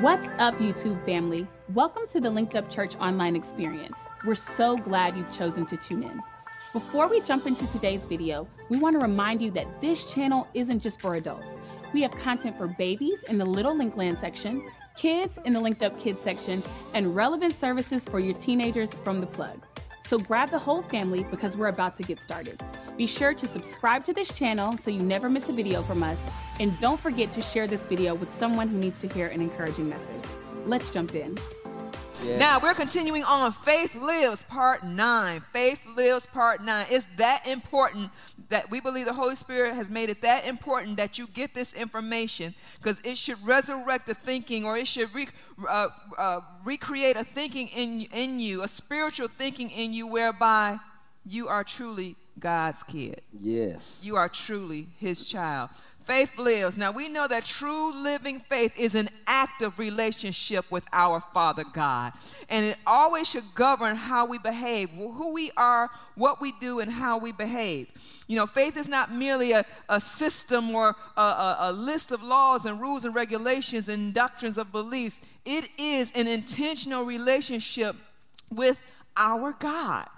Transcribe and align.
What's 0.00 0.26
up, 0.38 0.56
YouTube 0.58 1.04
family? 1.06 1.46
Welcome 1.72 2.08
to 2.08 2.20
the 2.20 2.28
Linked 2.28 2.56
Up 2.56 2.68
Church 2.68 2.96
online 2.96 3.36
experience. 3.36 4.06
We're 4.26 4.34
so 4.34 4.76
glad 4.76 5.16
you've 5.16 5.30
chosen 5.30 5.66
to 5.66 5.76
tune 5.76 6.02
in. 6.02 6.20
Before 6.72 7.06
we 7.06 7.20
jump 7.20 7.46
into 7.46 7.64
today's 7.70 8.04
video, 8.04 8.48
we 8.70 8.78
want 8.78 8.94
to 8.94 8.98
remind 8.98 9.40
you 9.40 9.52
that 9.52 9.80
this 9.80 10.04
channel 10.04 10.48
isn't 10.52 10.80
just 10.80 11.00
for 11.00 11.14
adults. 11.14 11.58
We 11.92 12.02
have 12.02 12.10
content 12.10 12.58
for 12.58 12.66
babies 12.66 13.22
in 13.28 13.38
the 13.38 13.46
Little 13.46 13.72
Linkland 13.72 14.18
section, 14.20 14.68
kids 14.96 15.38
in 15.44 15.52
the 15.52 15.60
Linked 15.60 15.84
Up 15.84 15.98
Kids 16.00 16.20
section, 16.20 16.60
and 16.92 17.14
relevant 17.14 17.54
services 17.54 18.04
for 18.04 18.18
your 18.18 18.34
teenagers 18.34 18.92
from 19.04 19.20
the 19.20 19.28
plug. 19.28 19.64
So 20.04 20.18
grab 20.18 20.50
the 20.50 20.58
whole 20.58 20.82
family 20.82 21.22
because 21.30 21.56
we're 21.56 21.68
about 21.68 21.94
to 21.96 22.02
get 22.02 22.20
started. 22.20 22.60
Be 22.96 23.08
sure 23.08 23.34
to 23.34 23.48
subscribe 23.48 24.04
to 24.04 24.12
this 24.12 24.28
channel 24.28 24.76
so 24.78 24.88
you 24.88 25.02
never 25.02 25.28
miss 25.28 25.48
a 25.48 25.52
video 25.52 25.82
from 25.82 26.04
us, 26.04 26.20
and 26.60 26.78
don't 26.80 27.00
forget 27.00 27.32
to 27.32 27.42
share 27.42 27.66
this 27.66 27.84
video 27.84 28.14
with 28.14 28.32
someone 28.32 28.68
who 28.68 28.78
needs 28.78 29.00
to 29.00 29.08
hear 29.08 29.26
an 29.26 29.40
encouraging 29.40 29.88
message. 29.88 30.22
Let's 30.64 30.90
jump 30.92 31.12
in. 31.16 31.36
Yeah. 32.24 32.38
Now 32.38 32.60
we're 32.60 32.74
continuing 32.74 33.24
on 33.24 33.50
Faith 33.50 33.96
Lives 33.96 34.44
Part 34.44 34.84
9. 34.84 35.42
Faith 35.52 35.80
Lives 35.96 36.26
Part 36.26 36.62
9. 36.62 36.86
It's 36.88 37.06
that 37.16 37.44
important 37.48 38.12
that 38.48 38.70
we 38.70 38.80
believe 38.80 39.06
the 39.06 39.12
Holy 39.12 39.34
Spirit 39.34 39.74
has 39.74 39.90
made 39.90 40.08
it 40.08 40.22
that 40.22 40.46
important 40.46 40.96
that 40.96 41.18
you 41.18 41.26
get 41.26 41.52
this 41.52 41.72
information 41.72 42.54
because 42.78 43.00
it 43.02 43.18
should 43.18 43.44
resurrect 43.44 44.06
the 44.06 44.14
thinking 44.14 44.64
or 44.64 44.76
it 44.78 44.86
should 44.86 45.12
re, 45.12 45.26
uh, 45.68 45.88
uh, 46.16 46.40
recreate 46.64 47.16
a 47.16 47.24
thinking 47.24 47.66
in, 47.68 48.02
in 48.12 48.38
you, 48.38 48.62
a 48.62 48.68
spiritual 48.68 49.26
thinking 49.26 49.68
in 49.70 49.92
you 49.92 50.06
whereby 50.06 50.78
you 51.26 51.48
are 51.48 51.64
truly 51.64 52.14
God's 52.38 52.82
kid. 52.82 53.22
Yes. 53.32 54.00
You 54.02 54.16
are 54.16 54.28
truly 54.28 54.88
his 54.98 55.24
child. 55.24 55.70
Faith 56.04 56.36
lives. 56.36 56.76
Now 56.76 56.92
we 56.92 57.08
know 57.08 57.26
that 57.26 57.46
true 57.46 57.90
living 58.02 58.38
faith 58.38 58.72
is 58.76 58.94
an 58.94 59.08
active 59.26 59.78
relationship 59.78 60.70
with 60.70 60.84
our 60.92 61.20
Father 61.32 61.64
God. 61.72 62.12
And 62.50 62.66
it 62.66 62.76
always 62.86 63.26
should 63.26 63.54
govern 63.54 63.96
how 63.96 64.26
we 64.26 64.36
behave, 64.36 64.90
who 64.90 65.32
we 65.32 65.50
are, 65.56 65.88
what 66.14 66.42
we 66.42 66.52
do, 66.60 66.80
and 66.80 66.92
how 66.92 67.16
we 67.16 67.32
behave. 67.32 67.88
You 68.26 68.36
know, 68.36 68.46
faith 68.46 68.76
is 68.76 68.86
not 68.86 69.12
merely 69.12 69.52
a, 69.52 69.64
a 69.88 69.98
system 69.98 70.74
or 70.74 70.94
a, 71.16 71.22
a, 71.22 71.56
a 71.60 71.72
list 71.72 72.12
of 72.12 72.22
laws 72.22 72.66
and 72.66 72.78
rules 72.78 73.06
and 73.06 73.14
regulations 73.14 73.88
and 73.88 74.12
doctrines 74.12 74.58
of 74.58 74.72
beliefs. 74.72 75.20
It 75.46 75.70
is 75.78 76.12
an 76.12 76.26
intentional 76.26 77.04
relationship 77.04 77.96
with 78.50 78.78
our 79.16 79.52
God. 79.58 80.08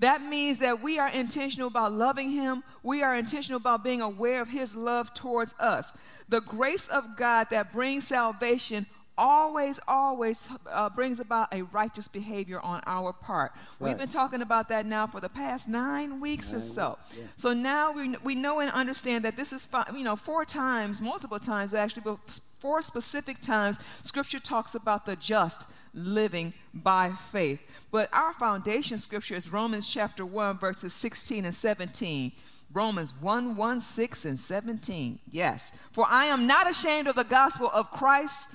That 0.00 0.22
means 0.22 0.58
that 0.58 0.82
we 0.82 0.98
are 0.98 1.08
intentional 1.08 1.68
about 1.68 1.92
loving 1.92 2.30
Him. 2.30 2.64
We 2.82 3.02
are 3.02 3.14
intentional 3.14 3.58
about 3.58 3.84
being 3.84 4.00
aware 4.00 4.40
of 4.40 4.48
His 4.48 4.74
love 4.74 5.14
towards 5.14 5.54
us. 5.60 5.92
The 6.28 6.40
grace 6.40 6.88
of 6.88 7.16
God 7.16 7.48
that 7.50 7.72
brings 7.72 8.06
salvation 8.06 8.86
always, 9.18 9.78
always 9.86 10.48
uh, 10.66 10.88
brings 10.88 11.20
about 11.20 11.52
a 11.52 11.62
righteous 11.62 12.08
behavior 12.08 12.58
on 12.60 12.82
our 12.86 13.12
part. 13.12 13.52
Right. 13.78 13.88
We've 13.88 13.98
been 13.98 14.08
talking 14.08 14.40
about 14.40 14.70
that 14.70 14.86
now 14.86 15.06
for 15.06 15.20
the 15.20 15.28
past 15.28 15.68
nine 15.68 16.20
weeks 16.20 16.50
nine 16.50 16.58
or 16.58 16.62
so. 16.62 16.98
Weeks, 17.10 17.18
yeah. 17.18 17.24
So 17.36 17.52
now 17.52 17.92
we, 17.92 18.16
we 18.24 18.34
know 18.34 18.60
and 18.60 18.70
understand 18.72 19.24
that 19.26 19.36
this 19.36 19.52
is, 19.52 19.68
you 19.94 20.04
know, 20.04 20.16
four 20.16 20.46
times, 20.46 21.00
multiple 21.02 21.38
times 21.38 21.74
actually, 21.74 22.16
four 22.60 22.82
specific 22.82 23.40
times, 23.40 23.78
Scripture 24.02 24.38
talks 24.38 24.74
about 24.74 25.06
the 25.06 25.16
just 25.16 25.66
living 25.94 26.52
by 26.72 27.10
faith. 27.10 27.60
But 27.90 28.08
our 28.12 28.32
foundation 28.32 28.98
scripture 28.98 29.34
is 29.34 29.52
Romans 29.52 29.88
chapter 29.88 30.24
1, 30.24 30.58
verses 30.58 30.92
16 30.92 31.44
and 31.44 31.54
17. 31.54 32.32
Romans 32.72 33.12
1 33.20 33.56
1, 33.56 33.80
6 33.80 34.24
and 34.24 34.38
17. 34.38 35.18
Yes. 35.30 35.72
For 35.90 36.06
I 36.08 36.26
am 36.26 36.46
not 36.46 36.70
ashamed 36.70 37.08
of 37.08 37.16
the 37.16 37.24
gospel 37.24 37.68
of 37.72 37.90
Christ, 37.90 38.48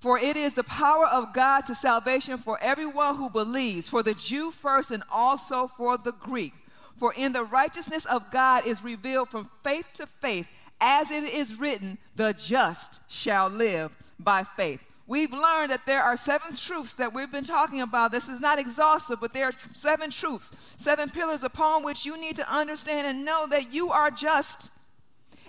for 0.00 0.18
it 0.18 0.36
is 0.36 0.54
the 0.54 0.64
power 0.64 1.06
of 1.06 1.32
God 1.32 1.60
to 1.62 1.74
salvation 1.74 2.36
for 2.36 2.58
everyone 2.60 3.16
who 3.16 3.30
believes, 3.30 3.88
for 3.88 4.02
the 4.02 4.14
Jew 4.14 4.50
first 4.50 4.90
and 4.90 5.02
also 5.10 5.66
for 5.66 5.96
the 5.96 6.12
Greek. 6.12 6.52
For 6.98 7.12
in 7.14 7.32
the 7.32 7.44
righteousness 7.44 8.04
of 8.06 8.30
God 8.30 8.66
is 8.66 8.84
revealed 8.84 9.28
from 9.28 9.50
faith 9.62 9.86
to 9.94 10.06
faith, 10.06 10.46
as 10.80 11.10
it 11.10 11.24
is 11.24 11.58
written, 11.58 11.98
the 12.14 12.32
just 12.32 13.00
shall 13.08 13.48
live 13.48 13.92
by 14.18 14.44
faith. 14.44 14.80
We've 15.08 15.32
learned 15.32 15.70
that 15.70 15.86
there 15.86 16.02
are 16.02 16.16
seven 16.16 16.56
truths 16.56 16.94
that 16.94 17.14
we've 17.14 17.30
been 17.30 17.44
talking 17.44 17.80
about. 17.80 18.10
This 18.10 18.28
is 18.28 18.40
not 18.40 18.58
exhaustive, 18.58 19.20
but 19.20 19.32
there 19.32 19.46
are 19.46 19.52
seven 19.72 20.10
truths, 20.10 20.50
seven 20.76 21.10
pillars 21.10 21.44
upon 21.44 21.84
which 21.84 22.04
you 22.04 22.20
need 22.20 22.36
to 22.36 22.52
understand 22.52 23.06
and 23.06 23.24
know 23.24 23.46
that 23.46 23.72
you 23.72 23.92
are 23.92 24.10
just 24.10 24.70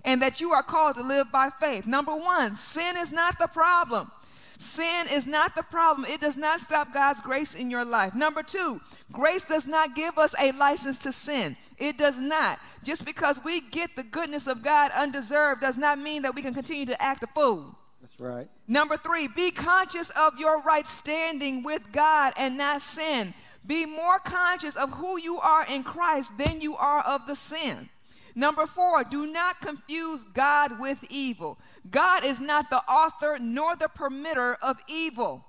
and 0.05 0.21
that 0.21 0.39
you 0.39 0.51
are 0.51 0.63
called 0.63 0.95
to 0.95 1.01
live 1.01 1.31
by 1.31 1.49
faith. 1.49 1.87
Number 1.87 2.15
one, 2.15 2.53
sin 2.55 2.95
is 2.97 3.11
not 3.11 3.39
the 3.39 3.47
problem. 3.47 4.11
Sin 4.57 5.05
is 5.11 5.27
not 5.27 5.55
the 5.55 5.61
problem. 5.61 6.09
It 6.09 6.19
does 6.19 6.35
not 6.35 6.59
stop 6.59 6.91
God's 6.91 7.21
grace 7.21 7.53
in 7.53 7.69
your 7.69 7.85
life. 7.85 8.15
Number 8.15 8.41
two, 8.41 8.81
grace 9.11 9.43
does 9.43 9.67
not 9.67 9.95
give 9.95 10.17
us 10.17 10.33
a 10.39 10.51
license 10.53 10.97
to 10.99 11.11
sin. 11.11 11.55
It 11.77 11.97
does 11.97 12.19
not. 12.19 12.59
Just 12.83 13.05
because 13.05 13.39
we 13.43 13.61
get 13.61 13.95
the 13.95 14.03
goodness 14.03 14.47
of 14.47 14.63
God 14.63 14.91
undeserved 14.95 15.61
does 15.61 15.77
not 15.77 15.99
mean 15.99 16.23
that 16.23 16.33
we 16.33 16.41
can 16.41 16.55
continue 16.55 16.87
to 16.87 16.99
act 17.01 17.21
a 17.21 17.27
fool. 17.27 17.77
That's 18.01 18.19
right. 18.19 18.49
Number 18.67 18.97
three, 18.97 19.27
be 19.27 19.51
conscious 19.51 20.09
of 20.11 20.39
your 20.39 20.61
right 20.61 20.87
standing 20.87 21.61
with 21.61 21.91
God 21.91 22.33
and 22.35 22.57
not 22.57 22.81
sin. 22.81 23.35
Be 23.65 23.85
more 23.85 24.17
conscious 24.19 24.75
of 24.75 24.93
who 24.93 25.19
you 25.19 25.39
are 25.39 25.65
in 25.65 25.83
Christ 25.83 26.37
than 26.37 26.61
you 26.61 26.75
are 26.75 27.01
of 27.01 27.27
the 27.27 27.35
sin. 27.35 27.89
Number 28.33 28.65
four, 28.65 29.03
do 29.03 29.25
not 29.25 29.61
confuse 29.61 30.23
God 30.23 30.79
with 30.79 31.03
evil. 31.09 31.57
God 31.89 32.25
is 32.25 32.39
not 32.39 32.69
the 32.69 32.83
author 32.89 33.37
nor 33.39 33.75
the 33.75 33.87
permitter 33.87 34.55
of 34.61 34.77
evil. 34.87 35.45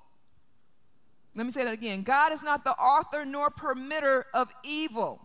Let 1.34 1.46
me 1.46 1.52
say 1.52 1.64
that 1.64 1.72
again. 1.72 2.02
God 2.02 2.32
is 2.32 2.42
not 2.42 2.64
the 2.64 2.72
author 2.72 3.24
nor 3.24 3.50
permitter 3.50 4.24
of 4.34 4.48
evil. 4.62 5.20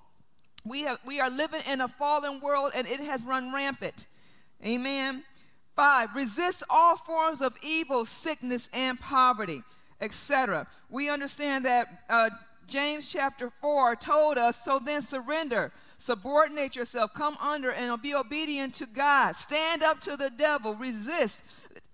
We, 0.66 0.82
have, 0.84 1.00
we 1.06 1.20
are 1.20 1.30
living 1.30 1.62
in 1.70 1.82
a 1.82 1.88
fallen 1.88 2.40
world 2.40 2.72
and 2.74 2.88
it 2.88 3.00
has 3.02 3.24
run 3.24 3.54
rampant. 3.54 4.06
Amen. 4.64 5.24
Five, 5.76 6.16
resist 6.16 6.64
all 6.70 6.96
forms 6.96 7.42
of 7.42 7.56
evil, 7.64 8.06
sickness, 8.06 8.70
and 8.74 9.00
poverty, 9.00 9.64
etc. 10.00 10.68
We 10.90 11.10
understand 11.10 11.66
that 11.66 11.88
uh, 12.10 12.30
James 12.68 13.12
chapter 13.12 13.52
4 13.62 13.96
told 13.96 14.38
us, 14.38 14.64
so 14.64 14.80
then 14.80 15.02
surrender, 15.02 15.72
subordinate 16.04 16.76
yourself, 16.76 17.14
come 17.14 17.38
under, 17.40 17.72
and 17.72 18.02
be 18.02 18.14
obedient 18.14 18.76
to 18.76 18.86
God. 18.86 19.36
Stand 19.36 19.82
up 19.84 20.02
to 20.02 20.18
the 20.18 20.30
devil, 20.30 20.76
resist, 20.76 21.42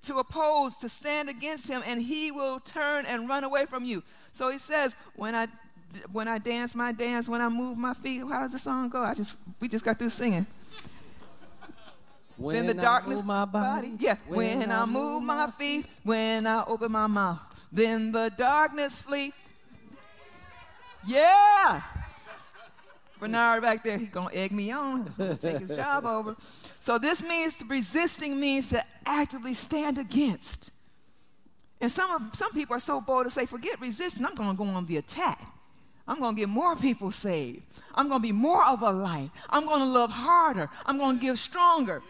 to 0.04 0.18
oppose, 0.18 0.76
to 0.78 0.90
stand 0.90 1.30
against 1.30 1.70
him, 1.70 1.84
and 1.86 2.02
he 2.02 2.32
will 2.32 2.60
turn 2.60 3.06
and 3.06 3.30
run 3.30 3.44
away 3.44 3.66
from 3.66 3.86
you. 3.86 4.04
So 4.34 4.50
he 4.50 4.58
says, 4.58 4.96
when 5.16 5.36
I 5.36 5.48
when 6.12 6.28
I 6.28 6.38
dance 6.38 6.76
my 6.76 6.92
dance, 6.92 7.28
when 7.28 7.42
I 7.42 7.50
move 7.50 7.76
my 7.78 7.96
feet, 7.96 8.22
how 8.30 8.42
does 8.42 8.52
the 8.52 8.60
song 8.60 8.90
go? 8.90 9.04
I 9.04 9.14
just 9.14 9.36
we 9.60 9.68
just 9.68 9.86
got 9.86 9.98
through 10.00 10.10
singing. 10.10 10.46
When 12.38 12.56
then 12.56 12.68
the 12.68 12.82
darkness 12.82 13.24
my 13.24 13.44
body, 13.46 13.90
body 13.90 14.04
yeah. 14.04 14.16
When, 14.28 14.60
when 14.60 14.72
I, 14.72 14.84
I 14.84 14.86
move 14.86 15.24
my 15.24 15.52
feet, 15.52 15.86
when 16.04 16.48
I 16.48 16.64
open 16.66 16.92
my 16.92 17.08
mouth, 17.08 17.40
then 17.72 18.12
the 18.12 18.32
darkness 18.36 19.02
flee. 19.02 19.34
Yeah. 21.06 21.82
Bernard 23.20 23.62
back 23.62 23.84
there, 23.84 23.98
he's 23.98 24.10
gonna 24.10 24.30
egg 24.34 24.52
me 24.52 24.72
on, 24.72 25.14
take 25.40 25.60
his 25.60 25.70
job 25.72 26.06
over. 26.06 26.36
So 26.80 26.98
this 26.98 27.22
means 27.22 27.62
resisting 27.68 28.40
means 28.40 28.70
to 28.70 28.84
actively 29.06 29.54
stand 29.54 29.98
against. 29.98 30.72
And 31.82 31.92
some 31.92 32.12
of, 32.12 32.36
some 32.36 32.52
people 32.52 32.76
are 32.76 32.80
so 32.80 33.00
bold 33.02 33.26
to 33.26 33.30
say, 33.30 33.46
forget 33.46 33.80
resisting, 33.80 34.26
I'm 34.26 34.36
gonna 34.36 34.54
go 34.54 34.66
on 34.66 34.86
the 34.86 34.98
attack. 34.98 35.52
I'm 36.10 36.20
going 36.20 36.36
to 36.36 36.40
get 36.42 36.50
more 36.50 36.76
people 36.76 37.12
saved. 37.12 37.62
I'm 37.94 38.10
going 38.10 38.20
to 38.20 38.28
be 38.28 38.32
more 38.32 38.66
of 38.66 38.82
a 38.82 38.90
light. 38.90 39.30
I'm 39.48 39.66
going 39.66 39.82
to 39.82 39.86
love 39.86 40.10
harder. 40.10 40.68
I'm 40.88 40.98
going 40.98 41.20
to 41.20 41.22
give 41.22 41.38
stronger. 41.38 42.02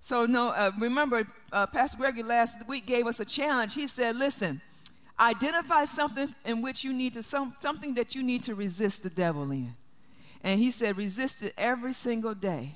So, 0.00 0.26
no, 0.26 0.50
uh, 0.50 0.70
remember, 0.78 1.26
uh, 1.52 1.66
Pastor 1.66 1.98
Gregory 1.98 2.22
last 2.22 2.58
week 2.68 2.86
gave 2.86 3.08
us 3.08 3.18
a 3.18 3.24
challenge. 3.24 3.74
He 3.74 3.88
said, 3.88 4.14
listen, 4.14 4.60
identify 5.18 5.84
something 5.84 6.34
in 6.44 6.62
which 6.62 6.84
you 6.84 6.92
need 6.92 7.14
to, 7.14 7.22
some, 7.22 7.54
something 7.58 7.94
that 7.94 8.14
you 8.14 8.22
need 8.22 8.44
to 8.44 8.54
resist 8.54 9.02
the 9.02 9.10
devil 9.10 9.50
in. 9.50 9.74
And 10.42 10.58
he 10.58 10.70
said, 10.70 10.96
resist 10.96 11.42
it 11.42 11.54
every 11.56 11.92
single 11.92 12.34
day 12.34 12.74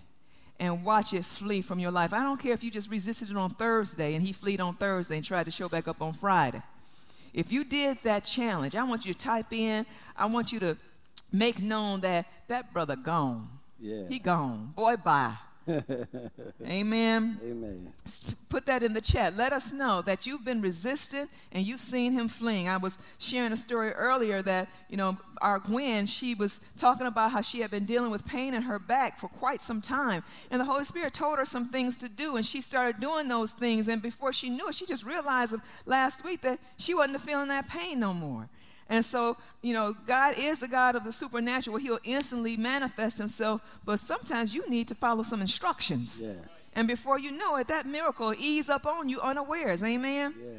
and 0.59 0.85
watch 0.85 1.13
it 1.13 1.25
flee 1.25 1.63
from 1.63 1.79
your 1.79 1.91
life. 1.91 2.13
I 2.13 2.23
don't 2.23 2.41
care 2.41 2.53
if 2.53 2.63
you 2.63 2.71
just 2.71 2.91
resisted 2.91 3.31
it 3.31 3.37
on 3.37 3.55
Thursday 3.55 4.15
and 4.15 4.25
he 4.25 4.33
fled 4.33 4.61
on 4.61 4.77
Thursday 4.77 5.17
and 5.17 5.25
tried 5.25 5.45
to 5.45 5.51
show 5.51 5.69
back 5.69 5.89
up 5.89 6.01
on 6.01 6.13
Friday. 6.13 6.63
If 7.35 7.53
you 7.53 7.65
did 7.65 7.99
that 8.05 8.25
challenge, 8.25 8.75
I 8.75 8.85
want 8.85 9.05
you 9.05 9.13
to 9.13 9.19
type 9.19 9.53
in, 9.53 9.85
I 10.17 10.27
want 10.27 10.53
you 10.53 10.61
to 10.61 10.77
make 11.33 11.61
known 11.61 12.01
that 12.01 12.27
that 12.49 12.73
brother 12.73 12.97
gone. 12.97 13.49
Yeah. 13.79 14.05
He 14.09 14.19
gone. 14.19 14.73
Boy, 14.75 14.97
bye. 14.97 15.35
Amen. 16.65 17.41
Amen. 17.43 17.93
Put 18.49 18.67
that 18.67 18.83
in 18.83 18.93
the 18.93 19.01
chat. 19.01 19.37
Let 19.37 19.53
us 19.53 19.73
know 19.73 20.03
that 20.03 20.27
you've 20.27 20.45
been 20.45 20.61
resistant 20.61 21.31
and 21.51 21.67
you've 21.67 21.81
seen 21.81 22.13
him 22.13 22.29
fleeing. 22.29 22.69
I 22.69 22.77
was 22.77 22.99
sharing 23.19 23.53
a 23.53 23.57
story 23.57 23.91
earlier 23.91 24.43
that, 24.43 24.69
you 24.89 24.97
know, 24.97 25.19
our 25.41 25.59
Gwen, 25.59 26.07
she 26.07 26.35
was 26.35 26.61
talking 26.77 27.07
about 27.07 27.33
how 27.33 27.41
she 27.41 27.61
had 27.61 27.71
been 27.71 27.85
dealing 27.85 28.11
with 28.11 28.25
pain 28.25 28.55
in 28.55 28.63
her 28.63 28.79
back 28.79 29.19
for 29.19 29.29
quite 29.29 29.61
some 29.61 29.81
time. 29.81 30.23
And 30.51 30.61
the 30.61 30.65
Holy 30.65 30.85
Spirit 30.85 31.15
told 31.15 31.39
her 31.39 31.45
some 31.45 31.69
things 31.69 31.97
to 31.99 32.09
do, 32.09 32.37
and 32.37 32.47
she 32.47 32.61
started 32.61 33.01
doing 33.01 33.29
those 33.29 33.51
things. 33.51 33.89
And 33.89 34.01
before 34.01 34.33
she 34.33 34.49
knew 34.49 34.69
it, 34.69 34.75
she 34.75 34.87
just 34.87 35.05
realized 35.05 35.57
last 35.85 36.25
week 36.25 36.43
that 36.43 36.61
she 36.77 36.95
wasn't 36.95 37.21
feeling 37.21 37.49
that 37.49 37.69
pain 37.69 38.01
no 38.01 38.15
more. 38.15 38.49
And 38.89 39.05
so, 39.05 39.37
you 39.63 39.75
know, 39.75 39.95
God 40.07 40.39
is 40.39 40.61
the 40.61 40.69
God 40.69 40.95
of 40.95 41.05
the 41.05 41.13
supernatural 41.13 41.75
where 41.75 41.83
He'll 41.83 41.99
instantly 42.05 42.57
manifest 42.57 43.19
Himself, 43.19 43.61
but 43.85 44.01
sometimes 44.01 44.55
you 44.55 44.69
need 44.69 44.89
to 44.89 44.95
follow 44.95 45.23
some 45.23 45.41
instructions. 45.41 46.23
Yeah. 46.23 46.33
And 46.75 46.87
before 46.87 47.19
you 47.19 47.33
know 47.33 47.57
it, 47.57 47.69
that 47.69 47.87
miracle 47.87 48.35
ease 48.39 48.69
up 48.69 48.87
on 48.87 49.09
you 49.09 49.21
unawares. 49.21 49.83
Amen? 49.83 50.35
Yeah. 50.39 50.51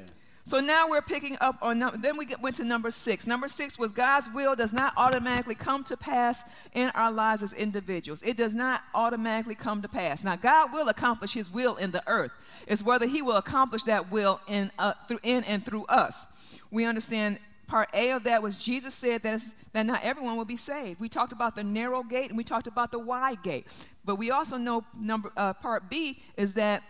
So 0.47 0.61
now 0.61 0.89
we're 0.89 1.01
picking 1.01 1.35
up 1.41 1.57
on, 1.61 1.79
then 1.99 2.15
we 2.15 2.25
get, 2.25 2.41
went 2.41 2.55
to 2.55 2.63
number 2.63 2.89
six. 2.89 3.27
Number 3.27 3.49
six 3.49 3.77
was 3.77 3.91
God's 3.91 4.29
will 4.33 4.55
does 4.55 4.71
not 4.71 4.93
automatically 4.95 5.55
come 5.55 5.83
to 5.83 5.97
pass 5.97 6.43
in 6.73 6.89
our 6.91 7.11
lives 7.11 7.43
as 7.43 7.51
individuals. 7.51 8.23
It 8.23 8.37
does 8.37 8.55
not 8.55 8.81
automatically 8.95 9.55
come 9.55 9.81
to 9.81 9.89
pass. 9.89 10.23
Now, 10.23 10.37
God 10.37 10.71
will 10.71 10.87
accomplish 10.87 11.33
His 11.33 11.51
will 11.51 11.75
in 11.75 11.91
the 11.91 12.01
earth. 12.07 12.31
It's 12.65 12.81
whether 12.81 13.07
He 13.07 13.21
will 13.21 13.35
accomplish 13.35 13.83
that 13.83 14.09
will 14.09 14.39
in, 14.47 14.71
uh, 14.79 14.93
through, 15.09 15.19
in 15.21 15.43
and 15.43 15.65
through 15.65 15.83
us. 15.87 16.25
We 16.71 16.85
understand 16.85 17.39
part 17.67 17.89
A 17.93 18.11
of 18.11 18.23
that 18.23 18.41
was 18.41 18.57
Jesus 18.57 18.93
said 18.93 19.23
that, 19.23 19.41
that 19.73 19.85
not 19.85 20.03
everyone 20.03 20.37
will 20.37 20.45
be 20.45 20.55
saved. 20.55 20.99
We 20.99 21.09
talked 21.09 21.33
about 21.33 21.55
the 21.55 21.63
narrow 21.63 22.03
gate 22.03 22.29
and 22.29 22.37
we 22.37 22.43
talked 22.43 22.67
about 22.67 22.91
the 22.91 22.99
wide 22.99 23.43
gate. 23.43 23.67
But 24.05 24.15
we 24.15 24.31
also 24.31 24.57
know 24.57 24.85
number 24.97 25.31
uh, 25.35 25.53
part 25.53 25.89
B 25.89 26.19
is 26.37 26.53
that 26.53 26.83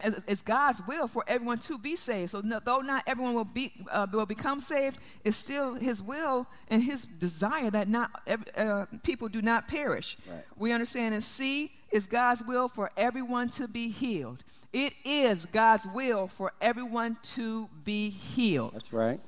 it's 0.00 0.42
God's 0.42 0.80
will 0.86 1.08
for 1.08 1.24
everyone 1.26 1.58
to 1.60 1.78
be 1.78 1.96
saved. 1.96 2.30
So 2.30 2.40
no, 2.40 2.60
though 2.64 2.80
not 2.80 3.02
everyone 3.06 3.34
will 3.34 3.44
be 3.44 3.72
uh, 3.90 4.06
will 4.12 4.26
become 4.26 4.60
saved, 4.60 4.98
it's 5.24 5.36
still 5.36 5.74
His 5.74 6.02
will 6.02 6.46
and 6.68 6.82
His 6.82 7.06
desire 7.06 7.70
that 7.70 7.88
not 7.88 8.10
uh, 8.56 8.86
people 9.02 9.28
do 9.28 9.42
not 9.42 9.66
perish. 9.66 10.16
Right. 10.28 10.44
We 10.56 10.72
understand 10.72 11.14
in 11.14 11.20
C 11.20 11.72
is 11.90 12.06
God's 12.06 12.42
will 12.44 12.68
for 12.68 12.90
everyone 12.96 13.48
to 13.50 13.66
be 13.66 13.88
healed. 13.88 14.44
It 14.72 14.92
is 15.04 15.46
God's 15.46 15.86
will 15.92 16.28
for 16.28 16.52
everyone 16.60 17.16
to 17.34 17.68
be 17.84 18.10
healed. 18.10 18.74
That's 18.74 18.92
right. 18.92 19.20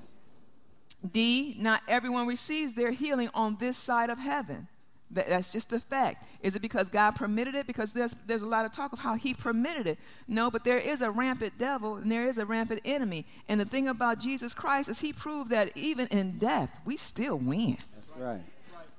D, 1.09 1.57
not 1.59 1.83
everyone 1.89 2.27
receives 2.27 2.75
their 2.75 2.91
healing 2.91 3.31
on 3.35 3.57
this 3.59 3.77
side 3.77 4.11
of 4.11 4.19
heaven. 4.19 4.69
That's 5.11 5.51
just 5.51 5.73
a 5.73 5.81
fact. 5.81 6.25
Is 6.41 6.55
it 6.55 6.63
because 6.63 6.89
God 6.89 7.13
permitted 7.17 7.57
it? 7.57 7.67
Because 7.67 7.93
there's, 7.93 8.15
there's 8.27 8.43
a 8.43 8.47
lot 8.47 8.65
of 8.65 8.73
talk 8.73 8.93
of 8.93 9.01
how 9.01 9.15
He 9.15 9.35
permitted 9.35 9.89
it. 9.89 9.99
No, 10.29 10.51
but 10.51 10.63
there 10.63 10.79
is 10.79 11.03
a 11.03 11.11
rampant 11.11 11.59
devil 11.59 11.97
and 11.97 12.13
there 12.13 12.29
is 12.29 12.39
a 12.39 12.47
rampant 12.47 12.81
enemy. 12.85 13.27
And 13.49 13.61
the 13.61 13.65
thing 13.65 13.89
about 13.89 14.21
Jesus 14.21 14.55
Christ 14.55 14.89
is 14.89 15.01
He 15.01 15.13
proved 15.13 15.51
that 15.51 15.77
even 15.77 16.07
in 16.09 16.39
death, 16.39 16.71
we 16.85 16.97
still 16.97 17.39
win. 17.39 17.79
That's 17.93 18.07
right. 18.17 18.41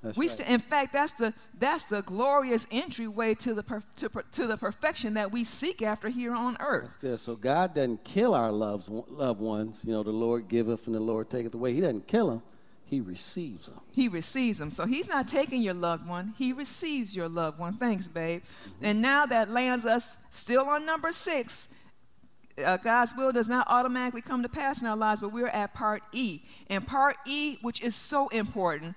That's 0.04 0.18
we 0.18 0.28
right. 0.28 0.38
st- 0.38 0.50
in 0.50 0.60
fact, 0.60 0.94
that's 0.94 1.14
the, 1.14 1.34
that's 1.60 1.84
the 1.86 2.02
glorious 2.02 2.66
entryway 2.72 3.36
to 3.36 3.54
the, 3.54 3.62
per- 3.62 3.84
to, 3.98 4.10
per- 4.10 4.24
to 4.32 4.48
the 4.48 4.58
perfection 4.58 5.14
that 5.14 5.32
we 5.32 5.44
seek 5.44 5.82
after 5.82 6.10
here 6.10 6.34
on 6.34 6.58
earth. 6.60 6.84
That's 6.84 6.98
good. 6.98 7.20
So 7.20 7.36
God 7.36 7.76
doesn't 7.76 8.04
kill 8.04 8.34
our 8.34 8.52
loves, 8.52 8.90
loved 8.90 9.40
ones. 9.40 9.84
You 9.86 9.92
know, 9.92 10.04
the 10.04 10.10
Lord 10.12 10.48
giveth 10.48 10.88
and 10.88 10.96
the 10.96 11.00
Lord 11.00 11.30
taketh 11.30 11.54
away. 11.54 11.74
He 11.74 11.82
doesn't 11.82 12.08
kill 12.08 12.30
them. 12.30 12.42
He 12.84 13.00
receives 13.00 13.68
them. 13.68 13.80
He 13.96 14.10
receives 14.10 14.58
them. 14.58 14.70
So 14.70 14.86
he's 14.86 15.08
not 15.08 15.28
taking 15.28 15.62
your 15.62 15.76
loved 15.76 16.06
one. 16.06 16.34
He 16.38 16.52
receives 16.52 17.16
your 17.16 17.30
loved 17.30 17.58
one. 17.58 17.78
Thanks, 17.78 18.10
babe. 18.10 18.42
Mm-hmm. 18.42 18.86
And 18.86 19.02
now 19.02 19.26
that 19.28 19.50
lands 19.50 19.86
us 19.86 20.18
still 20.30 20.68
on 20.68 20.86
number 20.86 21.12
six. 21.12 21.70
Uh, 22.62 22.76
God's 22.76 23.14
will 23.16 23.32
does 23.32 23.48
not 23.48 23.66
automatically 23.70 24.22
come 24.22 24.44
to 24.44 24.50
pass 24.50 24.82
in 24.82 24.88
our 24.88 24.98
lives, 24.98 25.22
but 25.22 25.32
we're 25.32 25.48
at 25.48 25.74
part 25.74 26.04
E. 26.12 26.42
And 26.70 26.86
part 26.86 27.16
E, 27.26 27.58
which 27.62 27.82
is 27.82 27.96
so 27.96 28.28
important, 28.28 28.96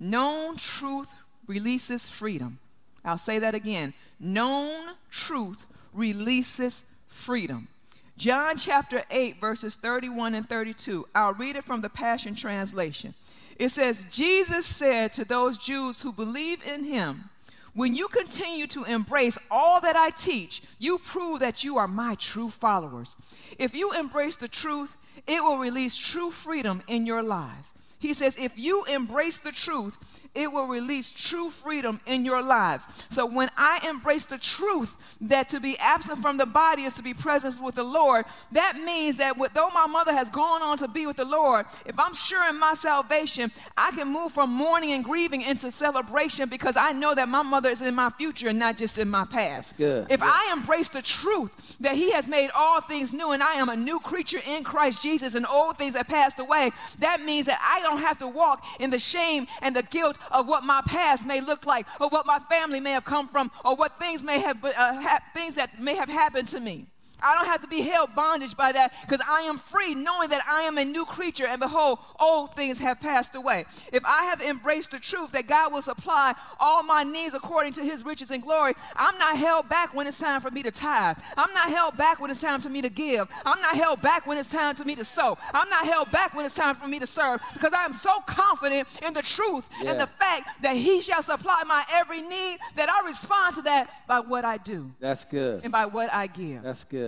Known 0.00 0.56
truth 0.56 1.14
releases 1.46 2.08
freedom. 2.08 2.58
I'll 3.04 3.18
say 3.18 3.38
that 3.38 3.54
again. 3.54 3.94
Known 4.20 4.94
truth 5.10 5.66
releases 5.92 6.84
freedom. 7.06 7.68
John 8.16 8.56
chapter 8.56 9.04
8, 9.10 9.40
verses 9.40 9.76
31 9.76 10.34
and 10.34 10.48
32. 10.48 11.06
I'll 11.14 11.34
read 11.34 11.56
it 11.56 11.64
from 11.64 11.80
the 11.80 11.88
Passion 11.88 12.34
Translation. 12.34 13.14
It 13.58 13.70
says, 13.70 14.06
Jesus 14.10 14.66
said 14.66 15.12
to 15.12 15.24
those 15.24 15.58
Jews 15.58 16.02
who 16.02 16.12
believe 16.12 16.62
in 16.64 16.84
him, 16.84 17.30
When 17.74 17.94
you 17.94 18.08
continue 18.08 18.66
to 18.68 18.84
embrace 18.84 19.38
all 19.50 19.80
that 19.80 19.96
I 19.96 20.10
teach, 20.10 20.62
you 20.78 20.98
prove 20.98 21.40
that 21.40 21.64
you 21.64 21.76
are 21.76 21.88
my 21.88 22.16
true 22.16 22.50
followers. 22.50 23.16
If 23.58 23.74
you 23.74 23.92
embrace 23.92 24.36
the 24.36 24.48
truth, 24.48 24.96
it 25.26 25.42
will 25.42 25.58
release 25.58 25.96
true 25.96 26.30
freedom 26.30 26.82
in 26.88 27.06
your 27.06 27.22
lives. 27.22 27.72
He 27.98 28.14
says, 28.14 28.36
if 28.38 28.58
you 28.58 28.84
embrace 28.84 29.38
the 29.38 29.52
truth, 29.52 29.96
it 30.38 30.52
will 30.52 30.66
release 30.66 31.12
true 31.12 31.50
freedom 31.50 32.00
in 32.06 32.24
your 32.24 32.42
lives. 32.42 32.86
So 33.10 33.26
when 33.26 33.50
I 33.56 33.86
embrace 33.88 34.26
the 34.26 34.38
truth 34.38 34.92
that 35.20 35.48
to 35.50 35.60
be 35.60 35.76
absent 35.78 36.20
from 36.20 36.36
the 36.36 36.46
body 36.46 36.84
is 36.84 36.94
to 36.94 37.02
be 37.02 37.14
present 37.14 37.60
with 37.60 37.74
the 37.74 37.82
Lord, 37.82 38.24
that 38.52 38.76
means 38.76 39.16
that 39.16 39.36
though 39.54 39.70
my 39.70 39.86
mother 39.86 40.12
has 40.12 40.28
gone 40.30 40.62
on 40.62 40.78
to 40.78 40.88
be 40.88 41.06
with 41.06 41.16
the 41.16 41.24
Lord, 41.24 41.66
if 41.86 41.98
I'm 41.98 42.14
sure 42.14 42.48
in 42.48 42.58
my 42.58 42.74
salvation, 42.74 43.50
I 43.76 43.90
can 43.90 44.08
move 44.08 44.32
from 44.32 44.50
mourning 44.50 44.92
and 44.92 45.04
grieving 45.04 45.42
into 45.42 45.70
celebration 45.70 46.48
because 46.48 46.76
I 46.76 46.92
know 46.92 47.14
that 47.14 47.28
my 47.28 47.42
mother 47.42 47.70
is 47.70 47.82
in 47.82 47.94
my 47.94 48.10
future 48.10 48.48
and 48.48 48.58
not 48.58 48.76
just 48.76 48.98
in 48.98 49.08
my 49.08 49.24
past. 49.24 49.76
Good. 49.76 50.06
If 50.10 50.20
Good. 50.20 50.28
I 50.28 50.52
embrace 50.52 50.88
the 50.88 51.02
truth 51.02 51.76
that 51.80 51.96
He 51.96 52.12
has 52.12 52.28
made 52.28 52.50
all 52.54 52.80
things 52.80 53.12
new 53.12 53.32
and 53.32 53.42
I 53.42 53.54
am 53.54 53.68
a 53.68 53.76
new 53.76 53.98
creature 54.00 54.40
in 54.46 54.62
Christ 54.64 55.02
Jesus 55.02 55.34
and 55.34 55.46
old 55.46 55.78
things 55.78 55.96
have 55.96 56.06
passed 56.06 56.38
away, 56.38 56.70
that 57.00 57.22
means 57.22 57.46
that 57.46 57.60
I 57.60 57.82
don't 57.82 57.98
have 57.98 58.18
to 58.18 58.28
walk 58.28 58.64
in 58.78 58.90
the 58.90 58.98
shame 58.98 59.46
and 59.62 59.74
the 59.74 59.82
guilt 59.82 60.16
of 60.30 60.46
what 60.46 60.64
my 60.64 60.82
past 60.86 61.26
may 61.26 61.40
look 61.40 61.66
like, 61.66 61.86
or 62.00 62.08
what 62.08 62.26
my 62.26 62.38
family 62.40 62.80
may 62.80 62.92
have 62.92 63.04
come 63.04 63.28
from, 63.28 63.50
or 63.64 63.76
what 63.76 63.98
things 63.98 64.22
may 64.22 64.38
have 64.40 64.62
uh, 64.64 64.72
ha- 64.74 65.20
things 65.34 65.54
that 65.54 65.80
may 65.80 65.94
have 65.94 66.08
happened 66.08 66.48
to 66.48 66.60
me. 66.60 66.86
I 67.22 67.34
don't 67.36 67.46
have 67.46 67.62
to 67.62 67.68
be 67.68 67.80
held 67.82 68.14
bondage 68.14 68.56
by 68.56 68.72
that 68.72 68.92
because 69.02 69.20
I 69.28 69.42
am 69.42 69.58
free, 69.58 69.94
knowing 69.94 70.28
that 70.30 70.42
I 70.48 70.62
am 70.62 70.78
a 70.78 70.84
new 70.84 71.04
creature, 71.04 71.46
and 71.46 71.60
behold, 71.60 71.98
old 72.20 72.54
things 72.54 72.78
have 72.78 73.00
passed 73.00 73.34
away. 73.34 73.64
If 73.92 74.04
I 74.04 74.24
have 74.24 74.40
embraced 74.40 74.90
the 74.92 74.98
truth 74.98 75.32
that 75.32 75.46
God 75.46 75.72
will 75.72 75.82
supply 75.82 76.34
all 76.60 76.82
my 76.82 77.02
needs 77.04 77.34
according 77.34 77.72
to 77.74 77.82
his 77.82 78.04
riches 78.04 78.30
and 78.30 78.42
glory, 78.42 78.74
I'm 78.96 79.18
not 79.18 79.36
held 79.36 79.68
back 79.68 79.94
when 79.94 80.06
it's 80.06 80.18
time 80.18 80.40
for 80.40 80.50
me 80.50 80.62
to 80.62 80.70
tithe. 80.70 81.18
I'm 81.36 81.52
not 81.54 81.70
held 81.70 81.96
back 81.96 82.20
when 82.20 82.30
it's 82.30 82.40
time 82.40 82.60
for 82.60 82.68
me 82.68 82.82
to 82.82 82.88
give. 82.90 83.28
I'm 83.44 83.60
not 83.60 83.74
held 83.76 84.00
back 84.02 84.26
when 84.26 84.38
it's 84.38 84.48
time 84.50 84.74
for 84.76 84.84
me 84.84 84.94
to 84.96 85.04
sow. 85.04 85.36
I'm 85.52 85.68
not 85.68 85.86
held 85.86 86.10
back 86.10 86.34
when 86.34 86.44
it's 86.44 86.54
time 86.54 86.76
for 86.76 86.86
me 86.88 86.98
to 86.98 87.06
serve 87.06 87.40
because 87.54 87.72
I 87.72 87.84
am 87.84 87.92
so 87.92 88.20
confident 88.26 88.86
in 89.02 89.14
the 89.14 89.22
truth 89.22 89.66
Yeah. 89.82 89.90
and 89.92 90.00
the 90.00 90.06
fact 90.06 90.48
that 90.62 90.76
he 90.76 91.00
shall 91.02 91.22
supply 91.22 91.62
my 91.66 91.84
every 91.92 92.22
need 92.22 92.58
that 92.76 92.88
I 92.90 93.06
respond 93.06 93.56
to 93.56 93.62
that 93.62 93.88
by 94.06 94.20
what 94.20 94.44
I 94.44 94.56
do 94.58 94.90
That's 95.00 95.24
good. 95.24 95.62
and 95.64 95.72
by 95.72 95.86
what 95.86 96.12
I 96.12 96.26
give. 96.26 96.62
That's 96.62 96.84
good. 96.84 97.07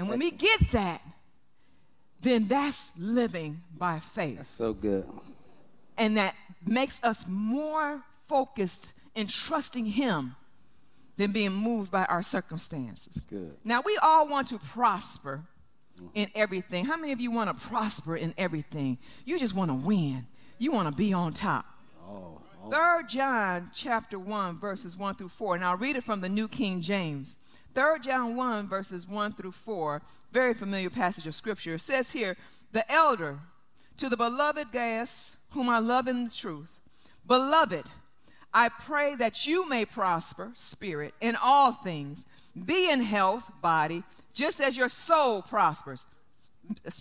And 0.00 0.08
when 0.08 0.18
we 0.18 0.30
get 0.30 0.70
that, 0.72 1.02
then 2.22 2.48
that's 2.48 2.90
living 2.96 3.60
by 3.76 3.98
faith. 3.98 4.38
That's 4.38 4.48
so 4.48 4.72
good. 4.72 5.06
And 5.98 6.16
that 6.16 6.34
makes 6.64 6.98
us 7.02 7.26
more 7.28 8.02
focused 8.26 8.94
in 9.14 9.26
trusting 9.26 9.84
Him 9.84 10.36
than 11.18 11.32
being 11.32 11.52
moved 11.52 11.90
by 11.90 12.06
our 12.06 12.22
circumstances. 12.22 13.26
Good. 13.28 13.54
Now, 13.62 13.82
we 13.84 13.98
all 14.02 14.26
want 14.26 14.48
to 14.48 14.58
prosper 14.58 15.42
in 16.14 16.30
everything. 16.34 16.86
How 16.86 16.96
many 16.96 17.12
of 17.12 17.20
you 17.20 17.30
want 17.30 17.54
to 17.54 17.68
prosper 17.68 18.16
in 18.16 18.32
everything? 18.38 18.96
You 19.26 19.38
just 19.38 19.54
want 19.54 19.70
to 19.70 19.74
win, 19.74 20.26
you 20.56 20.72
want 20.72 20.88
to 20.88 20.94
be 20.94 21.12
on 21.12 21.34
top. 21.34 21.66
Oh, 22.08 22.40
oh. 22.64 22.70
Third 22.70 23.10
John 23.10 23.70
chapter 23.74 24.18
1 24.18 24.58
verses 24.58 24.96
1 24.96 25.16
through 25.16 25.28
4 25.28 25.56
and 25.56 25.64
I'll 25.64 25.76
read 25.76 25.96
it 25.96 26.04
from 26.04 26.22
the 26.22 26.30
New 26.30 26.48
King 26.48 26.80
James. 26.80 27.36
Third 27.74 28.02
John 28.02 28.36
1 28.36 28.68
verses 28.68 29.06
1 29.06 29.34
through 29.34 29.52
4, 29.52 30.02
very 30.32 30.54
familiar 30.54 30.90
passage 30.90 31.26
of 31.26 31.34
scripture. 31.34 31.78
Says 31.78 32.12
here, 32.12 32.36
"The 32.72 32.90
elder 32.90 33.40
to 33.96 34.08
the 34.08 34.16
beloved 34.16 34.72
Gaius, 34.72 35.36
whom 35.50 35.68
I 35.68 35.78
love 35.78 36.08
in 36.08 36.24
the 36.24 36.30
truth, 36.30 36.80
beloved, 37.26 37.84
I 38.52 38.68
pray 38.68 39.14
that 39.16 39.46
you 39.46 39.68
may 39.68 39.84
prosper, 39.84 40.50
spirit, 40.54 41.14
in 41.20 41.36
all 41.36 41.72
things, 41.72 42.26
be 42.64 42.90
in 42.90 43.02
health, 43.02 43.44
body, 43.60 44.02
just 44.32 44.60
as 44.60 44.76
your 44.76 44.88
soul 44.88 45.42
prospers, 45.42 46.04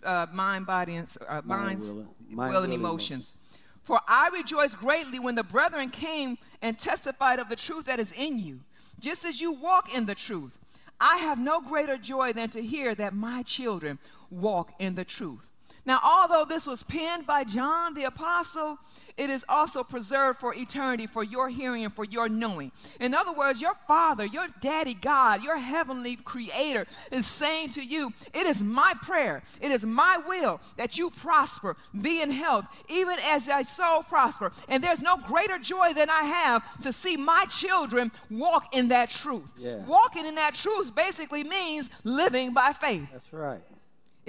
uh, 0.04 0.28
mind, 0.32 0.68
body, 0.68 0.96
and 0.96 1.12
uh, 1.28 1.42
Mind, 1.44 1.48
minds, 1.48 1.92
will, 1.92 2.00
and- 2.02 2.30
mind, 2.30 2.54
will, 2.54 2.64
and 2.64 2.74
emotions. 2.74 3.34
For 3.82 4.00
I 4.08 4.30
rejoice 4.30 4.76
greatly 4.76 5.18
when 5.18 5.34
the 5.34 5.44
brethren 5.44 5.90
came 5.90 6.38
and 6.62 6.78
testified 6.78 7.40
of 7.40 7.50
the 7.50 7.56
truth 7.56 7.86
that 7.86 8.00
is 8.00 8.12
in 8.12 8.38
you, 8.38 8.60
just 9.00 9.26
as 9.26 9.42
you 9.42 9.52
walk 9.52 9.92
in 9.94 10.06
the 10.06 10.14
truth. 10.14 10.59
I 11.00 11.18
have 11.18 11.39
no 11.39 11.62
greater 11.62 11.98
joy 11.98 12.34
than 12.34 12.50
to 12.50 12.62
hear 12.62 12.94
that 12.96 13.13
my 13.13 13.44
children 13.44 14.00
walk 14.29 14.74
in 14.79 14.96
the 14.96 15.06
truth. 15.06 15.48
Now, 15.86 16.00
although 16.03 16.46
this 16.46 16.68
was 16.68 16.84
penned 16.84 17.25
by 17.25 17.44
John 17.46 17.94
the 17.94 18.03
Apostle, 18.03 18.77
it 19.20 19.30
is 19.30 19.44
also 19.50 19.84
preserved 19.84 20.40
for 20.40 20.56
eternity 20.56 21.06
for 21.06 21.26
your 21.26 21.50
hearing 21.50 21.84
and 21.84 21.94
for 21.94 22.06
your 22.06 22.30
knowing. 22.30 22.72
In 23.02 23.14
other 23.14 23.34
words, 23.34 23.60
your 23.60 23.76
Father, 23.86 24.26
your 24.26 24.48
Daddy 24.62 24.94
God, 24.94 25.44
your 25.44 25.58
heavenly 25.58 26.16
Creator 26.16 26.88
is 27.12 27.28
saying 27.28 27.72
to 27.72 27.84
you, 27.84 28.14
It 28.34 28.48
is 28.48 28.64
my 28.64 28.94
prayer, 29.02 29.44
it 29.60 29.72
is 29.72 29.86
my 29.86 30.20
will 30.26 30.62
that 30.78 30.98
you 30.98 31.10
prosper, 31.10 31.76
be 32.02 32.22
in 32.22 32.32
health, 32.32 32.66
even 32.88 33.18
as 33.26 33.46
thy 33.46 33.64
soul 33.64 34.04
prosper. 34.04 34.54
And 34.70 34.82
there's 34.82 35.02
no 35.02 35.18
greater 35.18 35.60
joy 35.60 35.92
than 35.94 36.10
I 36.10 36.24
have 36.24 36.82
to 36.84 36.94
see 36.94 37.18
my 37.18 37.44
children 37.46 38.14
walk 38.30 38.74
in 38.74 38.88
that 38.88 39.10
truth. 39.10 39.52
Yeah. 39.58 39.80
Walking 39.86 40.26
in 40.26 40.36
that 40.36 40.54
truth 40.54 40.96
basically 40.96 41.44
means 41.44 41.90
living 42.06 42.54
by 42.54 42.72
faith. 42.72 43.10
That's 43.12 43.34
right. 43.34 43.60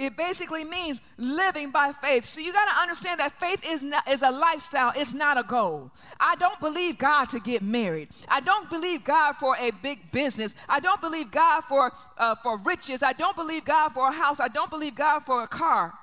It 0.01 0.17
basically 0.17 0.63
means 0.63 0.99
living 1.19 1.69
by 1.69 1.91
faith. 1.91 2.25
So 2.25 2.39
you 2.39 2.51
got 2.51 2.65
to 2.65 2.81
understand 2.81 3.19
that 3.19 3.39
faith 3.39 3.63
is, 3.63 3.83
not, 3.83 4.09
is 4.09 4.23
a 4.23 4.31
lifestyle, 4.31 4.91
it's 4.95 5.13
not 5.13 5.37
a 5.37 5.43
goal. 5.43 5.91
I 6.19 6.35
don't 6.37 6.59
believe 6.59 6.97
God 6.97 7.25
to 7.25 7.39
get 7.39 7.61
married. 7.61 8.09
I 8.27 8.39
don't 8.39 8.67
believe 8.67 9.03
God 9.03 9.33
for 9.33 9.55
a 9.59 9.69
big 9.69 10.11
business. 10.11 10.55
I 10.67 10.79
don't 10.79 10.99
believe 11.01 11.29
God 11.29 11.61
for, 11.61 11.91
uh, 12.17 12.33
for 12.41 12.57
riches. 12.57 13.03
I 13.03 13.13
don't 13.13 13.35
believe 13.35 13.63
God 13.63 13.89
for 13.89 14.07
a 14.07 14.11
house. 14.11 14.39
I 14.39 14.47
don't 14.47 14.71
believe 14.71 14.95
God 14.95 15.19
for 15.19 15.43
a 15.43 15.47
car. 15.47 15.93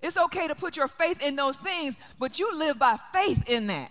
It's 0.00 0.16
okay 0.16 0.48
to 0.48 0.54
put 0.54 0.78
your 0.78 0.88
faith 0.88 1.20
in 1.20 1.36
those 1.36 1.58
things, 1.58 1.98
but 2.18 2.38
you 2.38 2.56
live 2.56 2.78
by 2.78 2.96
faith 3.12 3.46
in 3.46 3.66
that. 3.66 3.90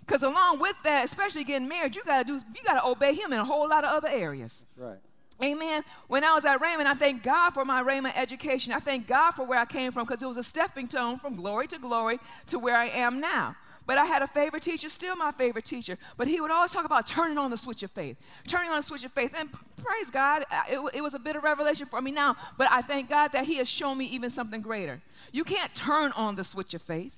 Because 0.00 0.22
along 0.22 0.60
with 0.60 0.76
that, 0.84 1.04
especially 1.04 1.44
getting 1.44 1.68
married, 1.68 1.94
you 1.94 2.02
gotta 2.06 2.24
do 2.24 2.34
you 2.34 2.62
gotta 2.64 2.86
obey 2.86 3.12
him 3.12 3.34
in 3.34 3.38
a 3.38 3.44
whole 3.44 3.68
lot 3.68 3.84
of 3.84 3.90
other 3.90 4.08
areas. 4.08 4.64
That's 4.78 4.88
right. 4.88 5.11
Amen. 5.40 5.82
When 6.08 6.24
I 6.24 6.34
was 6.34 6.44
at 6.44 6.60
Rhema, 6.60 6.86
I 6.86 6.94
thank 6.94 7.22
God 7.22 7.50
for 7.50 7.64
my 7.64 7.82
Rhema 7.82 8.12
education. 8.14 8.72
I 8.72 8.78
thank 8.78 9.06
God 9.06 9.32
for 9.32 9.44
where 9.44 9.58
I 9.58 9.64
came 9.64 9.92
from 9.92 10.04
because 10.04 10.22
it 10.22 10.26
was 10.26 10.36
a 10.36 10.42
stepping 10.42 10.88
stone 10.88 11.18
from 11.18 11.36
glory 11.36 11.66
to 11.68 11.78
glory 11.78 12.18
to 12.48 12.58
where 12.58 12.76
I 12.76 12.86
am 12.86 13.20
now. 13.20 13.56
But 13.86 13.98
I 13.98 14.04
had 14.04 14.22
a 14.22 14.26
favorite 14.26 14.62
teacher, 14.62 14.88
still 14.88 15.16
my 15.16 15.32
favorite 15.32 15.64
teacher. 15.64 15.98
But 16.16 16.28
he 16.28 16.40
would 16.40 16.50
always 16.50 16.70
talk 16.70 16.84
about 16.84 17.06
turning 17.06 17.38
on 17.38 17.50
the 17.50 17.56
switch 17.56 17.82
of 17.82 17.90
faith, 17.90 18.16
turning 18.46 18.70
on 18.70 18.76
the 18.76 18.82
switch 18.82 19.04
of 19.04 19.12
faith. 19.12 19.34
And 19.36 19.50
praise 19.82 20.10
God, 20.10 20.44
it, 20.68 20.78
it 20.94 21.00
was 21.00 21.14
a 21.14 21.18
bit 21.18 21.34
of 21.34 21.42
revelation 21.42 21.86
for 21.86 22.00
me 22.00 22.12
now. 22.12 22.36
But 22.56 22.68
I 22.70 22.82
thank 22.82 23.08
God 23.08 23.32
that 23.32 23.44
He 23.44 23.56
has 23.56 23.68
shown 23.68 23.98
me 23.98 24.04
even 24.06 24.30
something 24.30 24.60
greater. 24.60 25.00
You 25.32 25.42
can't 25.42 25.74
turn 25.74 26.12
on 26.12 26.36
the 26.36 26.44
switch 26.44 26.74
of 26.74 26.82
faith, 26.82 27.16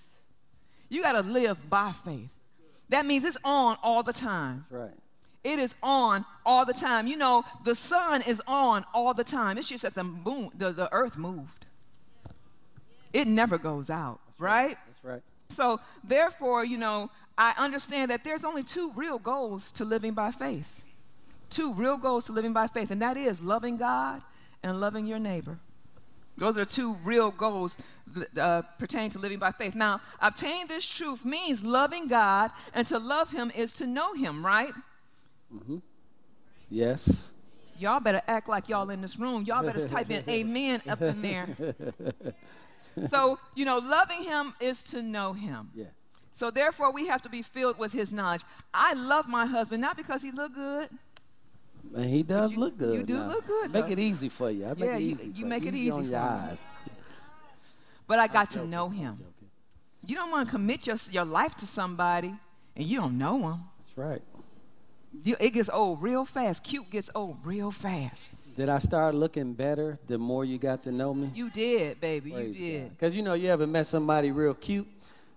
you 0.88 1.02
got 1.02 1.12
to 1.12 1.20
live 1.20 1.68
by 1.68 1.92
faith. 1.92 2.30
That 2.88 3.06
means 3.06 3.24
it's 3.24 3.38
on 3.44 3.76
all 3.82 4.02
the 4.02 4.12
time. 4.12 4.66
That's 4.70 4.82
right. 4.82 4.98
It 5.44 5.58
is 5.58 5.74
on 5.82 6.24
all 6.44 6.64
the 6.64 6.72
time. 6.72 7.06
You 7.06 7.16
know, 7.16 7.44
the 7.64 7.74
sun 7.74 8.22
is 8.22 8.42
on 8.46 8.84
all 8.94 9.12
the 9.12 9.24
time. 9.24 9.58
It's 9.58 9.68
just 9.68 9.82
that 9.82 9.94
the 9.94 10.04
moon, 10.04 10.50
the, 10.56 10.72
the 10.72 10.90
earth 10.92 11.18
moved. 11.18 11.66
It 13.12 13.28
never 13.28 13.58
goes 13.58 13.90
out, 13.90 14.20
right? 14.38 14.76
That's 14.86 15.04
right. 15.04 15.22
So, 15.50 15.80
therefore, 16.02 16.64
you 16.64 16.78
know, 16.78 17.10
I 17.36 17.54
understand 17.58 18.10
that 18.10 18.24
there's 18.24 18.44
only 18.44 18.62
two 18.62 18.92
real 18.96 19.18
goals 19.18 19.70
to 19.72 19.84
living 19.84 20.14
by 20.14 20.30
faith. 20.30 20.82
Two 21.50 21.74
real 21.74 21.96
goals 21.96 22.24
to 22.26 22.32
living 22.32 22.52
by 22.52 22.66
faith, 22.66 22.90
and 22.90 23.00
that 23.02 23.16
is 23.16 23.40
loving 23.40 23.76
God 23.76 24.22
and 24.62 24.80
loving 24.80 25.06
your 25.06 25.18
neighbor. 25.18 25.58
Those 26.36 26.58
are 26.58 26.64
two 26.64 26.96
real 27.04 27.30
goals 27.30 27.76
uh, 28.40 28.62
pertaining 28.78 29.10
to 29.10 29.18
living 29.18 29.38
by 29.38 29.52
faith. 29.52 29.74
Now, 29.74 30.00
obtaining 30.20 30.66
this 30.66 30.84
truth 30.84 31.24
means 31.24 31.62
loving 31.62 32.08
God, 32.08 32.50
and 32.72 32.86
to 32.88 32.98
love 32.98 33.30
Him 33.30 33.52
is 33.54 33.72
to 33.74 33.86
know 33.86 34.14
Him, 34.14 34.44
right? 34.44 34.72
Mm-hmm. 35.54 35.76
Yes. 36.70 37.30
Y'all 37.78 38.00
better 38.00 38.22
act 38.28 38.48
like 38.48 38.68
y'all 38.68 38.88
in 38.90 39.00
this 39.00 39.18
room. 39.18 39.44
Y'all 39.44 39.62
better 39.64 39.86
type 39.88 40.10
in 40.10 40.22
amen 40.28 40.82
up 40.88 41.02
in 41.02 41.22
there. 41.22 41.48
so, 43.08 43.38
you 43.54 43.64
know, 43.64 43.78
loving 43.78 44.22
him 44.22 44.54
is 44.60 44.82
to 44.84 45.02
know 45.02 45.32
him. 45.32 45.70
Yeah. 45.74 45.86
So 46.32 46.50
therefore 46.50 46.92
we 46.92 47.06
have 47.06 47.22
to 47.22 47.28
be 47.28 47.42
filled 47.42 47.78
with 47.78 47.92
his 47.92 48.10
knowledge. 48.12 48.42
I 48.72 48.94
love 48.94 49.28
my 49.28 49.46
husband 49.46 49.80
not 49.80 49.96
because 49.96 50.22
he 50.22 50.30
look 50.32 50.54
good. 50.54 50.88
Man, 51.90 52.08
he 52.08 52.22
does 52.22 52.52
you- 52.52 52.58
look 52.58 52.78
good. 52.78 52.98
you 53.00 53.04
do 53.04 53.14
now. 53.14 53.28
look 53.28 53.46
good, 53.46 53.72
Make 53.72 53.86
though. 53.86 53.92
it 53.92 53.98
easy 53.98 54.28
for 54.28 54.50
you. 54.50 54.64
I 54.66 54.68
make 54.70 54.78
Yeah, 54.80 54.96
it 54.96 55.00
easy. 55.00 55.26
you 55.34 55.42
for 55.42 55.46
make 55.48 55.66
it 55.66 55.74
easy 55.74 55.90
on 55.90 56.04
your 56.08 56.20
for 56.20 56.32
me. 56.32 56.40
eyes. 56.50 56.64
But 58.06 58.18
I 58.18 58.26
got 58.26 58.50
to 58.50 58.66
know 58.66 58.88
him. 58.88 59.18
You 60.06 60.16
don't 60.16 60.30
want 60.30 60.46
to 60.48 60.50
commit 60.50 60.86
your, 60.86 60.96
your 61.10 61.24
life 61.24 61.54
to 61.56 61.66
somebody 61.66 62.34
and 62.76 62.84
you 62.86 63.00
don't 63.00 63.16
know 63.18 63.38
him. 63.50 63.60
That's 63.86 63.96
right. 63.98 64.22
You, 65.22 65.36
it 65.40 65.50
gets 65.50 65.70
old 65.72 66.02
real 66.02 66.24
fast. 66.24 66.64
Cute 66.64 66.90
gets 66.90 67.10
old 67.14 67.38
real 67.44 67.70
fast. 67.70 68.30
Did 68.56 68.68
I 68.68 68.78
start 68.78 69.14
looking 69.14 69.52
better 69.52 69.98
the 70.06 70.16
more 70.16 70.44
you 70.44 70.58
got 70.58 70.82
to 70.84 70.92
know 70.92 71.12
me? 71.12 71.30
You 71.34 71.50
did, 71.50 72.00
baby. 72.00 72.30
you 72.30 72.54
did. 72.54 72.90
Because 72.90 73.14
you 73.14 73.22
know, 73.22 73.34
you 73.34 73.48
ever 73.48 73.66
met 73.66 73.86
somebody 73.86 74.30
real 74.30 74.54
cute, 74.54 74.86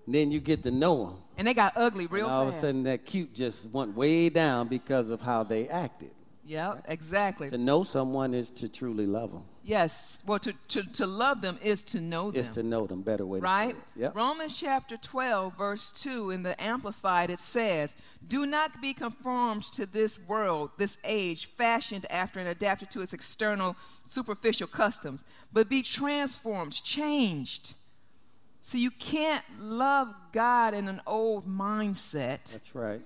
then 0.08 0.32
you 0.32 0.40
get 0.40 0.64
to 0.64 0.72
know 0.72 1.06
them. 1.06 1.16
And 1.38 1.48
they 1.48 1.54
got 1.54 1.74
ugly 1.76 2.08
real 2.08 2.26
and 2.26 2.34
all 2.34 2.46
fast. 2.46 2.58
of 2.58 2.64
a 2.64 2.68
sudden, 2.68 2.84
that 2.84 3.06
cute 3.06 3.34
just 3.34 3.70
went 3.70 3.96
way 3.96 4.30
down 4.30 4.68
because 4.68 5.10
of 5.10 5.22
how 5.22 5.44
they 5.44 5.68
acted. 5.68 6.12
Yep, 6.48 6.86
exactly. 6.88 7.50
To 7.50 7.58
know 7.58 7.84
someone 7.84 8.34
is 8.34 8.50
to 8.52 8.70
truly 8.70 9.06
love 9.06 9.34
them. 9.34 9.44
Yes. 9.64 10.24
Well, 10.26 10.40
to, 10.40 10.54
to, 10.70 10.84
to 10.94 11.06
love 11.06 11.42
them 11.42 11.60
is 11.62 11.84
to 11.86 12.00
know 12.00 12.32
them. 12.32 12.40
Is 12.40 12.50
to 12.52 12.64
know 12.64 12.88
them. 12.88 13.02
Better 13.02 13.26
way 13.26 13.40
right? 13.40 13.72
to 13.72 13.76
say 13.76 13.80
it. 13.80 14.02
Yep. 14.02 14.16
Romans 14.16 14.58
chapter 14.58 14.96
12, 14.96 15.58
verse 15.58 15.92
2, 15.92 16.32
in 16.32 16.44
the 16.44 16.62
Amplified, 16.62 17.30
it 17.30 17.42
says, 17.42 17.98
Do 18.26 18.46
not 18.46 18.82
be 18.82 18.94
conformed 18.94 19.64
to 19.74 19.86
this 19.86 20.18
world, 20.18 20.70
this 20.78 20.98
age, 21.04 21.48
fashioned 21.48 22.06
after 22.10 22.40
and 22.40 22.48
adapted 22.48 22.92
to 22.92 23.02
its 23.02 23.12
external, 23.12 23.76
superficial 24.06 24.68
customs, 24.68 25.26
but 25.52 25.68
be 25.68 25.82
transformed, 25.82 26.82
changed. 26.82 27.74
So 28.62 28.78
you 28.78 28.92
can't 28.92 29.44
love 29.60 30.16
God 30.32 30.74
in 30.74 30.88
an 30.88 31.02
old 31.06 31.46
mindset. 31.46 32.52
That's 32.52 32.74
right. 32.74 33.02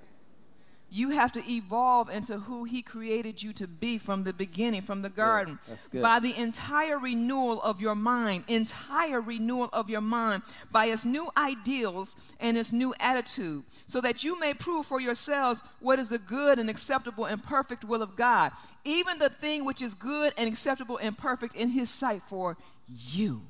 You 0.93 1.12
have 1.12 1.31
to 1.31 1.50
evolve 1.50 2.10
into 2.10 2.38
who 2.38 2.65
He 2.65 2.81
created 2.81 3.41
you 3.41 3.53
to 3.53 3.65
be 3.65 3.98
from 3.98 4.25
the 4.25 4.33
beginning, 4.33 4.81
from 4.81 5.01
the 5.01 5.10
garden. 5.10 5.57
that's 5.65 5.88
good. 5.88 6.01
By 6.01 6.19
the 6.19 6.36
entire 6.38 7.00
renewal 7.00 7.62
of 7.62 7.79
your 7.79 7.95
mind, 7.95 8.43
entire 8.50 9.21
renewal 9.21 9.69
of 9.71 9.89
your 9.89 10.01
mind, 10.01 10.43
by 10.69 10.88
its 10.88 11.05
new 11.05 11.29
ideals 11.38 12.17
and 12.41 12.57
its 12.57 12.74
new 12.74 12.93
attitude, 13.00 13.63
so 13.86 14.01
that 14.01 14.25
you 14.25 14.38
may 14.38 14.53
prove 14.53 14.86
for 14.86 15.00
yourselves 15.00 15.62
what 15.79 15.98
is 15.98 16.10
the 16.10 16.19
good 16.19 16.60
and 16.60 16.69
acceptable 16.69 17.24
and 17.24 17.41
perfect 17.41 17.86
will 17.86 18.01
of 18.01 18.17
God, 18.17 18.51
even 18.83 19.17
the 19.17 19.29
thing 19.29 19.63
which 19.63 19.81
is 19.81 19.93
good 19.93 20.33
and 20.38 20.50
acceptable 20.50 20.98
and 20.98 21.17
perfect 21.17 21.55
in 21.55 21.69
His 21.69 21.89
sight 21.89 22.21
for 22.27 22.57
you 22.86 23.43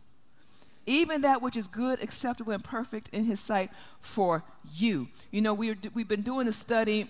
even 0.85 1.21
that 1.21 1.41
which 1.41 1.55
is 1.55 1.67
good, 1.67 2.01
acceptable, 2.01 2.53
and 2.53 2.63
perfect 2.63 3.09
in 3.13 3.25
His 3.25 3.39
sight 3.39 3.69
for 3.99 4.43
you. 4.73 5.07
You 5.31 5.41
know, 5.41 5.53
we're, 5.53 5.77
we've 5.93 6.07
been 6.07 6.23
doing 6.23 6.47
a 6.47 6.53
study. 6.53 7.09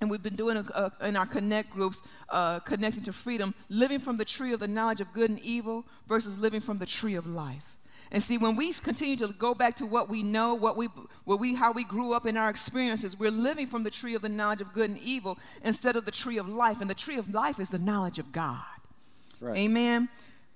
And 0.00 0.10
we've 0.10 0.20
been 0.20 0.34
doing 0.34 0.56
in 1.00 1.14
our 1.14 1.26
connect 1.26 1.70
groups, 1.70 2.02
uh, 2.28 2.58
connecting 2.58 3.04
to 3.04 3.12
freedom, 3.12 3.54
living 3.68 4.00
from 4.00 4.16
the 4.16 4.24
tree 4.24 4.52
of 4.52 4.58
the 4.58 4.66
knowledge 4.66 5.00
of 5.00 5.12
good 5.12 5.30
and 5.30 5.38
evil 5.38 5.84
versus 6.08 6.36
living 6.36 6.60
from 6.60 6.78
the 6.78 6.86
tree 6.86 7.14
of 7.14 7.24
life. 7.24 7.72
And 8.12 8.22
see, 8.22 8.36
when 8.36 8.56
we 8.56 8.72
continue 8.74 9.16
to 9.16 9.28
go 9.28 9.54
back 9.54 9.76
to 9.76 9.86
what 9.86 10.10
we 10.10 10.22
know, 10.22 10.52
what 10.54 10.76
we, 10.76 10.88
what 11.24 11.40
we, 11.40 11.54
how 11.54 11.72
we 11.72 11.82
grew 11.82 12.12
up 12.12 12.26
in 12.26 12.36
our 12.36 12.50
experiences, 12.50 13.18
we're 13.18 13.30
living 13.30 13.66
from 13.66 13.84
the 13.84 13.90
tree 13.90 14.14
of 14.14 14.20
the 14.20 14.28
knowledge 14.28 14.60
of 14.60 14.74
good 14.74 14.90
and 14.90 14.98
evil 14.98 15.38
instead 15.64 15.96
of 15.96 16.04
the 16.04 16.10
tree 16.10 16.36
of 16.36 16.46
life. 16.46 16.82
And 16.82 16.90
the 16.90 16.94
tree 16.94 17.16
of 17.16 17.32
life 17.32 17.58
is 17.58 17.70
the 17.70 17.78
knowledge 17.78 18.18
of 18.18 18.30
God. 18.30 18.58
Right. 19.40 19.56
Amen. 19.56 20.10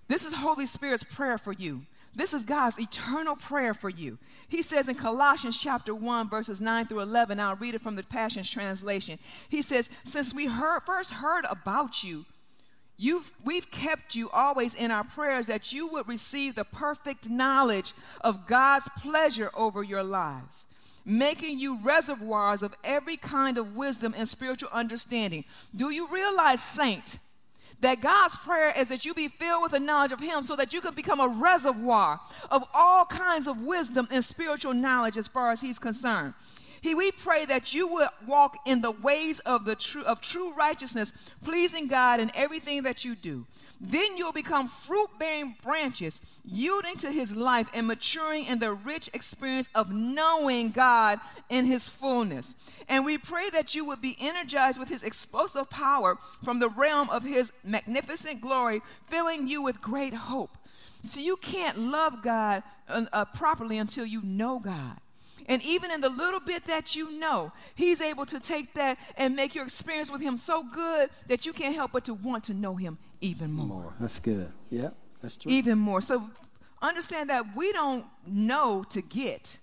This 0.06 0.26
is 0.26 0.34
Holy 0.34 0.66
Spirit's 0.66 1.02
prayer 1.02 1.38
for 1.38 1.52
you. 1.52 1.82
This 2.16 2.32
is 2.32 2.44
God's 2.44 2.80
eternal 2.80 3.36
prayer 3.36 3.74
for 3.74 3.90
you. 3.90 4.16
He 4.48 4.62
says 4.62 4.88
in 4.88 4.94
Colossians 4.94 5.60
chapter 5.60 5.94
1, 5.94 6.30
verses 6.30 6.62
9 6.62 6.86
through 6.86 7.00
11, 7.00 7.38
I'll 7.38 7.56
read 7.56 7.74
it 7.74 7.82
from 7.82 7.94
the 7.94 8.02
Passion's 8.02 8.50
translation. 8.50 9.18
He 9.50 9.60
says, 9.60 9.90
Since 10.02 10.32
we 10.32 10.46
heard, 10.46 10.80
first 10.86 11.12
heard 11.12 11.44
about 11.44 12.02
you, 12.02 12.24
You've, 12.98 13.30
we've 13.44 13.70
kept 13.70 14.14
you 14.14 14.30
always 14.30 14.74
in 14.74 14.90
our 14.90 15.04
prayers 15.04 15.48
that 15.48 15.70
you 15.70 15.86
would 15.88 16.08
receive 16.08 16.54
the 16.54 16.64
perfect 16.64 17.28
knowledge 17.28 17.92
of 18.22 18.46
God's 18.46 18.88
pleasure 18.96 19.50
over 19.52 19.82
your 19.82 20.02
lives, 20.02 20.64
making 21.04 21.58
you 21.58 21.78
reservoirs 21.82 22.62
of 22.62 22.74
every 22.82 23.18
kind 23.18 23.58
of 23.58 23.76
wisdom 23.76 24.14
and 24.16 24.26
spiritual 24.26 24.70
understanding. 24.72 25.44
Do 25.74 25.90
you 25.90 26.08
realize, 26.08 26.62
saint, 26.62 27.18
that 27.80 28.00
God's 28.00 28.36
prayer 28.36 28.72
is 28.76 28.88
that 28.88 29.04
you 29.04 29.14
be 29.14 29.28
filled 29.28 29.62
with 29.62 29.72
the 29.72 29.80
knowledge 29.80 30.12
of 30.12 30.20
Him 30.20 30.42
so 30.42 30.56
that 30.56 30.72
you 30.72 30.80
can 30.80 30.94
become 30.94 31.20
a 31.20 31.28
reservoir 31.28 32.20
of 32.50 32.64
all 32.74 33.04
kinds 33.04 33.46
of 33.46 33.60
wisdom 33.60 34.08
and 34.10 34.24
spiritual 34.24 34.74
knowledge 34.74 35.16
as 35.16 35.28
far 35.28 35.50
as 35.50 35.60
He's 35.60 35.78
concerned? 35.78 36.34
He, 36.80 36.94
we 36.94 37.10
pray 37.10 37.44
that 37.46 37.74
you 37.74 37.88
would 37.88 38.08
walk 38.26 38.58
in 38.64 38.80
the 38.80 38.90
ways 38.90 39.40
of 39.40 39.64
the 39.64 39.74
true 39.74 40.04
of 40.04 40.20
true 40.20 40.54
righteousness, 40.54 41.12
pleasing 41.42 41.88
God 41.88 42.20
in 42.20 42.30
everything 42.34 42.82
that 42.84 43.04
you 43.04 43.16
do. 43.16 43.46
Then 43.80 44.16
you'll 44.16 44.32
become 44.32 44.68
fruit 44.68 45.10
bearing 45.18 45.56
branches, 45.62 46.22
yielding 46.44 46.96
to 46.96 47.10
his 47.12 47.36
life 47.36 47.68
and 47.74 47.86
maturing 47.86 48.46
in 48.46 48.58
the 48.58 48.72
rich 48.72 49.10
experience 49.12 49.68
of 49.74 49.92
knowing 49.92 50.70
God 50.70 51.18
in 51.50 51.66
his 51.66 51.88
fullness. 51.88 52.54
And 52.88 53.04
we 53.04 53.18
pray 53.18 53.50
that 53.50 53.74
you 53.74 53.84
would 53.84 54.00
be 54.00 54.16
energized 54.18 54.78
with 54.78 54.88
his 54.88 55.02
explosive 55.02 55.68
power 55.68 56.18
from 56.42 56.58
the 56.58 56.70
realm 56.70 57.10
of 57.10 57.24
his 57.24 57.52
magnificent 57.62 58.40
glory, 58.40 58.80
filling 59.08 59.46
you 59.46 59.60
with 59.60 59.82
great 59.82 60.14
hope. 60.14 60.56
See, 61.02 61.24
you 61.24 61.36
can't 61.36 61.78
love 61.78 62.22
God 62.22 62.62
uh, 62.88 63.26
properly 63.26 63.76
until 63.76 64.06
you 64.06 64.22
know 64.22 64.58
God. 64.58 64.96
And 65.48 65.62
even 65.62 65.90
in 65.90 66.00
the 66.00 66.08
little 66.08 66.40
bit 66.40 66.64
that 66.64 66.96
you 66.96 67.12
know, 67.12 67.52
He's 67.74 68.00
able 68.00 68.26
to 68.26 68.40
take 68.40 68.74
that 68.74 68.98
and 69.16 69.36
make 69.36 69.54
your 69.54 69.64
experience 69.64 70.10
with 70.10 70.20
Him 70.20 70.38
so 70.38 70.64
good 70.64 71.10
that 71.28 71.46
you 71.46 71.52
can't 71.52 71.74
help 71.74 71.92
but 71.92 72.04
to 72.06 72.14
want 72.14 72.42
to 72.44 72.54
know 72.54 72.74
Him 72.74 72.98
even 73.20 73.52
more. 73.52 73.66
More. 73.66 73.94
That's 74.00 74.18
good. 74.20 74.52
Yeah, 74.70 74.90
that's 75.22 75.36
true. 75.36 75.50
Even 75.52 75.78
more. 75.78 76.00
So 76.00 76.30
understand 76.82 77.30
that 77.30 77.56
we 77.56 77.72
don't 77.72 78.04
know 78.26 78.84
to 78.90 79.02
get. 79.02 79.58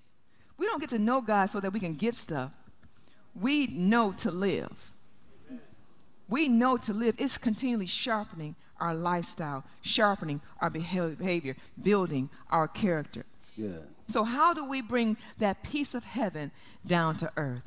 We 0.57 0.65
don't 0.65 0.79
get 0.79 0.89
to 0.91 0.99
know 0.99 1.21
God 1.21 1.47
so 1.47 1.59
that 1.59 1.73
we 1.73 1.79
can 1.79 1.93
get 1.93 2.15
stuff. 2.15 2.51
We 3.35 3.67
know 3.67 4.11
to 4.13 4.31
live. 4.31 4.91
We 6.29 6.47
know 6.47 6.77
to 6.77 6.93
live. 6.93 7.15
It's 7.17 7.37
continually 7.37 7.85
sharpening 7.85 8.55
our 8.79 8.93
lifestyle, 8.93 9.63
sharpening 9.81 10.41
our 10.61 10.69
behavior, 10.69 11.55
building 11.81 12.29
our 12.49 12.67
character. 12.67 13.25
Good. 13.55 13.87
So, 14.07 14.23
how 14.23 14.53
do 14.53 14.65
we 14.65 14.81
bring 14.81 15.17
that 15.39 15.63
peace 15.63 15.93
of 15.93 16.03
heaven 16.03 16.51
down 16.85 17.17
to 17.17 17.31
earth? 17.37 17.61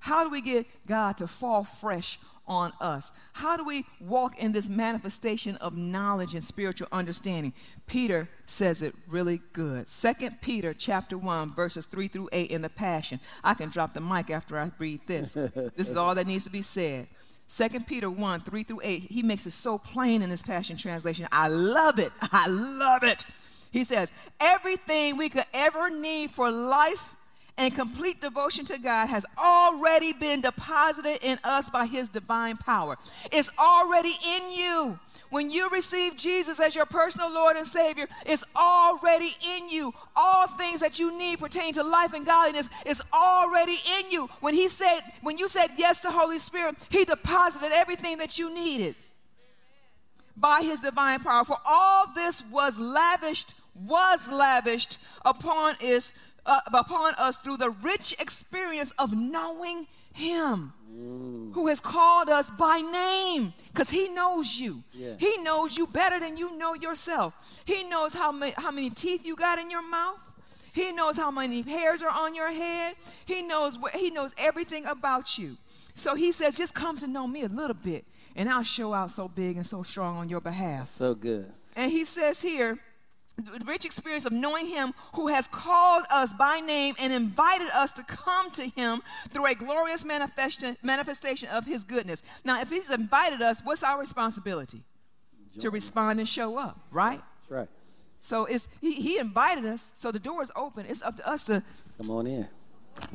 How 0.00 0.24
do 0.24 0.30
we 0.30 0.40
get 0.40 0.66
God 0.86 1.18
to 1.18 1.26
fall 1.26 1.64
fresh 1.64 2.18
on 2.46 2.72
us? 2.80 3.12
How 3.34 3.56
do 3.56 3.64
we 3.64 3.84
walk 4.00 4.38
in 4.38 4.52
this 4.52 4.68
manifestation 4.68 5.56
of 5.56 5.76
knowledge 5.76 6.34
and 6.34 6.42
spiritual 6.42 6.88
understanding? 6.90 7.52
Peter 7.86 8.28
says 8.46 8.82
it 8.82 8.94
really 9.08 9.40
good. 9.52 9.88
Second 9.88 10.40
Peter 10.40 10.74
chapter 10.74 11.16
1 11.16 11.54
verses 11.54 11.86
3 11.86 12.08
through 12.08 12.28
8 12.32 12.50
in 12.50 12.62
the 12.62 12.68
Passion. 12.68 13.20
I 13.44 13.54
can 13.54 13.70
drop 13.70 13.94
the 13.94 14.00
mic 14.00 14.30
after 14.30 14.58
I 14.58 14.70
read 14.78 15.02
this. 15.06 15.34
this 15.76 15.90
is 15.90 15.96
all 15.96 16.14
that 16.14 16.26
needs 16.26 16.44
to 16.44 16.50
be 16.50 16.62
said. 16.62 17.06
Second 17.46 17.86
Peter 17.86 18.08
1, 18.08 18.40
3 18.42 18.62
through 18.62 18.80
8, 18.82 19.02
he 19.02 19.22
makes 19.24 19.44
it 19.44 19.52
so 19.52 19.76
plain 19.76 20.22
in 20.22 20.30
this 20.30 20.42
Passion 20.42 20.76
Translation. 20.76 21.26
I 21.32 21.48
love 21.48 21.98
it. 21.98 22.12
I 22.22 22.46
love 22.46 23.02
it. 23.02 23.26
He 23.72 23.82
says, 23.82 24.12
Everything 24.40 25.16
we 25.16 25.28
could 25.28 25.46
ever 25.52 25.90
need 25.90 26.30
for 26.30 26.50
life 26.50 27.14
and 27.60 27.74
complete 27.74 28.22
devotion 28.22 28.64
to 28.64 28.78
God 28.78 29.08
has 29.08 29.26
already 29.36 30.14
been 30.14 30.40
deposited 30.40 31.18
in 31.22 31.38
us 31.44 31.68
by 31.68 31.84
His 31.84 32.08
divine 32.08 32.56
power. 32.56 32.96
It's 33.30 33.50
already 33.58 34.14
in 34.26 34.50
you. 34.50 34.98
When 35.28 35.50
you 35.50 35.68
receive 35.68 36.16
Jesus 36.16 36.58
as 36.58 36.74
your 36.74 36.86
personal 36.86 37.30
Lord 37.30 37.56
and 37.56 37.66
Savior, 37.66 38.08
it's 38.24 38.42
already 38.56 39.36
in 39.46 39.68
you. 39.68 39.92
All 40.16 40.46
things 40.48 40.80
that 40.80 40.98
you 40.98 41.16
need 41.16 41.38
pertaining 41.38 41.74
to 41.74 41.82
life 41.82 42.14
and 42.14 42.24
godliness 42.24 42.70
is 42.86 43.02
already 43.12 43.76
in 43.98 44.10
you. 44.10 44.30
When 44.40 44.54
He 44.54 44.68
said, 44.68 45.02
when 45.20 45.36
you 45.36 45.46
said 45.46 45.72
yes 45.76 46.00
to 46.00 46.10
Holy 46.10 46.38
Spirit, 46.38 46.76
He 46.88 47.04
deposited 47.04 47.72
everything 47.72 48.16
that 48.18 48.38
you 48.38 48.52
needed 48.52 48.96
by 50.40 50.62
his 50.62 50.80
divine 50.80 51.20
power. 51.20 51.44
For 51.44 51.58
all 51.66 52.06
this 52.14 52.42
was 52.50 52.78
lavished, 52.78 53.54
was 53.74 54.30
lavished 54.30 54.96
upon 55.24 55.74
us, 55.82 56.12
uh, 56.46 56.60
upon 56.72 57.14
us 57.14 57.38
through 57.38 57.56
the 57.56 57.70
rich 57.70 58.14
experience 58.18 58.92
of 58.98 59.12
knowing 59.12 59.86
him 60.12 60.72
mm. 60.90 61.54
who 61.54 61.68
has 61.68 61.80
called 61.80 62.28
us 62.28 62.50
by 62.50 62.80
name 62.80 63.52
because 63.72 63.90
he 63.90 64.08
knows 64.08 64.58
you 64.58 64.82
yeah. 64.92 65.14
he 65.18 65.36
knows 65.38 65.76
you 65.76 65.86
better 65.86 66.18
than 66.18 66.36
you 66.36 66.56
know 66.56 66.74
yourself 66.74 67.32
he 67.64 67.84
knows 67.84 68.12
how, 68.12 68.32
ma- 68.32 68.50
how 68.56 68.70
many 68.70 68.90
teeth 68.90 69.24
you 69.24 69.36
got 69.36 69.58
in 69.58 69.70
your 69.70 69.88
mouth 69.88 70.18
he 70.72 70.92
knows 70.92 71.16
how 71.16 71.30
many 71.30 71.62
hairs 71.62 72.02
are 72.02 72.10
on 72.10 72.34
your 72.34 72.50
head 72.50 72.96
he 73.24 73.40
knows 73.42 73.76
wh- 73.76 73.96
he 73.96 74.10
knows 74.10 74.34
everything 74.36 74.84
about 74.84 75.38
you 75.38 75.56
so 75.94 76.16
he 76.16 76.32
says 76.32 76.56
just 76.56 76.74
come 76.74 76.96
to 76.98 77.06
know 77.06 77.26
me 77.26 77.42
a 77.42 77.48
little 77.48 77.74
bit 77.74 78.04
and 78.36 78.48
I'll 78.48 78.62
show 78.62 78.92
out 78.94 79.10
so 79.10 79.28
big 79.28 79.56
and 79.56 79.66
so 79.66 79.82
strong 79.82 80.16
on 80.16 80.28
your 80.28 80.40
behalf. 80.40 80.88
So 80.88 81.14
good. 81.14 81.52
And 81.76 81.90
he 81.90 82.04
says 82.04 82.42
here, 82.42 82.78
rich 83.64 83.84
experience 83.84 84.24
of 84.24 84.32
knowing 84.32 84.66
him 84.66 84.92
who 85.14 85.28
has 85.28 85.46
called 85.46 86.04
us 86.10 86.32
by 86.34 86.60
name 86.60 86.94
and 86.98 87.12
invited 87.12 87.68
us 87.70 87.92
to 87.94 88.02
come 88.02 88.50
to 88.52 88.68
him 88.68 89.02
through 89.30 89.46
a 89.46 89.54
glorious 89.54 90.04
manifestation, 90.04 90.76
manifestation 90.82 91.48
of 91.48 91.66
his 91.66 91.84
goodness. 91.84 92.22
Now, 92.44 92.60
if 92.60 92.70
he's 92.70 92.90
invited 92.90 93.42
us, 93.42 93.60
what's 93.64 93.82
our 93.82 93.98
responsibility? 93.98 94.82
To 95.58 95.70
respond 95.70 96.20
and 96.20 96.28
show 96.28 96.56
up, 96.58 96.80
right? 96.90 97.20
That's 97.40 97.50
right. 97.50 97.68
So 98.20 98.44
it's 98.44 98.68
he, 98.80 98.92
he 98.92 99.18
invited 99.18 99.64
us, 99.64 99.92
so 99.94 100.12
the 100.12 100.18
door 100.18 100.42
is 100.42 100.52
open. 100.54 100.86
It's 100.86 101.02
up 101.02 101.16
to 101.16 101.28
us 101.28 101.44
to 101.46 101.62
come 101.98 102.10
on 102.10 102.26
in. 102.26 102.48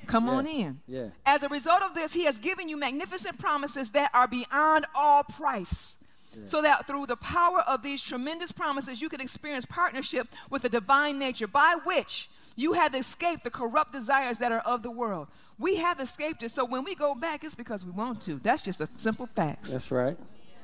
Come 0.08 0.26
yeah. 0.26 0.32
on 0.32 0.48
in. 0.48 0.80
Yeah. 0.88 1.08
As 1.26 1.44
a 1.44 1.50
result 1.50 1.82
of 1.82 1.94
this, 1.94 2.14
he 2.14 2.26
has 2.26 2.40
given 2.40 2.68
you 2.68 2.78
magnificent 2.78 3.40
promises 3.40 3.92
that 3.92 4.12
are 4.14 4.28
beyond 4.28 4.86
all 4.96 5.24
price. 5.24 5.98
So 6.44 6.62
that 6.62 6.88
through 6.88 7.06
the 7.06 7.16
power 7.16 7.62
of 7.62 7.82
these 7.82 8.04
tremendous 8.04 8.52
promises, 8.52 9.02
you 9.02 9.10
can 9.10 9.22
experience 9.22 9.66
partnership 9.66 10.28
with 10.50 10.64
the 10.64 10.70
divine 10.70 11.18
nature 11.18 11.48
by 11.48 11.76
which 11.84 12.30
you 12.56 12.74
have 12.74 12.94
escaped 12.94 13.44
the 13.44 13.50
corrupt 13.50 13.94
desires 13.94 14.38
that 14.40 14.52
are 14.52 14.60
of 14.60 14.84
the 14.84 14.92
world. 14.92 15.28
We 15.58 15.78
have 15.78 16.00
escaped 16.00 16.44
it. 16.44 16.52
So 16.52 16.66
when 16.66 16.84
we 16.84 16.96
go 16.96 17.16
back, 17.16 17.44
it's 17.44 17.56
because 17.56 17.86
we 17.86 17.92
want 17.92 18.22
to. 18.24 18.40
That's 18.44 18.62
just 18.62 18.82
a 18.82 18.90
simple 18.98 19.26
fact. 19.26 19.72
That's 19.72 19.92
right. 19.92 20.18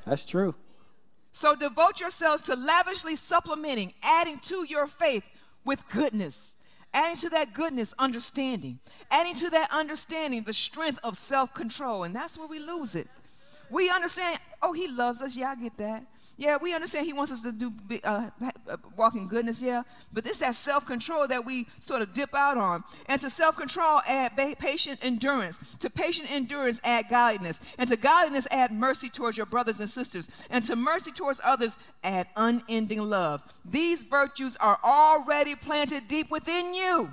That's 0.06 0.24
true. 0.24 0.54
So 1.32 1.54
devote 1.54 2.00
yourselves 2.00 2.42
to 2.42 2.54
lavishly 2.54 3.16
supplementing, 3.16 3.94
adding 4.02 4.38
to 4.40 4.66
your 4.68 4.86
faith 4.86 5.24
with 5.64 5.88
goodness 5.88 6.56
adding 6.94 7.16
to 7.16 7.28
that 7.30 7.54
goodness, 7.54 7.94
understanding, 7.98 8.78
adding 9.10 9.34
to 9.36 9.50
that 9.50 9.70
understanding, 9.70 10.42
the 10.42 10.52
strength 10.52 10.98
of 11.02 11.16
self 11.16 11.54
control. 11.54 12.04
And 12.04 12.14
that's 12.14 12.36
where 12.36 12.46
we 12.46 12.58
lose 12.58 12.94
it. 12.94 13.08
We 13.70 13.90
understand, 13.90 14.38
oh, 14.62 14.72
he 14.72 14.88
loves 14.88 15.22
us. 15.22 15.36
Yeah, 15.36 15.50
I 15.50 15.54
get 15.56 15.76
that. 15.78 16.06
Yeah, 16.38 16.56
we 16.60 16.74
understand 16.74 17.06
he 17.06 17.12
wants 17.12 17.30
us 17.30 17.42
to 17.42 17.52
do 17.52 17.72
uh, 18.04 18.30
walk 18.96 19.14
in 19.14 19.28
goodness. 19.28 19.60
Yeah, 19.60 19.82
but 20.12 20.26
it's 20.26 20.38
that 20.38 20.54
self 20.54 20.86
control 20.86 21.28
that 21.28 21.44
we 21.44 21.66
sort 21.78 22.00
of 22.00 22.14
dip 22.14 22.34
out 22.34 22.56
on. 22.56 22.82
And 23.06 23.20
to 23.20 23.28
self 23.28 23.56
control, 23.56 24.00
add 24.06 24.36
patient 24.58 25.00
endurance. 25.02 25.60
To 25.80 25.90
patient 25.90 26.30
endurance, 26.30 26.80
add 26.84 27.06
godliness. 27.10 27.60
And 27.78 27.88
to 27.90 27.96
godliness, 27.96 28.48
add 28.50 28.72
mercy 28.72 29.10
towards 29.10 29.36
your 29.36 29.46
brothers 29.46 29.78
and 29.80 29.90
sisters. 29.90 30.28
And 30.48 30.64
to 30.64 30.74
mercy 30.74 31.12
towards 31.12 31.40
others, 31.44 31.76
add 32.02 32.28
unending 32.34 33.02
love. 33.02 33.42
These 33.64 34.04
virtues 34.04 34.56
are 34.56 34.78
already 34.82 35.54
planted 35.54 36.08
deep 36.08 36.30
within 36.30 36.72
you. 36.72 37.10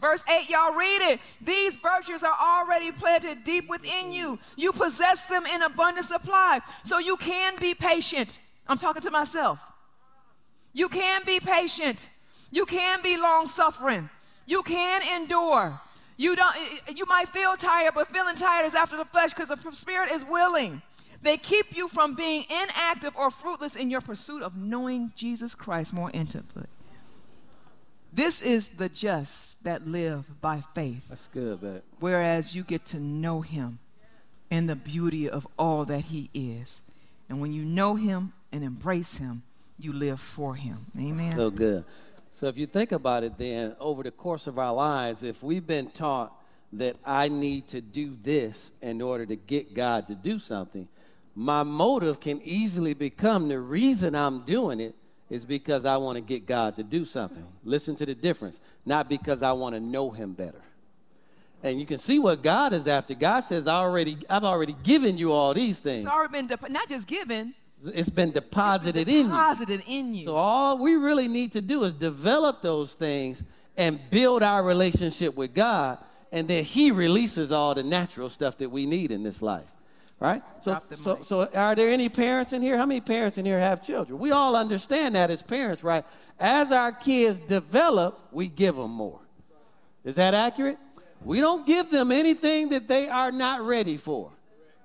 Verse 0.00 0.24
8, 0.28 0.48
y'all 0.48 0.74
read 0.74 1.12
it. 1.12 1.20
These 1.42 1.76
virtues 1.76 2.22
are 2.22 2.36
already 2.40 2.90
planted 2.90 3.44
deep 3.44 3.68
within 3.68 4.12
you. 4.12 4.38
You 4.56 4.72
possess 4.72 5.26
them 5.26 5.44
in 5.46 5.62
abundant 5.62 6.06
supply. 6.06 6.60
So 6.84 6.98
you 6.98 7.16
can 7.16 7.56
be 7.60 7.74
patient. 7.74 8.38
I'm 8.66 8.78
talking 8.78 9.02
to 9.02 9.10
myself. 9.10 9.58
You 10.72 10.88
can 10.88 11.22
be 11.26 11.40
patient. 11.40 12.08
You 12.50 12.64
can 12.64 13.02
be 13.02 13.16
long 13.16 13.46
suffering. 13.46 14.08
You 14.46 14.62
can 14.62 15.02
endure. 15.20 15.80
You 16.16 16.36
don't 16.36 16.54
you 16.94 17.06
might 17.06 17.28
feel 17.28 17.56
tired, 17.56 17.94
but 17.94 18.08
feeling 18.08 18.36
tired 18.36 18.66
is 18.66 18.74
after 18.74 18.96
the 18.96 19.04
flesh 19.04 19.32
because 19.32 19.48
the 19.48 19.58
spirit 19.72 20.10
is 20.10 20.24
willing. 20.24 20.82
They 21.22 21.36
keep 21.36 21.76
you 21.76 21.88
from 21.88 22.14
being 22.14 22.44
inactive 22.50 23.14
or 23.16 23.30
fruitless 23.30 23.76
in 23.76 23.90
your 23.90 24.00
pursuit 24.00 24.42
of 24.42 24.56
knowing 24.56 25.12
Jesus 25.16 25.54
Christ 25.54 25.92
more 25.92 26.10
intimately. 26.12 26.66
This 28.12 28.42
is 28.42 28.70
the 28.70 28.88
just 28.88 29.62
that 29.62 29.86
live 29.86 30.40
by 30.40 30.62
faith. 30.74 31.08
That's 31.08 31.28
good, 31.28 31.62
man. 31.62 31.82
Whereas 32.00 32.54
you 32.54 32.62
get 32.62 32.84
to 32.86 32.98
know 32.98 33.40
him 33.40 33.78
and 34.50 34.68
the 34.68 34.76
beauty 34.76 35.30
of 35.30 35.46
all 35.58 35.84
that 35.84 36.06
he 36.06 36.28
is. 36.34 36.82
And 37.28 37.40
when 37.40 37.52
you 37.52 37.64
know 37.64 37.94
him 37.94 38.32
and 38.50 38.64
embrace 38.64 39.18
him, 39.18 39.42
you 39.78 39.92
live 39.92 40.20
for 40.20 40.56
him. 40.56 40.86
Amen. 40.98 41.36
So 41.36 41.50
good. 41.50 41.84
So 42.32 42.46
if 42.46 42.58
you 42.58 42.66
think 42.66 42.92
about 42.92 43.22
it, 43.22 43.38
then 43.38 43.76
over 43.78 44.02
the 44.02 44.10
course 44.10 44.46
of 44.46 44.58
our 44.58 44.74
lives, 44.74 45.22
if 45.22 45.42
we've 45.42 45.66
been 45.66 45.90
taught 45.90 46.32
that 46.72 46.96
I 47.04 47.28
need 47.28 47.68
to 47.68 47.80
do 47.80 48.16
this 48.22 48.72
in 48.80 49.02
order 49.02 49.26
to 49.26 49.36
get 49.36 49.74
God 49.74 50.08
to 50.08 50.14
do 50.14 50.38
something, 50.38 50.88
my 51.34 51.62
motive 51.62 52.20
can 52.20 52.40
easily 52.42 52.94
become 52.94 53.48
the 53.48 53.60
reason 53.60 54.14
I'm 54.14 54.40
doing 54.44 54.80
it 54.80 54.94
is 55.30 55.44
because 55.44 55.84
I 55.84 55.96
want 55.96 56.16
to 56.16 56.20
get 56.20 56.44
God 56.44 56.76
to 56.76 56.82
do 56.82 57.04
something. 57.04 57.46
Listen 57.64 57.94
to 57.96 58.04
the 58.04 58.14
difference. 58.14 58.60
Not 58.84 59.08
because 59.08 59.42
I 59.42 59.52
want 59.52 59.76
to 59.76 59.80
know 59.80 60.10
him 60.10 60.32
better. 60.32 60.60
And 61.62 61.78
you 61.78 61.86
can 61.86 61.98
see 61.98 62.18
what 62.18 62.42
God 62.42 62.72
is 62.72 62.86
after. 62.86 63.14
God 63.14 63.40
says, 63.40 63.66
I 63.66 63.76
already, 63.76 64.18
I've 64.28 64.44
already 64.44 64.74
given 64.82 65.16
you 65.16 65.32
all 65.32 65.54
these 65.54 65.78
things. 65.78 66.02
It's 66.02 66.10
already 66.10 66.46
been, 66.46 66.72
not 66.72 66.88
just 66.88 67.06
given, 67.06 67.54
it's 67.84 68.10
been 68.10 68.32
deposited, 68.32 68.96
it's 68.96 69.10
been 69.10 69.26
deposited 69.26 69.82
in 69.86 70.06
you. 70.06 70.08
in 70.08 70.14
you. 70.14 70.24
So 70.24 70.36
all 70.36 70.78
we 70.78 70.96
really 70.96 71.28
need 71.28 71.52
to 71.52 71.60
do 71.60 71.84
is 71.84 71.92
develop 71.92 72.62
those 72.62 72.94
things 72.94 73.42
and 73.76 74.00
build 74.10 74.42
our 74.42 74.62
relationship 74.62 75.36
with 75.36 75.54
God, 75.54 75.98
and 76.32 76.48
then 76.48 76.64
He 76.64 76.90
releases 76.90 77.52
all 77.52 77.74
the 77.74 77.82
natural 77.82 78.30
stuff 78.30 78.58
that 78.58 78.70
we 78.70 78.86
need 78.86 79.10
in 79.10 79.22
this 79.22 79.40
life. 79.40 79.70
Right? 80.20 80.42
So, 80.60 80.78
so, 80.92 81.16
mic. 81.16 81.24
so 81.24 81.48
are 81.54 81.74
there 81.74 81.90
any 81.90 82.08
parents 82.08 82.52
in 82.52 82.62
here? 82.62 82.76
How 82.76 82.86
many 82.86 83.00
parents 83.00 83.38
in 83.38 83.46
here 83.46 83.58
have 83.58 83.82
children? 83.82 84.18
We 84.18 84.30
all 84.30 84.54
understand 84.54 85.16
that 85.16 85.30
as 85.30 85.42
parents, 85.42 85.82
right? 85.82 86.04
As 86.38 86.70
our 86.70 86.92
kids 86.92 87.38
develop, 87.38 88.20
we 88.30 88.46
give 88.46 88.76
them 88.76 88.90
more. 88.90 89.20
Is 90.04 90.16
that 90.16 90.34
accurate? 90.34 90.78
We 91.22 91.40
don't 91.40 91.66
give 91.66 91.90
them 91.90 92.12
anything 92.12 92.68
that 92.70 92.86
they 92.86 93.08
are 93.08 93.32
not 93.32 93.62
ready 93.62 93.96
for. 93.96 94.30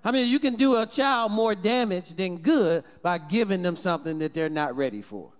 I 0.03 0.11
mean, 0.11 0.27
you 0.27 0.39
can 0.39 0.55
do 0.55 0.77
a 0.77 0.85
child 0.85 1.31
more 1.31 1.55
damage 1.55 2.09
than 2.15 2.37
good 2.37 2.83
by 3.01 3.17
giving 3.17 3.61
them 3.61 3.75
something 3.75 4.19
that 4.19 4.33
they're 4.33 4.49
not 4.49 4.75
ready 4.75 5.01
for. 5.01 5.31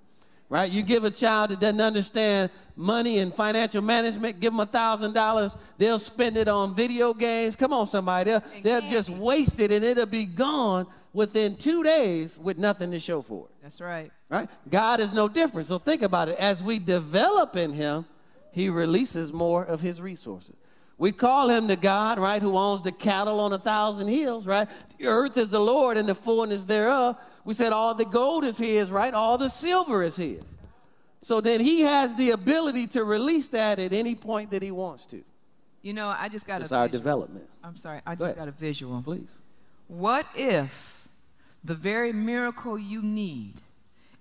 Right? 0.47 0.71
You 0.71 0.84
give 0.84 1.03
a 1.03 1.12
child 1.12 1.51
that 1.51 1.60
doesn't 1.60 1.81
understand 1.81 2.51
money 2.75 3.19
and 3.19 3.34
financial 3.34 3.81
management, 3.81 4.39
give 4.39 4.53
them 4.53 4.60
a 4.60 4.65
thousand 4.65 5.13
dollars, 5.13 5.55
they'll 5.77 5.99
spend 5.99 6.38
it 6.38 6.47
on 6.47 6.75
video 6.75 7.13
games. 7.13 7.55
Come 7.55 7.73
on, 7.73 7.88
somebody. 7.88 8.31
They'll, 8.31 8.43
they'll 8.62 8.89
just 8.89 9.10
waste 9.10 9.60
it 9.60 9.71
and 9.71 9.84
it'll 9.84 10.05
be 10.05 10.25
gone 10.25 10.86
within 11.13 11.55
two 11.55 11.81
days 11.81 12.38
with 12.38 12.58
nothing 12.58 12.91
to 12.91 12.99
show 12.99 13.21
for 13.21 13.45
it 13.45 13.63
That's 13.63 13.79
right. 13.79 14.12
right? 14.29 14.49
God 14.69 14.99
is 14.99 15.13
no 15.13 15.29
different. 15.29 15.67
So 15.67 15.79
think 15.79 16.01
about 16.01 16.27
it. 16.27 16.38
As 16.38 16.62
we 16.62 16.77
develop 16.77 17.55
in 17.55 17.71
Him, 17.71 18.05
He 18.51 18.69
releases 18.69 19.31
more 19.31 19.63
of 19.63 19.79
His 19.79 20.01
resources. 20.01 20.55
We 20.97 21.13
call 21.13 21.49
Him 21.49 21.67
the 21.67 21.77
God, 21.77 22.19
right, 22.19 22.41
who 22.41 22.58
owns 22.58 22.81
the 22.81 22.91
cattle 22.91 23.39
on 23.39 23.53
a 23.53 23.58
thousand 23.58 24.10
hills, 24.10 24.45
right? 24.45 24.67
The 24.99 25.08
earth 25.08 25.38
is 25.38 25.49
the 25.49 25.60
Lord 25.60 25.95
and 25.95 26.08
the 26.08 26.15
fullness 26.15 26.65
thereof. 26.65 27.17
We 27.45 27.53
said 27.53 27.71
all 27.71 27.93
the 27.93 28.05
gold 28.05 28.43
is 28.43 28.58
His, 28.58 28.91
right? 28.91 29.13
All 29.13 29.38
the 29.38 29.49
silver 29.49 30.03
is 30.03 30.15
His. 30.17 30.41
So 31.21 31.39
then 31.41 31.60
He 31.62 31.81
has 31.81 32.13
the 32.15 32.31
ability 32.31 32.88
to 32.88 33.03
release 33.03 33.47
that 33.49 33.79
at 33.79 33.93
any 33.93 34.15
point 34.15 34.51
that 34.51 34.62
He 34.62 34.71
wants 34.71 35.05
to. 35.08 35.23
You 35.81 35.93
know, 35.93 36.08
I 36.08 36.27
just 36.29 36.47
got 36.47 36.62
It's 36.62 36.71
a 36.71 36.75
our 36.75 36.88
visual. 36.88 36.99
development. 36.99 37.49
I'm 37.63 37.77
sorry. 37.77 38.01
I 38.05 38.15
Go 38.15 38.25
just 38.25 38.36
ahead. 38.36 38.47
got 38.47 38.47
a 38.47 38.60
visual. 38.60 39.01
Please. 39.03 39.36
What 39.88 40.25
if 40.36 41.08
the 41.63 41.75
very 41.75 42.12
miracle 42.12 42.77
you 42.77 43.01
need 43.03 43.53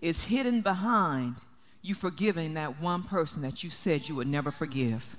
is 0.00 0.24
hidden 0.24 0.60
behind 0.60 1.36
you 1.80 1.94
forgiving 1.94 2.54
that 2.54 2.80
one 2.80 3.02
person 3.02 3.40
that 3.42 3.64
you 3.64 3.70
said 3.70 4.08
you 4.08 4.14
would 4.14 4.26
never 4.28 4.50
forgive? 4.50 5.16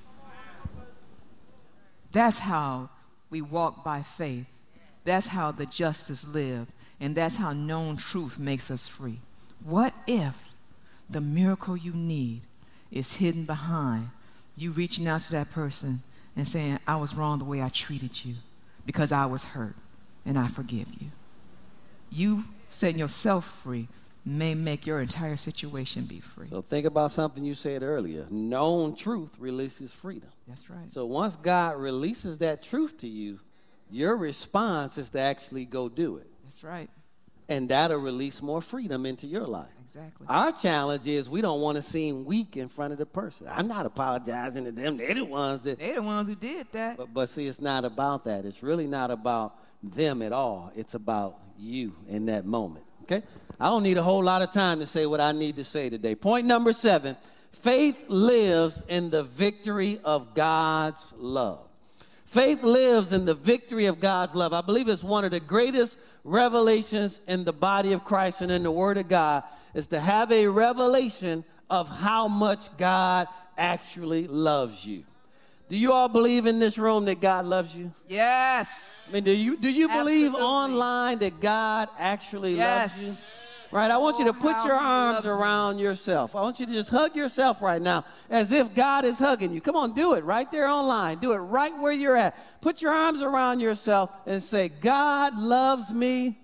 That's 2.11 2.37
how 2.39 2.89
we 3.29 3.41
walk 3.41 3.83
by 3.83 4.03
faith. 4.03 4.45
That's 5.03 5.27
how 5.27 5.51
the 5.51 5.65
justice 5.65 6.27
live. 6.27 6.67
And 6.99 7.15
that's 7.15 7.37
how 7.37 7.51
known 7.53 7.97
truth 7.97 8.39
makes 8.39 8.71
us 8.71 8.87
free. 8.87 9.19
What 9.63 9.93
if 10.07 10.35
the 11.09 11.21
miracle 11.21 11.75
you 11.75 11.93
need 11.93 12.41
is 12.91 13.15
hidden 13.15 13.45
behind 13.45 14.09
you 14.55 14.71
reaching 14.71 15.07
out 15.07 15.21
to 15.23 15.31
that 15.31 15.51
person 15.51 16.01
and 16.35 16.47
saying, 16.47 16.79
I 16.87 16.95
was 16.95 17.15
wrong 17.15 17.39
the 17.39 17.45
way 17.45 17.61
I 17.61 17.69
treated 17.69 18.23
you 18.23 18.35
because 18.85 19.11
I 19.11 19.25
was 19.25 19.43
hurt 19.43 19.75
and 20.25 20.39
I 20.39 20.47
forgive 20.47 20.87
you? 20.99 21.11
You 22.09 22.45
setting 22.69 22.99
yourself 22.99 23.45
free 23.63 23.87
may 24.25 24.55
make 24.55 24.87
your 24.87 25.01
entire 25.01 25.35
situation 25.35 26.05
be 26.05 26.19
free. 26.19 26.47
So 26.47 26.61
think 26.61 26.85
about 26.85 27.11
something 27.11 27.43
you 27.43 27.53
said 27.53 27.83
earlier. 27.83 28.25
Known 28.29 28.95
truth 28.95 29.29
releases 29.37 29.93
freedom. 29.93 30.29
That's 30.47 30.69
right. 30.69 30.91
So 30.91 31.05
once 31.05 31.35
God 31.35 31.77
releases 31.77 32.39
that 32.39 32.63
truth 32.63 32.97
to 32.99 33.07
you, 33.07 33.39
your 33.91 34.17
response 34.17 34.97
is 34.97 35.11
to 35.11 35.19
actually 35.19 35.65
go 35.65 35.89
do 35.89 36.17
it. 36.17 36.27
That's 36.45 36.63
right. 36.63 36.89
And 37.47 37.69
that'll 37.69 37.97
release 37.97 38.41
more 38.41 38.61
freedom 38.61 39.05
into 39.05 39.27
your 39.27 39.45
life. 39.45 39.67
Exactly. 39.83 40.25
Our 40.27 40.51
challenge 40.51 41.05
is 41.05 41.29
we 41.29 41.41
don't 41.41 41.61
want 41.61 41.75
to 41.75 41.83
seem 41.83 42.25
weak 42.25 42.57
in 42.57 42.69
front 42.69 42.91
of 42.91 42.97
the 42.97 43.05
person. 43.05 43.47
I'm 43.49 43.67
not 43.67 43.85
apologizing 43.85 44.65
to 44.65 44.71
them. 44.71 44.97
They're 44.97 45.13
the 45.13 45.25
ones 45.25 45.61
that. 45.61 45.77
They're 45.77 45.95
the 45.95 46.01
ones 46.01 46.27
who 46.27 46.35
did 46.35 46.65
that. 46.71 46.97
But, 46.97 47.13
but 47.13 47.29
see, 47.29 47.45
it's 47.45 47.61
not 47.61 47.85
about 47.85 48.25
that. 48.25 48.45
It's 48.45 48.63
really 48.63 48.87
not 48.87 49.11
about 49.11 49.55
them 49.83 50.23
at 50.23 50.31
all. 50.31 50.71
It's 50.75 50.95
about 50.95 51.37
you 51.57 51.93
in 52.07 52.25
that 52.27 52.45
moment. 52.45 52.85
Okay? 53.03 53.21
I 53.59 53.69
don't 53.69 53.83
need 53.83 53.97
a 53.97 54.03
whole 54.03 54.23
lot 54.23 54.41
of 54.41 54.51
time 54.51 54.79
to 54.79 54.87
say 54.87 55.05
what 55.05 55.21
I 55.21 55.31
need 55.31 55.55
to 55.57 55.63
say 55.63 55.89
today. 55.89 56.15
Point 56.15 56.47
number 56.47 56.73
seven 56.73 57.15
faith 57.51 57.97
lives 58.09 58.83
in 58.87 59.09
the 59.09 59.23
victory 59.23 59.99
of 60.03 60.33
God's 60.33 61.13
love. 61.17 61.67
Faith 62.25 62.63
lives 62.63 63.13
in 63.13 63.25
the 63.25 63.33
victory 63.33 63.85
of 63.85 63.99
God's 63.99 64.35
love. 64.35 64.51
I 64.51 64.61
believe 64.61 64.89
it's 64.89 65.03
one 65.03 65.23
of 65.23 65.31
the 65.31 65.39
greatest 65.39 65.97
revelations 66.25 67.21
in 67.27 67.45
the 67.45 67.53
body 67.53 67.93
of 67.93 68.03
Christ 68.03 68.41
and 68.41 68.51
in 68.51 68.63
the 68.63 68.71
Word 68.71 68.97
of 68.97 69.07
God 69.07 69.43
is 69.73 69.87
to 69.87 69.99
have 69.99 70.31
a 70.31 70.47
revelation 70.47 71.45
of 71.69 71.87
how 71.87 72.27
much 72.27 72.75
God 72.77 73.27
actually 73.57 74.27
loves 74.27 74.85
you. 74.85 75.05
Do 75.69 75.77
you 75.77 75.93
all 75.93 76.09
believe 76.09 76.45
in 76.45 76.59
this 76.59 76.77
room 76.77 77.05
that 77.05 77.21
God 77.21 77.45
loves 77.45 77.75
you? 77.75 77.91
Yes. 78.07 79.09
I 79.11 79.15
mean, 79.15 79.23
do 79.23 79.35
you 79.35 79.57
do 79.57 79.71
you 79.71 79.87
believe 79.87 80.27
Absolutely. 80.27 80.41
online 80.41 81.19
that 81.19 81.39
God 81.39 81.89
actually 81.97 82.55
loves 82.55 83.49
you? 83.49 83.54
Right, 83.75 83.91
I 83.91 83.97
want 83.97 84.19
you 84.19 84.23
to 84.23 84.29
Oh, 84.29 84.33
put 84.41 84.55
your 84.63 84.77
arms 84.77 85.25
around 85.25 85.79
yourself. 85.79 86.33
I 86.33 86.39
want 86.39 86.61
you 86.61 86.65
to 86.65 86.71
just 86.71 86.89
hug 86.89 87.13
yourself 87.13 87.61
right 87.61 87.81
now 87.81 88.05
as 88.29 88.53
if 88.53 88.73
God 88.73 89.03
is 89.03 89.19
hugging 89.19 89.51
you. 89.51 89.59
Come 89.59 89.75
on, 89.75 89.93
do 89.93 90.13
it 90.13 90.23
right 90.23 90.49
there 90.49 90.65
online. 90.65 91.17
Do 91.17 91.33
it 91.33 91.39
right 91.39 91.77
where 91.77 91.91
you're 91.91 92.15
at. 92.15 92.37
Put 92.61 92.81
your 92.81 92.93
arms 92.93 93.21
around 93.21 93.59
yourself 93.59 94.11
and 94.25 94.41
say, 94.41 94.69
God 94.69 95.37
loves 95.37 95.91
me 95.91 96.39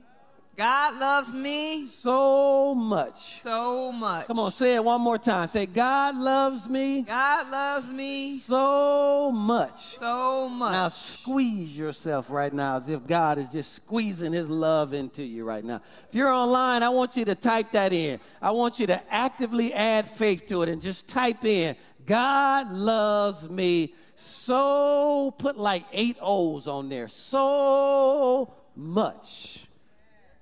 God 0.57 0.99
loves 0.99 1.33
me 1.33 1.87
so 1.87 2.75
much. 2.75 3.41
so 3.41 3.91
much. 3.91 4.27
Come 4.27 4.39
on, 4.39 4.51
say 4.51 4.75
it 4.75 4.83
one 4.83 5.01
more 5.01 5.17
time. 5.17 5.47
Say, 5.47 5.65
God 5.65 6.15
loves 6.15 6.69
me 6.69 7.03
God 7.03 7.49
loves 7.49 7.89
me 7.89 8.37
so 8.37 9.31
much. 9.31 9.97
so 9.97 10.49
much. 10.49 10.71
Now 10.73 10.89
squeeze 10.89 11.77
yourself 11.77 12.29
right 12.29 12.53
now 12.53 12.77
as 12.77 12.89
if 12.89 13.07
God 13.07 13.37
is 13.37 13.51
just 13.51 13.73
squeezing 13.73 14.33
his 14.33 14.49
love 14.49 14.93
into 14.93 15.23
you 15.23 15.45
right 15.45 15.63
now. 15.63 15.81
If 16.09 16.15
you're 16.15 16.31
online, 16.31 16.83
I 16.83 16.89
want 16.89 17.15
you 17.15 17.25
to 17.25 17.35
type 17.35 17.71
that 17.71 17.93
in. 17.93 18.19
I 18.41 18.51
want 18.51 18.79
you 18.79 18.87
to 18.87 19.01
actively 19.13 19.73
add 19.73 20.07
faith 20.07 20.47
to 20.47 20.61
it 20.63 20.69
and 20.69 20.81
just 20.81 21.07
type 21.07 21.45
in, 21.45 21.75
God 22.05 22.71
loves 22.71 23.49
me 23.49 23.93
so, 24.23 25.33
put 25.39 25.57
like 25.57 25.83
eight 25.91 26.17
O's 26.21 26.67
on 26.67 26.89
there, 26.89 27.07
so 27.07 28.53
much. 28.75 29.65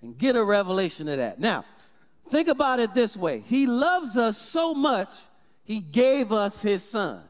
And 0.01 0.17
get 0.17 0.35
a 0.35 0.43
revelation 0.43 1.07
of 1.07 1.17
that. 1.17 1.39
Now, 1.39 1.65
think 2.29 2.47
about 2.47 2.79
it 2.79 2.93
this 2.93 3.17
way 3.17 3.43
He 3.47 3.67
loves 3.67 4.17
us 4.17 4.37
so 4.37 4.73
much, 4.73 5.09
He 5.63 5.79
gave 5.79 6.31
us 6.31 6.61
His 6.61 6.83
Son. 6.83 7.21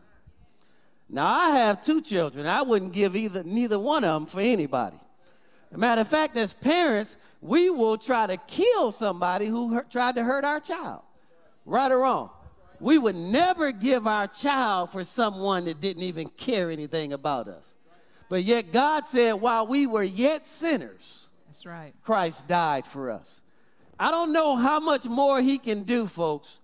Now 1.09 1.25
I 1.25 1.49
have 1.57 1.83
two 1.83 2.01
children. 2.01 2.45
I 2.45 2.61
wouldn't 2.61 2.93
give 2.93 3.15
either 3.15 3.43
neither 3.43 3.79
one 3.79 4.03
of 4.03 4.13
them 4.13 4.25
for 4.27 4.41
anybody. 4.41 4.99
Matter 5.75 6.01
of 6.01 6.07
fact, 6.07 6.35
as 6.37 6.53
parents, 6.53 7.15
we 7.41 7.69
will 7.69 7.97
try 7.97 8.27
to 8.27 8.37
kill 8.37 8.91
somebody 8.91 9.45
who 9.47 9.73
hurt, 9.73 9.91
tried 9.91 10.15
to 10.15 10.23
hurt 10.23 10.43
our 10.43 10.59
child. 10.59 11.01
Right 11.65 11.91
or 11.91 11.99
wrong? 11.99 12.31
We 12.79 12.97
would 12.97 13.15
never 13.15 13.71
give 13.71 14.07
our 14.07 14.27
child 14.27 14.91
for 14.91 15.03
someone 15.03 15.65
that 15.65 15.81
didn't 15.81 16.03
even 16.03 16.29
care 16.29 16.71
anything 16.71 17.13
about 17.13 17.47
us. 17.47 17.75
But 18.29 18.43
yet 18.43 18.71
God 18.71 19.05
said, 19.05 19.33
while 19.33 19.67
we 19.67 19.85
were 19.85 20.03
yet 20.03 20.45
sinners, 20.45 21.28
That's 21.59 21.65
right. 21.65 21.93
Christ 22.03 22.47
died 22.47 22.85
for 22.85 23.11
us. 23.11 23.41
I 23.99 24.11
don't 24.11 24.31
know 24.31 24.55
how 24.55 24.79
much 24.79 25.03
more 25.03 25.41
he 25.41 25.57
can 25.57 25.83
do, 25.83 26.07
folks, 26.07 26.59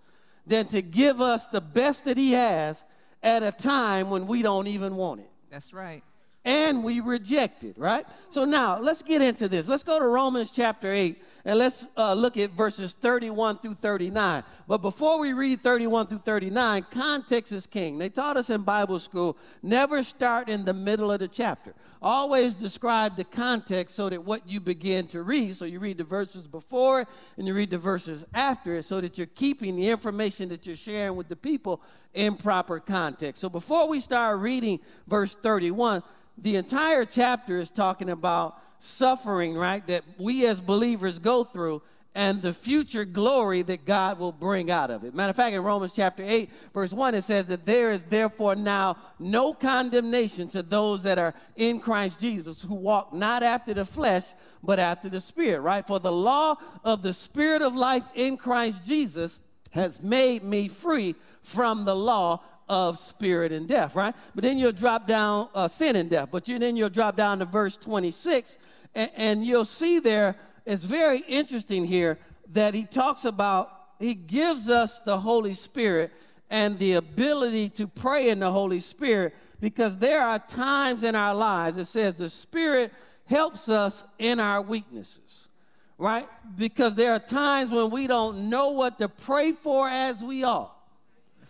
than 0.47 0.67
to 0.67 0.81
give 0.81 1.19
us 1.19 1.47
the 1.47 1.59
best 1.59 2.05
that 2.05 2.15
he 2.15 2.31
has 2.31 2.81
at 3.21 3.43
a 3.43 3.51
time 3.51 4.09
when 4.09 4.25
we 4.25 4.41
don't 4.41 4.67
even 4.67 4.95
want 4.95 5.19
it. 5.19 5.29
That's 5.51 5.73
right. 5.73 6.01
And 6.45 6.81
we 6.81 7.01
reject 7.01 7.65
it, 7.65 7.77
right? 7.77 8.05
So 8.29 8.45
now 8.45 8.79
let's 8.79 9.01
get 9.01 9.21
into 9.21 9.49
this. 9.49 9.67
Let's 9.67 9.83
go 9.83 9.99
to 9.99 10.07
Romans 10.07 10.49
chapter 10.49 10.89
8 10.89 11.21
and 11.45 11.59
let's 11.59 11.85
uh, 11.95 12.15
look 12.15 12.37
at 12.37 12.51
verses 12.51 12.95
31 12.95 13.59
through 13.59 13.75
39. 13.75 14.43
But 14.67 14.79
before 14.79 15.19
we 15.19 15.31
read 15.31 15.61
31 15.61 16.07
through 16.07 16.23
39, 16.25 16.87
context 16.89 17.51
is 17.51 17.67
king. 17.67 17.99
They 17.99 18.09
taught 18.09 18.35
us 18.35 18.49
in 18.49 18.63
Bible 18.63 18.97
school 18.97 19.37
never 19.61 20.01
start 20.01 20.49
in 20.49 20.65
the 20.65 20.73
middle 20.73 21.11
of 21.11 21.19
the 21.19 21.27
chapter. 21.27 21.75
Always 22.01 22.55
describe 22.55 23.15
the 23.15 23.23
context 23.23 23.95
so 23.95 24.09
that 24.09 24.25
what 24.25 24.49
you 24.49 24.59
begin 24.59 25.05
to 25.07 25.21
read, 25.21 25.55
so 25.55 25.65
you 25.65 25.79
read 25.79 25.99
the 25.99 26.03
verses 26.03 26.47
before 26.47 27.05
and 27.37 27.47
you 27.47 27.53
read 27.53 27.69
the 27.69 27.77
verses 27.77 28.25
after 28.33 28.73
it, 28.75 28.83
so 28.83 28.99
that 28.99 29.19
you're 29.19 29.27
keeping 29.27 29.75
the 29.75 29.89
information 29.89 30.49
that 30.49 30.65
you're 30.65 30.75
sharing 30.75 31.15
with 31.15 31.29
the 31.29 31.35
people 31.35 31.79
in 32.15 32.35
proper 32.37 32.79
context. 32.79 33.39
So 33.39 33.49
before 33.49 33.87
we 33.87 33.99
start 33.99 34.39
reading 34.39 34.79
verse 35.07 35.35
31, 35.35 36.01
the 36.39 36.55
entire 36.55 37.05
chapter 37.05 37.59
is 37.59 37.69
talking 37.69 38.09
about 38.09 38.59
suffering, 38.79 39.55
right, 39.55 39.85
that 39.87 40.03
we 40.17 40.45
as 40.45 40.61
believers 40.61 41.19
go 41.19 41.43
through 41.43 41.81
and 42.15 42.41
the 42.41 42.53
future 42.53 43.03
glory 43.03 43.61
that 43.61 43.85
God 43.85 44.19
will 44.19 44.31
bring 44.31 44.71
out 44.71 44.89
of 44.89 45.03
it. 45.03 45.13
Matter 45.13 45.31
of 45.31 45.35
fact, 45.35 45.53
in 45.53 45.61
Romans 45.61 45.91
chapter 45.93 46.23
8, 46.25 46.49
verse 46.73 46.93
1, 46.93 47.13
it 47.13 47.23
says 47.25 47.47
that 47.47 47.65
there 47.65 47.91
is 47.91 48.05
therefore 48.05 48.55
now 48.55 48.97
no 49.19 49.53
condemnation 49.53 50.47
to 50.49 50.63
those 50.63 51.03
that 51.03 51.19
are 51.19 51.33
in 51.57 51.81
Christ 51.81 52.21
Jesus 52.21 52.61
who 52.61 52.75
walk 52.75 53.13
not 53.13 53.43
after 53.43 53.73
the 53.73 53.83
flesh, 53.83 54.23
but 54.63 54.79
after 54.79 55.09
the 55.09 55.19
Spirit, 55.19 55.59
right? 55.59 55.85
For 55.85 55.99
the 55.99 56.11
law 56.11 56.55
of 56.85 57.03
the 57.03 57.13
Spirit 57.13 57.61
of 57.61 57.75
life 57.75 58.05
in 58.15 58.37
Christ 58.37 58.85
Jesus 58.85 59.41
has 59.71 60.01
made 60.01 60.41
me 60.41 60.69
free 60.69 61.15
from 61.43 61.83
the 61.83 61.95
law 61.95 62.41
of 62.67 62.99
spirit 62.99 63.51
and 63.51 63.67
death, 63.67 63.95
right? 63.95 64.15
But 64.33 64.43
then 64.43 64.57
you'll 64.57 64.71
drop 64.71 65.07
down 65.07 65.49
uh, 65.53 65.67
sin 65.67 65.95
and 65.95 66.09
death. 66.09 66.29
But 66.31 66.47
you, 66.47 66.57
then 66.59 66.75
you'll 66.75 66.89
drop 66.89 67.15
down 67.15 67.39
to 67.39 67.45
verse 67.45 67.77
26, 67.77 68.57
And, 68.93 69.11
and 69.15 69.45
you'll 69.45 69.65
see 69.65 69.99
there, 69.99 70.35
it's 70.65 70.83
very 70.83 71.19
interesting 71.27 71.85
here 71.85 72.17
that 72.53 72.73
he 72.73 72.83
talks 72.83 73.25
about, 73.25 73.71
he 73.99 74.13
gives 74.13 74.69
us 74.69 74.99
the 74.99 75.19
Holy 75.19 75.53
Spirit 75.53 76.11
and 76.49 76.77
the 76.79 76.93
ability 76.93 77.69
to 77.69 77.87
pray 77.87 78.29
in 78.29 78.39
the 78.39 78.51
Holy 78.51 78.79
Spirit 78.79 79.35
because 79.59 79.97
there 79.99 80.21
are 80.21 80.39
times 80.39 81.03
in 81.03 81.15
our 81.15 81.33
lives, 81.33 81.77
it 81.77 81.85
says 81.85 82.15
the 82.15 82.29
Spirit 82.29 82.91
helps 83.25 83.69
us 83.69 84.03
in 84.19 84.39
our 84.39 84.61
weaknesses, 84.61 85.49
right? 85.97 86.27
Because 86.55 86.95
there 86.95 87.13
are 87.13 87.19
times 87.19 87.71
when 87.71 87.89
we 87.89 88.07
don't 88.07 88.49
know 88.49 88.71
what 88.71 88.99
to 88.99 89.09
pray 89.09 89.53
for 89.53 89.89
as 89.89 90.23
we 90.23 90.43
ought. 90.43 90.74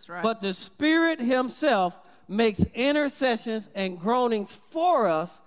That's 0.06 0.08
right. 0.08 0.22
But 0.22 0.40
the 0.40 0.54
Spirit 0.54 1.20
Himself 1.20 1.98
makes 2.28 2.64
intercessions 2.74 3.68
and 3.74 3.98
groanings 3.98 4.52
for 4.52 5.08
us, 5.08 5.40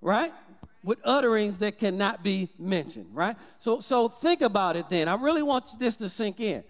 right? 0.00 0.32
With 0.84 0.98
utterings 1.04 1.58
that 1.58 1.78
cannot 1.78 2.22
be 2.22 2.48
mentioned, 2.58 3.06
right? 3.12 3.36
So, 3.58 3.80
so 3.80 4.08
think 4.08 4.40
about 4.40 4.76
it 4.76 4.88
then. 4.88 5.08
I 5.08 5.14
really 5.14 5.42
want 5.42 5.64
this 5.78 5.96
to 5.96 6.08
sink 6.08 6.38
in. 6.40 6.62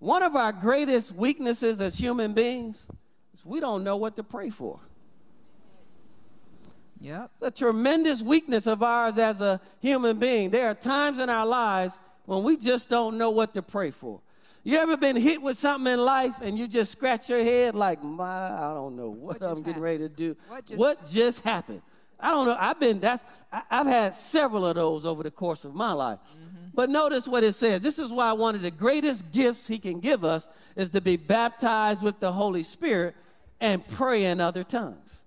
One 0.00 0.24
of 0.24 0.34
our 0.34 0.52
greatest 0.52 1.12
weaknesses 1.12 1.80
as 1.80 1.96
human 1.96 2.32
beings 2.32 2.84
is 3.32 3.46
we 3.46 3.60
don't 3.60 3.84
know 3.84 3.96
what 3.96 4.16
to 4.16 4.24
pray 4.24 4.50
for. 4.50 4.80
Yep. 7.00 7.30
It's 7.36 7.60
a 7.60 7.64
tremendous 7.64 8.22
weakness 8.22 8.66
of 8.66 8.82
ours 8.82 9.18
as 9.18 9.40
a 9.40 9.60
human 9.80 10.18
being. 10.18 10.50
There 10.50 10.68
are 10.68 10.74
times 10.74 11.18
in 11.18 11.28
our 11.28 11.46
lives 11.46 11.96
when 12.26 12.42
we 12.42 12.56
just 12.56 12.88
don't 12.88 13.18
know 13.18 13.30
what 13.30 13.54
to 13.54 13.62
pray 13.62 13.90
for. 13.92 14.20
You 14.64 14.78
ever 14.78 14.96
been 14.96 15.16
hit 15.16 15.42
with 15.42 15.58
something 15.58 15.92
in 15.92 15.98
life 16.00 16.34
and 16.40 16.56
you 16.58 16.68
just 16.68 16.92
scratch 16.92 17.28
your 17.28 17.42
head 17.42 17.74
like, 17.74 18.02
my, 18.02 18.24
I 18.24 18.72
don't 18.74 18.94
know 18.96 19.10
what, 19.10 19.40
What 19.40 19.48
I'm 19.50 19.54
getting 19.56 19.64
happened? 19.64 19.82
ready 19.82 19.98
to 19.98 20.08
do. 20.08 20.36
What 20.48 20.66
just- 20.66 20.78
what 20.78 21.10
just 21.10 21.40
happened? 21.40 21.82
I 22.20 22.30
don't 22.30 22.46
know. 22.46 22.56
I've 22.56 22.78
been 22.78 23.00
that's 23.00 23.24
I, 23.52 23.62
I've 23.68 23.86
had 23.88 24.14
several 24.14 24.64
of 24.64 24.76
those 24.76 25.04
over 25.04 25.24
the 25.24 25.30
course 25.32 25.64
of 25.64 25.74
my 25.74 25.92
life. 25.92 26.20
Mm-hmm. 26.20 26.66
But 26.72 26.88
notice 26.88 27.26
what 27.26 27.42
it 27.42 27.54
says. 27.56 27.80
This 27.80 27.98
is 27.98 28.12
why 28.12 28.32
one 28.32 28.54
of 28.54 28.62
the 28.62 28.70
greatest 28.70 29.32
gifts 29.32 29.66
he 29.66 29.78
can 29.78 29.98
give 29.98 30.24
us 30.24 30.48
is 30.76 30.90
to 30.90 31.00
be 31.00 31.16
baptized 31.16 32.00
with 32.00 32.20
the 32.20 32.30
Holy 32.30 32.62
Spirit 32.62 33.16
and 33.60 33.86
pray 33.88 34.26
in 34.26 34.40
other 34.40 34.62
tongues. 34.62 35.18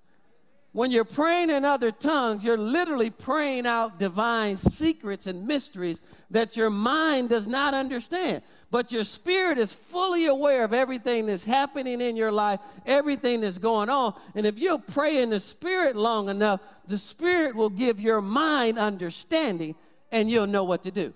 When 0.71 0.89
you're 0.89 1.03
praying 1.05 1.49
in 1.49 1.63
other 1.65 1.91
tongues, 1.91 2.43
you're 2.45 2.57
literally 2.57 3.09
praying 3.09 3.65
out 3.67 3.99
divine 3.99 4.55
secrets 4.55 5.27
and 5.27 5.45
mysteries 5.45 6.01
that 6.31 6.55
your 6.55 6.69
mind 6.69 7.27
does 7.29 7.45
not 7.47 7.73
understand. 7.73 8.41
But 8.75 8.91
your 8.91 9.05
spirit 9.05 9.57
is 9.57 9.71
fully 9.71 10.25
aware 10.25 10.65
of 10.65 10.73
everything 10.73 11.27
that's 11.27 11.45
happening 11.45 12.01
in 12.01 12.17
your 12.17 12.29
life, 12.29 12.59
everything 12.85 13.39
that's 13.39 13.57
going 13.57 13.87
on. 13.87 14.15
And 14.35 14.45
if 14.45 14.59
you'll 14.59 14.79
pray 14.79 15.21
in 15.21 15.29
the 15.29 15.39
spirit 15.39 15.95
long 15.95 16.27
enough, 16.27 16.59
the 16.85 16.97
spirit 16.97 17.55
will 17.55 17.69
give 17.69 18.01
your 18.01 18.19
mind 18.19 18.77
understanding 18.77 19.75
and 20.11 20.29
you'll 20.29 20.47
know 20.47 20.65
what 20.65 20.83
to 20.83 20.91
do. 20.91 21.13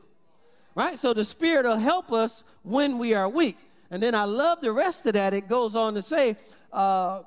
Right? 0.73 0.97
So 0.97 1.13
the 1.13 1.25
spirit 1.25 1.65
will 1.65 1.75
help 1.75 2.13
us 2.13 2.45
when 2.63 2.97
we 2.97 3.13
are 3.13 3.27
weak. 3.27 3.57
And 3.91 4.01
then 4.01 4.15
I 4.15 4.23
love 4.23 4.61
the 4.61 4.71
rest 4.71 5.05
of 5.07 5.11
that. 5.15 5.33
It 5.33 5.49
goes 5.49 5.75
on 5.75 5.95
to 5.95 6.01
say, 6.01 6.37
uh, 6.71 7.23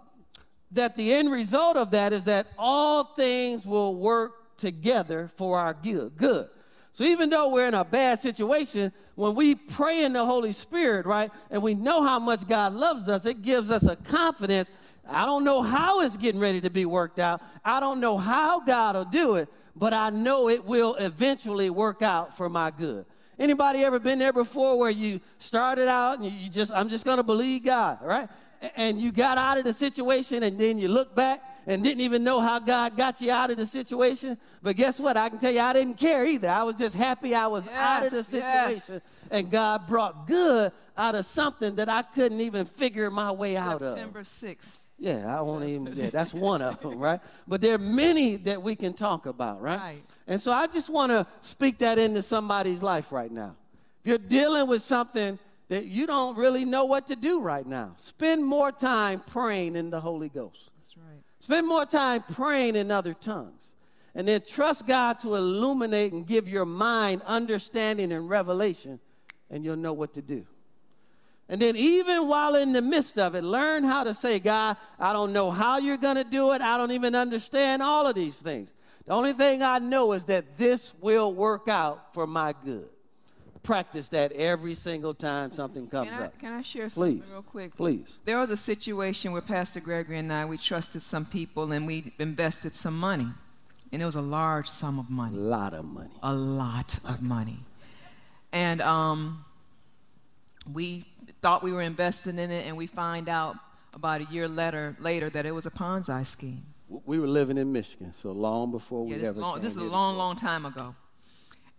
that 0.71 0.97
the 0.97 1.13
end 1.13 1.31
result 1.31 1.77
of 1.77 1.91
that 1.91 2.15
is 2.15 2.25
that 2.25 2.47
all 2.57 3.05
things 3.05 3.67
will 3.67 3.95
work 3.95 4.57
together 4.57 5.31
for 5.37 5.59
our 5.59 5.75
good. 5.75 6.17
Good. 6.17 6.49
So 6.93 7.05
even 7.05 7.31
though 7.31 7.49
we're 7.49 7.69
in 7.69 7.75
a 7.75 7.85
bad 7.85 8.21
situation, 8.21 8.93
when 9.15 9.35
we 9.35 9.55
pray 9.55 10.05
in 10.05 10.13
the 10.13 10.25
Holy 10.25 10.53
Spirit, 10.53 11.07
right, 11.07 11.31
and 11.51 11.63
we 11.63 11.75
know 11.75 12.05
how 12.05 12.19
much 12.19 12.47
God 12.47 12.75
loves 12.75 13.09
us, 13.09 13.25
it 13.25 13.41
gives 13.41 13.71
us 13.71 13.85
a 13.85 13.97
confidence. 13.97 14.71
I 15.09 15.25
don't 15.25 15.43
know 15.43 15.63
how 15.63 16.03
it's 16.03 16.19
getting 16.19 16.41
ready 16.41 16.61
to 16.61 16.71
be 16.71 16.85
worked 16.85 17.19
out. 17.19 17.41
I 17.65 17.81
don't 17.81 17.99
know 17.99 18.19
how 18.19 18.61
God 18.61 18.95
will 18.95 19.07
do 19.07 19.37
it, 19.37 19.49
but 19.75 19.95
I 19.95 20.11
know 20.11 20.51
it 20.51 20.65
will 20.65 20.95
eventually 20.97 21.71
work 21.71 22.03
out 22.03 22.37
for 22.37 22.51
my 22.51 22.71
good. 22.71 23.07
Anybody 23.39 23.83
ever 23.85 23.99
been 23.99 24.19
there 24.19 24.33
before 24.33 24.79
where 24.79 24.91
you 24.91 25.19
started 25.39 25.89
out 25.89 26.19
and 26.19 26.31
you 26.31 26.51
just, 26.51 26.71
I'm 26.73 26.91
just 26.91 27.07
going 27.07 27.17
to 27.17 27.23
believe 27.23 27.65
God, 27.65 27.99
right? 28.03 28.29
And 28.77 29.01
you 29.01 29.13
got 29.13 29.39
out 29.39 29.59
of 29.59 29.65
the 29.65 29.73
situation 29.73 30.43
and 30.43 30.59
then 30.59 30.79
you 30.79 30.89
look 30.89 31.15
back 31.15 31.43
and 31.67 31.83
didn't 31.83 32.01
even 32.01 32.25
know 32.25 32.41
how 32.41 32.59
God 32.59 32.97
got 32.97 33.21
you 33.21 33.31
out 33.31 33.51
of 33.51 33.57
the 33.57 33.67
situation. 33.67 34.39
But 34.63 34.77
guess 34.77 34.99
what? 34.99 35.17
I 35.17 35.29
can 35.29 35.39
tell 35.39 35.53
you 35.53 35.61
I 35.61 35.73
didn't 35.73 35.95
care 35.95 36.25
either. 36.25 36.49
I 36.49 36.63
was 36.63 36.77
just 36.77 36.95
happy 36.95 37.35
I 37.35 37.47
was 37.47 37.69
out 37.69 38.07
of 38.07 38.13
the 38.13 38.25
situation 38.25 38.95
yes. 38.95 39.01
and 39.31 39.51
God 39.51 39.87
brought 39.87 40.27
good 40.27 40.73
out 40.97 41.15
of 41.15 41.27
something 41.27 41.77
that 41.77 41.89
I 41.89 42.03
couldn't 42.03 42.41
even 42.41 42.65
figure 42.65 43.11
my 43.11 43.31
way 43.33 43.57
out 43.57 43.83
of. 43.83 43.95
September 43.95 44.23
6th. 44.23 44.79
Yeah, 44.99 45.37
I 45.37 45.41
won't 45.41 45.65
even. 45.65 45.93
Yeah, 45.97 46.11
that's 46.11 46.33
one 46.51 46.63
of 46.63 46.81
them, 46.81 46.99
right? 46.99 47.21
But 47.49 47.61
there 47.61 47.75
are 47.75 47.79
many 47.79 48.37
that 48.37 48.63
we 48.63 48.77
can 48.77 48.93
talk 48.93 49.27
about, 49.27 49.61
right? 49.61 49.79
Right. 49.79 50.03
And 50.29 50.41
so 50.41 50.53
I 50.53 50.69
just 50.69 50.89
want 50.89 51.11
to 51.11 51.27
speak 51.41 51.79
that 51.79 51.99
into 51.99 52.23
somebody's 52.23 52.83
life 52.83 53.11
right 53.11 53.31
now. 53.31 53.57
If 54.05 54.09
you're 54.09 54.19
dealing 54.19 54.69
with 54.69 54.83
something 54.83 55.39
that 55.73 55.87
you 55.87 56.07
don't 56.07 56.37
really 56.37 56.67
know 56.67 56.85
what 56.85 57.07
to 57.07 57.17
do 57.17 57.41
right 57.41 57.67
now, 57.67 57.95
spend 57.97 58.45
more 58.45 58.71
time 58.71 59.23
praying 59.27 59.75
in 59.75 59.89
the 59.89 59.99
Holy 59.99 60.29
Ghost. 60.29 60.71
That's 60.79 60.99
right. 60.99 61.23
Spend 61.41 61.67
more 61.67 61.87
time 61.87 62.23
praying 62.35 62.77
in 62.77 62.91
other 62.91 63.15
tongues. 63.15 63.65
And 64.15 64.29
then 64.29 64.43
trust 64.47 64.87
God 64.87 65.19
to 65.21 65.35
illuminate 65.35 66.13
and 66.13 66.27
give 66.27 66.47
your 66.47 66.67
mind 66.67 67.23
understanding 67.25 68.13
and 68.13 68.29
revelation, 68.29 69.01
and 69.49 69.65
you'll 69.65 69.77
know 69.77 69.95
what 69.95 70.13
to 70.13 70.21
do. 70.21 70.45
And 71.49 71.61
then, 71.61 71.75
even 71.75 72.29
while 72.29 72.55
in 72.55 72.73
the 72.73 72.83
midst 72.83 73.19
of 73.19 73.35
it, 73.35 73.43
learn 73.43 73.83
how 73.83 74.05
to 74.05 74.13
say, 74.13 74.39
God, 74.41 74.77
I 74.99 75.15
don't 75.15 75.33
know 75.33 75.51
how 75.51 75.79
you're 75.79 75.97
going 75.97 76.17
to 76.17 76.25
do 76.25 76.53
it. 76.53 76.61
I 76.61 76.77
don't 76.77 76.93
even 76.93 77.15
understand 77.15 77.83
all 77.83 78.07
of 78.07 78.15
these 78.15 78.37
things. 78.37 78.75
The 79.07 79.13
only 79.15 79.33
thing 79.33 79.63
I 79.63 79.79
know 79.79 80.13
is 80.13 80.27
that 80.27 80.59
this 80.59 80.95
will 81.01 81.33
work 81.33 81.67
out 81.69 82.13
for 82.13 82.27
my 82.27 82.55
good. 82.63 82.91
Practice 83.63 84.09
that 84.09 84.33
every 84.33 84.75
single 84.75 85.15
time 85.15 85.53
something 85.53 85.87
comes 85.87 86.09
Can 86.09 86.21
I, 86.21 86.25
up. 86.27 86.39
can 86.39 86.53
I 86.53 86.63
share 86.63 86.89
something 86.89 87.21
Please. 87.21 87.31
real 87.33 87.43
quick? 87.43 87.77
Please. 87.77 88.19
There 88.25 88.39
was 88.39 88.51
a 88.51 88.57
situation 88.57 89.31
where 89.31 89.41
Pastor 89.41 89.79
Gregory 89.79 90.19
and 90.19 90.33
I, 90.33 90.45
we 90.45 90.59
trusted 90.59 91.01
some 91.01 91.25
people 91.25 91.71
and 91.71 91.87
we 91.87 92.13
invested 92.19 92.75
some 92.75 92.99
money. 92.99 93.29
And 93.93 94.03
it 94.03 94.05
was 94.05 94.17
a 94.17 94.21
large 94.23 94.69
sum 94.69 94.99
of 94.99 95.11
money. 95.11 95.37
A 95.37 95.41
lot 95.41 95.75
of 95.75 95.85
money. 95.85 96.11
A 96.23 96.35
lot 96.35 96.99
of 97.05 97.23
money. 97.23 97.61
And 98.51 98.81
um, 98.81 99.45
we 100.73 101.05
thought 101.41 101.63
we 101.63 101.73
were 101.73 101.83
investing 101.83 102.39
in 102.39 102.51
it, 102.51 102.67
and 102.67 102.77
we 102.77 102.87
find 102.87 103.29
out 103.29 103.57
about 103.95 104.23
a 104.23 104.25
year 104.25 104.49
later, 104.49 104.97
later 104.99 105.29
that 105.31 105.45
it 105.47 105.53
was 105.53 105.67
a 105.67 105.71
Ponzi 105.71 106.25
scheme. 106.27 106.65
We 106.89 107.19
were 107.19 107.27
living 107.27 107.59
in 107.59 107.73
Michigan, 107.73 108.13
so 108.13 108.33
long 108.33 108.71
before 108.71 109.07
Yeah, 109.07 109.15
we 109.15 109.21
this, 109.21 109.29
ever 109.31 109.41
long, 109.41 109.61
this 109.61 109.77
is 109.77 109.83
a 109.83 109.85
long, 109.85 110.17
long 110.17 110.37
time 110.37 110.67
ago. 110.67 110.95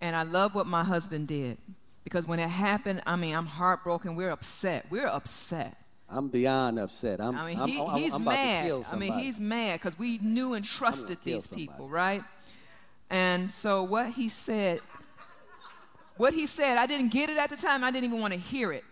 And 0.03 0.17
I 0.17 0.23
love 0.23 0.53
what 0.53 0.67
my 0.67 0.83
husband 0.83 1.29
did 1.29 1.57
because 2.03 2.27
when 2.27 2.37
it 2.37 2.49
happened, 2.49 3.01
I 3.05 3.15
mean, 3.15 3.33
I'm 3.33 3.45
heartbroken. 3.45 4.17
We're 4.17 4.31
upset. 4.31 4.85
We're 4.89 5.07
upset. 5.07 5.77
I'm 6.09 6.27
beyond 6.27 6.77
upset. 6.77 7.21
I'm, 7.21 7.33
I 7.37 7.47
mean, 7.47 7.57
I'm, 7.57 7.69
he, 7.69 7.79
I'm, 7.79 7.97
he's 7.97 8.13
I'm 8.13 8.23
about 8.23 8.31
to 8.31 8.37
mad. 8.37 8.85
I 8.91 8.95
mean, 8.97 9.13
he's 9.17 9.39
mad 9.39 9.79
because 9.79 9.97
we 9.97 10.17
knew 10.17 10.55
and 10.55 10.65
trusted 10.65 11.19
these 11.23 11.45
somebody. 11.45 11.67
people, 11.67 11.87
right? 11.87 12.21
And 13.09 13.49
so 13.49 13.83
what 13.83 14.09
he 14.09 14.27
said, 14.27 14.81
what 16.17 16.33
he 16.33 16.47
said, 16.47 16.77
I 16.77 16.85
didn't 16.85 17.13
get 17.13 17.29
it 17.29 17.37
at 17.37 17.49
the 17.49 17.55
time. 17.55 17.81
I 17.81 17.89
didn't 17.89 18.03
even 18.03 18.19
want 18.19 18.33
to 18.33 18.39
hear 18.39 18.73
it. 18.73 18.83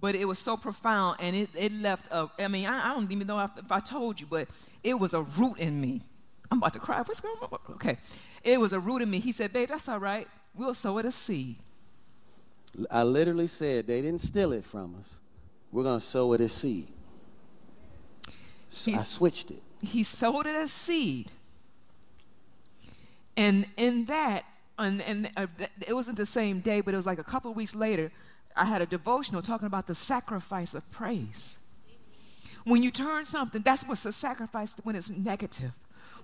But 0.00 0.14
it 0.14 0.24
was 0.24 0.38
so 0.38 0.56
profound, 0.56 1.18
and 1.20 1.36
it, 1.36 1.50
it 1.54 1.70
left 1.70 2.10
a, 2.10 2.30
I 2.38 2.48
mean, 2.48 2.64
I, 2.64 2.90
I 2.90 2.94
don't 2.94 3.12
even 3.12 3.26
know 3.26 3.40
if, 3.40 3.50
if 3.58 3.70
I 3.70 3.80
told 3.80 4.18
you, 4.18 4.26
but 4.26 4.48
it 4.82 4.94
was 4.94 5.12
a 5.12 5.20
root 5.20 5.58
in 5.58 5.78
me. 5.78 6.00
I'm 6.50 6.58
about 6.58 6.72
to 6.74 6.80
cry. 6.80 6.98
What's 6.98 7.20
going 7.20 7.36
on? 7.40 7.58
Okay. 7.72 7.98
It 8.42 8.58
was 8.58 8.72
a 8.72 8.80
root 8.80 9.02
in 9.02 9.10
me. 9.10 9.20
He 9.20 9.32
said, 9.32 9.52
babe, 9.52 9.68
that's 9.68 9.88
all 9.88 9.98
right. 9.98 10.26
We'll 10.54 10.74
sow 10.74 10.98
it 10.98 11.06
a 11.06 11.12
seed. 11.12 11.56
I 12.90 13.02
literally 13.02 13.46
said 13.46 13.86
they 13.86 14.02
didn't 14.02 14.20
steal 14.20 14.52
it 14.52 14.64
from 14.64 14.96
us. 14.98 15.18
We're 15.72 15.84
going 15.84 16.00
to 16.00 16.04
sow 16.04 16.32
it 16.32 16.40
a 16.40 16.48
seed. 16.48 16.88
So 18.68 18.92
I 18.92 19.02
switched 19.02 19.50
it. 19.50 19.62
he 19.80 20.02
sowed 20.02 20.46
it 20.46 20.54
as 20.54 20.72
seed. 20.72 21.30
And 23.36 23.66
in 23.76 24.04
that, 24.06 24.44
and, 24.78 25.00
and 25.02 25.30
uh, 25.36 25.46
it 25.86 25.94
wasn't 25.94 26.16
the 26.16 26.26
same 26.26 26.60
day, 26.60 26.80
but 26.80 26.94
it 26.94 26.96
was 26.96 27.06
like 27.06 27.18
a 27.18 27.24
couple 27.24 27.50
of 27.50 27.56
weeks 27.56 27.74
later, 27.74 28.12
I 28.56 28.64
had 28.64 28.82
a 28.82 28.86
devotional 28.86 29.42
talking 29.42 29.66
about 29.66 29.86
the 29.86 29.94
sacrifice 29.94 30.74
of 30.74 30.88
praise. 30.90 31.58
When 32.64 32.82
you 32.82 32.90
turn 32.90 33.24
something, 33.24 33.62
that's 33.62 33.84
what's 33.84 34.04
a 34.04 34.12
sacrifice 34.12 34.76
when 34.82 34.96
it's 34.96 35.10
negative, 35.10 35.72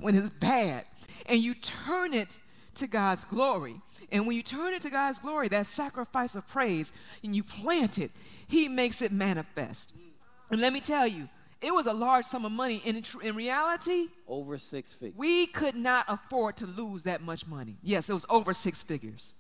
when 0.01 0.15
it's 0.15 0.31
bad, 0.31 0.85
and 1.27 1.41
you 1.41 1.55
turn 1.55 2.15
it 2.15 2.39
to 2.75 2.87
God's 2.87 3.25
glory. 3.25 3.81
And 4.13 4.27
when 4.27 4.37
you 4.37 4.43
turn 4.43 4.75
it 4.75 4.83
to 4.83 4.91
God's 4.91 5.19
glory, 5.19 5.49
that 5.49 5.67
sacrifice 5.67 6.35
of 6.35 6.47
praise, 6.47 6.93
and 7.25 7.35
you 7.35 7.43
plant 7.43 7.99
it, 7.99 8.11
He 8.47 8.69
makes 8.69 9.03
it 9.03 9.13
manifest. 9.13 9.93
And 10.51 10.61
let 10.61 10.73
me 10.73 10.81
tell 10.81 11.07
you, 11.07 11.29
it 11.61 11.73
was 11.75 11.87
a 11.87 11.93
large 11.93 12.25
sum 12.27 12.45
of 12.45 12.53
money. 12.53 12.83
And 12.85 12.99
in, 12.99 13.03
tr- 13.03 13.23
in 13.23 13.35
reality, 13.35 14.09
Over 14.29 14.59
six 14.59 14.93
figures. 14.93 15.19
we 15.19 15.47
could 15.47 15.75
not 15.75 16.05
afford 16.07 16.57
to 16.59 16.67
lose 16.67 17.03
that 17.05 17.23
much 17.23 17.47
money. 17.47 17.79
Yes, 17.83 18.09
it 18.09 18.13
was 18.13 18.27
over 18.29 18.53
six 18.53 18.83
figures. 18.83 19.33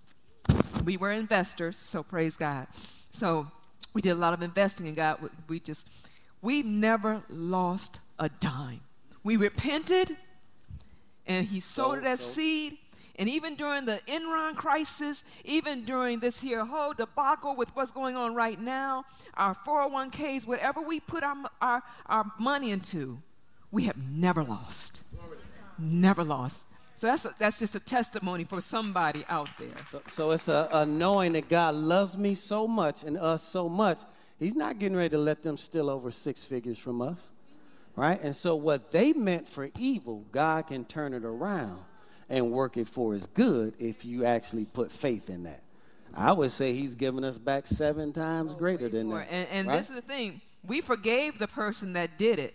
We 0.84 0.96
were 0.96 1.12
investors, 1.12 1.76
so 1.76 2.02
praise 2.02 2.36
God. 2.36 2.66
So 3.10 3.48
we 3.94 4.02
did 4.02 4.10
a 4.10 4.16
lot 4.16 4.32
of 4.32 4.42
investing 4.42 4.86
in 4.86 4.94
God. 4.94 5.18
We 5.48 5.60
just, 5.60 5.86
we 6.42 6.62
never 6.62 7.22
lost 7.28 8.00
a 8.18 8.28
dime. 8.28 8.80
We 9.22 9.36
repented, 9.36 10.16
and 11.26 11.46
He 11.46 11.60
sowed 11.60 11.98
So- 11.98 11.98
it 11.98 12.04
as 12.04 12.20
so- 12.20 12.30
seed, 12.32 12.78
And 13.18 13.30
even 13.30 13.54
during 13.54 13.86
the 13.86 14.00
Enron 14.06 14.54
crisis, 14.56 15.24
even 15.42 15.86
during 15.86 16.20
this 16.20 16.40
here 16.40 16.66
whole 16.66 16.92
debacle 16.92 17.56
with 17.56 17.74
what's 17.74 17.90
going 17.90 18.14
on 18.14 18.34
right 18.34 18.60
now, 18.60 19.06
our 19.34 19.54
401ks, 19.54 20.46
whatever 20.46 20.82
we 20.82 21.00
put 21.00 21.22
our, 21.24 21.34
our, 21.62 21.82
our 22.04 22.30
money 22.38 22.70
into, 22.72 23.22
we 23.70 23.84
have 23.84 23.96
never 23.96 24.42
lost. 24.44 25.00
Never 25.78 26.24
lost. 26.24 26.64
So 26.94 27.06
that's, 27.06 27.24
a, 27.24 27.34
that's 27.38 27.58
just 27.58 27.74
a 27.74 27.80
testimony 27.80 28.44
for 28.44 28.60
somebody 28.60 29.24
out 29.28 29.48
there. 29.58 29.68
So, 29.90 30.02
so 30.10 30.30
it's 30.32 30.48
a, 30.48 30.68
a 30.72 30.84
knowing 30.86 31.32
that 31.32 31.48
God 31.48 31.74
loves 31.74 32.16
me 32.18 32.34
so 32.34 32.66
much 32.66 33.02
and 33.02 33.16
us 33.16 33.42
so 33.42 33.66
much, 33.68 34.00
He's 34.38 34.54
not 34.54 34.78
getting 34.78 34.96
ready 34.96 35.10
to 35.10 35.18
let 35.18 35.42
them 35.42 35.56
steal 35.56 35.88
over 35.88 36.10
six 36.10 36.44
figures 36.44 36.76
from 36.78 37.00
us. 37.00 37.30
Right? 37.96 38.22
And 38.22 38.36
so 38.36 38.54
what 38.54 38.92
they 38.92 39.12
meant 39.12 39.48
for 39.48 39.70
evil, 39.78 40.24
God 40.30 40.66
can 40.66 40.84
turn 40.84 41.14
it 41.14 41.24
around 41.24 41.80
and 42.28 42.52
work 42.52 42.76
it 42.76 42.88
for 42.88 43.14
his 43.14 43.26
good 43.28 43.74
if 43.78 44.04
you 44.04 44.24
actually 44.24 44.66
put 44.66 44.92
faith 44.92 45.30
in 45.30 45.44
that. 45.44 45.62
I 46.14 46.32
would 46.32 46.50
say 46.50 46.72
he's 46.72 46.94
given 46.94 47.24
us 47.24 47.38
back 47.38 47.66
seven 47.66 48.12
times 48.12 48.52
oh, 48.54 48.58
greater 48.58 48.88
than 48.88 49.10
that. 49.10 49.26
And, 49.30 49.48
and 49.50 49.68
right? 49.68 49.76
this 49.76 49.90
is 49.90 49.96
the 49.96 50.02
thing 50.02 50.40
we 50.66 50.80
forgave 50.80 51.38
the 51.38 51.46
person 51.46 51.92
that 51.92 52.18
did 52.18 52.38
it, 52.38 52.54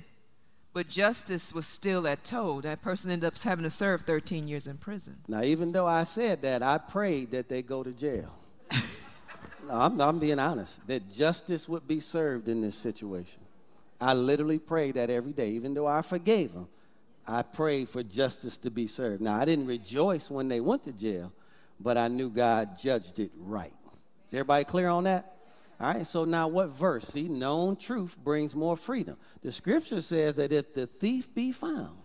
but 0.73 0.89
justice 0.89 1.53
was 1.53 1.67
still 1.67 2.07
at 2.07 2.23
toe. 2.23 2.61
That 2.61 2.81
person 2.81 3.11
ended 3.11 3.27
up 3.27 3.37
having 3.41 3.63
to 3.63 3.69
serve 3.69 4.01
13 4.01 4.47
years 4.47 4.67
in 4.67 4.77
prison. 4.77 5.17
Now, 5.27 5.43
even 5.43 5.71
though 5.71 5.87
I 5.87 6.03
said 6.03 6.41
that, 6.41 6.63
I 6.63 6.77
prayed 6.77 7.31
that 7.31 7.49
they 7.49 7.61
go 7.61 7.83
to 7.83 7.91
jail. 7.91 8.33
no, 8.71 8.79
I'm, 9.71 9.99
I'm 10.01 10.19
being 10.19 10.39
honest, 10.39 10.85
that 10.87 11.09
justice 11.11 11.69
would 11.69 11.87
be 11.87 11.99
served 11.99 12.49
in 12.49 12.61
this 12.61 12.75
situation. 12.75 13.41
I 14.01 14.13
literally 14.13 14.57
prayed 14.57 14.95
that 14.95 15.11
every 15.11 15.31
day, 15.31 15.51
even 15.51 15.75
though 15.75 15.85
I 15.87 16.01
forgave 16.01 16.53
them. 16.53 16.67
I 17.27 17.43
prayed 17.43 17.87
for 17.87 18.01
justice 18.01 18.57
to 18.57 18.71
be 18.71 18.87
served. 18.87 19.21
Now, 19.21 19.39
I 19.39 19.45
didn't 19.45 19.67
rejoice 19.67 20.31
when 20.31 20.47
they 20.47 20.59
went 20.59 20.83
to 20.83 20.91
jail, 20.91 21.31
but 21.79 21.97
I 21.97 22.07
knew 22.07 22.31
God 22.31 22.79
judged 22.79 23.19
it 23.19 23.31
right. 23.37 23.73
Is 24.27 24.33
everybody 24.33 24.65
clear 24.65 24.89
on 24.89 25.03
that? 25.03 25.37
All 25.79 25.93
right, 25.93 26.05
so 26.05 26.25
now 26.25 26.47
what 26.47 26.69
verse? 26.69 27.07
See, 27.07 27.27
known 27.27 27.75
truth 27.75 28.17
brings 28.23 28.55
more 28.55 28.75
freedom. 28.75 29.17
The 29.43 29.51
scripture 29.51 30.01
says 30.01 30.35
that 30.35 30.51
if 30.51 30.73
the 30.73 30.87
thief 30.87 31.33
be 31.33 31.51
found, 31.51 31.97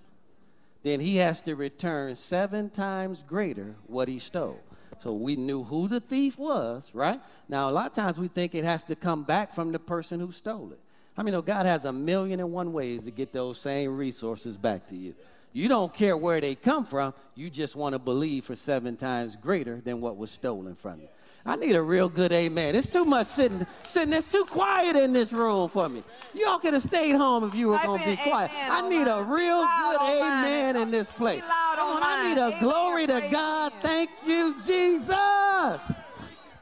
then 0.83 1.01
he 1.01 1.17
has 1.17 1.43
to 1.43 1.55
return 1.55 2.17
seven 2.17 2.71
times 2.71 3.25
greater 3.27 3.75
what 3.87 4.09
he 4.09 4.19
stole. 4.19 4.61
So 4.99 5.13
we 5.13 5.37
knew 5.37 5.65
who 5.65 5.89
the 5.89 6.01
thief 6.01 6.39
was, 6.39 6.89
right? 6.95 7.21
Now, 7.49 7.69
a 7.69 7.73
lot 7.73 7.87
of 7.87 7.93
times 7.93 8.19
we 8.19 8.29
think 8.29 8.55
it 8.55 8.65
has 8.65 8.85
to 8.85 8.97
come 8.97 9.25
back 9.25 9.55
from 9.55 9.73
the 9.73 9.79
person 9.79 10.21
who 10.21 10.33
stole 10.33 10.73
it. 10.73 10.81
I 11.17 11.23
mean, 11.23 11.41
God 11.43 11.67
has 11.67 11.85
a 11.85 11.93
million 11.93 12.41
and 12.41 12.53
one 12.53 12.73
ways 12.73 13.05
to 13.05 13.11
get 13.11 13.33
those 13.33 13.59
same 13.59 13.97
resources 13.97 14.57
back 14.57 14.87
to 14.89 14.97
you. 14.97 15.15
You 15.53 15.69
don't 15.69 15.95
care 15.95 16.17
where 16.17 16.41
they 16.41 16.55
come 16.55 16.85
from, 16.85 17.15
you 17.35 17.49
just 17.49 17.77
want 17.77 17.95
to 17.95 17.99
believe 17.99 18.45
for 18.45 18.55
seven 18.55 18.97
times 18.97 19.37
greater 19.37 19.81
than 19.81 20.03
what 20.03 20.19
was 20.19 20.31
stolen 20.31 20.75
from 20.75 21.01
you. 21.01 21.09
I 21.47 21.55
need 21.57 21.77
a 21.77 21.83
real 21.83 22.09
good 22.09 22.33
amen. 22.33 22.75
It's 22.75 22.89
too 22.89 23.05
much 23.05 23.29
sitting, 23.29 23.65
sitting. 23.85 24.13
It's 24.13 24.27
too 24.27 24.45
quiet 24.45 24.97
in 24.97 25.13
this 25.13 25.33
room 25.33 25.69
for 25.69 25.89
me. 25.89 26.03
Y'all 26.35 26.59
could 26.59 26.75
have 26.75 26.83
stayed 26.83 27.15
home 27.15 27.45
if 27.45 27.55
you 27.55 27.69
were 27.69 27.79
going 27.85 28.03
to 28.03 28.07
be 28.07 28.17
quiet. 28.17 28.51
I 28.53 28.87
need 28.89 29.07
a 29.07 29.23
real 29.23 29.63
good 29.63 30.01
amen 30.01 30.77
in 30.77 30.91
this 30.91 31.11
place. 31.13 31.41
Come 31.41 31.89
on, 31.89 32.03
I 32.03 32.29
need 32.29 32.41
a 32.41 32.59
glory 32.61 33.07
to 33.07 33.27
God. 33.31 33.73
Thank 33.81 34.11
you, 34.27 34.57
Jesus. 34.67 35.17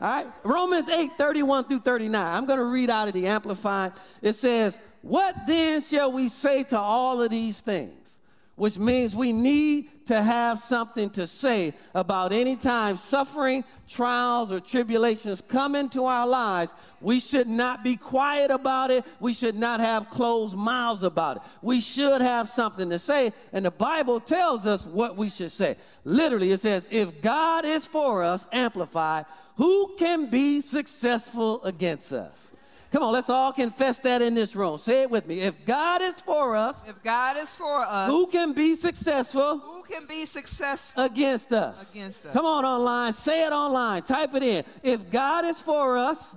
All 0.04 0.10
right, 0.10 0.30
Romans 0.42 0.90
8, 0.90 1.12
31 1.16 1.64
through 1.64 1.78
39. 1.78 2.22
I'm 2.22 2.44
going 2.44 2.58
to 2.58 2.66
read 2.66 2.90
out 2.90 3.08
of 3.08 3.14
the 3.14 3.26
Amplified. 3.26 3.94
It 4.20 4.34
says, 4.34 4.78
What 5.00 5.34
then 5.46 5.80
shall 5.80 6.12
we 6.12 6.28
say 6.28 6.62
to 6.64 6.78
all 6.78 7.22
of 7.22 7.30
these 7.30 7.62
things? 7.62 8.18
Which 8.54 8.78
means 8.78 9.16
we 9.16 9.32
need 9.32 10.06
to 10.08 10.22
have 10.22 10.58
something 10.58 11.08
to 11.10 11.26
say 11.26 11.72
about 11.94 12.34
any 12.34 12.54
time 12.54 12.98
suffering, 12.98 13.64
trials, 13.88 14.52
or 14.52 14.60
tribulations 14.60 15.40
come 15.40 15.74
into 15.74 16.04
our 16.04 16.26
lives. 16.26 16.74
We 17.00 17.18
should 17.18 17.48
not 17.48 17.82
be 17.82 17.96
quiet 17.96 18.50
about 18.50 18.90
it. 18.90 19.06
We 19.20 19.32
should 19.32 19.54
not 19.54 19.80
have 19.80 20.10
closed 20.10 20.54
mouths 20.54 21.02
about 21.02 21.38
it. 21.38 21.42
We 21.62 21.80
should 21.80 22.20
have 22.20 22.50
something 22.50 22.90
to 22.90 22.98
say. 22.98 23.32
And 23.54 23.64
the 23.64 23.70
Bible 23.70 24.20
tells 24.20 24.66
us 24.66 24.84
what 24.84 25.16
we 25.16 25.30
should 25.30 25.50
say. 25.50 25.76
Literally, 26.04 26.52
it 26.52 26.60
says, 26.60 26.86
If 26.90 27.22
God 27.22 27.64
is 27.64 27.86
for 27.86 28.22
us, 28.22 28.46
amplified, 28.52 29.24
who 29.56 29.94
can 29.98 30.26
be 30.26 30.60
successful 30.60 31.62
against 31.62 32.12
us? 32.12 32.52
Come 32.90 33.02
on, 33.02 33.12
let's 33.12 33.30
all 33.30 33.52
confess 33.52 33.98
that 34.00 34.22
in 34.22 34.34
this 34.34 34.54
room. 34.54 34.78
Say 34.78 35.02
it 35.02 35.10
with 35.10 35.26
me. 35.26 35.40
If 35.40 35.66
God 35.66 36.00
is 36.00 36.20
for 36.20 36.54
us, 36.54 36.80
if 36.86 37.02
God 37.02 37.36
is 37.36 37.54
for 37.54 37.80
us, 37.80 38.08
who 38.08 38.28
can 38.28 38.52
be 38.52 38.76
successful? 38.76 39.58
Who 39.58 39.82
can 39.82 40.06
be 40.06 40.24
successful 40.26 41.02
against 41.02 41.52
us? 41.52 41.90
Against 41.90 42.26
us. 42.26 42.32
Come 42.32 42.46
on 42.46 42.64
online, 42.64 43.12
say 43.12 43.44
it 43.44 43.52
online, 43.52 44.02
type 44.02 44.34
it 44.34 44.44
in. 44.44 44.64
If 44.82 45.10
God 45.10 45.44
is 45.44 45.60
for 45.60 45.98
us, 45.98 46.36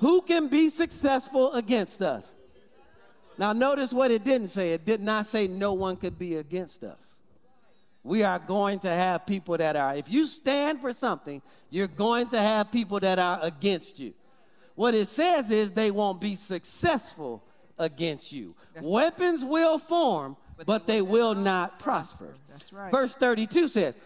who 0.00 0.20
can 0.20 0.48
be 0.48 0.68
successful 0.68 1.52
against 1.54 2.02
us? 2.02 2.32
Now 3.38 3.52
notice 3.52 3.92
what 3.92 4.10
it 4.10 4.24
didn't 4.24 4.48
say. 4.48 4.72
It 4.72 4.84
did 4.84 5.00
not 5.00 5.26
say 5.26 5.48
no 5.48 5.72
one 5.72 5.96
could 5.96 6.18
be 6.18 6.36
against 6.36 6.84
us 6.84 7.07
we 8.02 8.22
are 8.22 8.38
going 8.38 8.78
to 8.80 8.88
have 8.88 9.26
people 9.26 9.56
that 9.56 9.76
are, 9.76 9.94
if 9.94 10.10
you 10.10 10.26
stand 10.26 10.80
for 10.80 10.92
something, 10.92 11.42
you're 11.70 11.86
going 11.86 12.28
to 12.28 12.38
have 12.38 12.72
people 12.72 13.00
that 13.00 13.18
are 13.18 13.38
against 13.42 13.98
you. 13.98 14.14
What 14.74 14.94
it 14.94 15.08
says 15.08 15.50
is 15.50 15.72
they 15.72 15.90
won't 15.90 16.20
be 16.20 16.36
successful 16.36 17.42
against 17.78 18.32
you. 18.32 18.54
That's 18.74 18.86
Weapons 18.86 19.42
right. 19.42 19.50
will 19.50 19.78
form, 19.78 20.36
but, 20.56 20.66
but 20.66 20.86
they, 20.86 21.02
will, 21.02 21.30
will 21.30 21.34
not 21.34 21.78
prosper. 21.78 22.26
prosper. 22.26 22.42
That's 22.48 22.72
right. 22.72 22.90
Verse 22.90 23.14
32 23.14 23.68
says, 23.68 23.96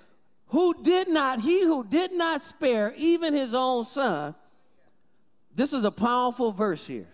Who 0.49 0.83
did 0.83 1.09
not, 1.09 1.41
he 1.41 1.63
who 1.65 1.85
did 1.85 2.13
not 2.13 2.43
spare 2.43 2.95
even 2.97 3.35
his 3.35 3.55
own 3.55 3.85
son, 3.85 4.35
this 5.55 5.73
is 5.73 5.85
a 5.85 5.91
powerful 5.91 6.53
verse 6.53 6.87
here. 6.87 7.09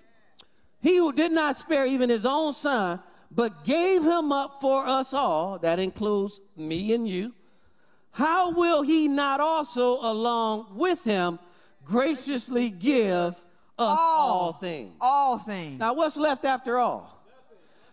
He 0.80 0.96
who 0.96 1.12
did 1.12 1.32
not 1.32 1.56
spare 1.56 1.86
even 1.86 2.08
his 2.08 2.24
own 2.24 2.54
son, 2.54 3.00
but 3.30 3.64
gave 3.64 4.02
him 4.02 4.32
up 4.32 4.60
for 4.60 4.86
us 4.86 5.12
all, 5.12 5.58
that 5.58 5.78
includes 5.78 6.40
me 6.56 6.92
and 6.94 7.08
you, 7.08 7.34
how 8.12 8.52
will 8.52 8.82
he 8.82 9.06
not 9.06 9.40
also, 9.40 10.00
along 10.00 10.66
with 10.74 11.04
him, 11.04 11.38
graciously 11.84 12.70
give 12.70 13.12
us 13.14 13.46
all, 13.78 13.96
all 13.98 14.52
things? 14.54 14.94
All 15.00 15.38
things. 15.38 15.78
Now, 15.78 15.94
what's 15.94 16.16
left 16.16 16.44
after 16.44 16.78
all? 16.78 17.22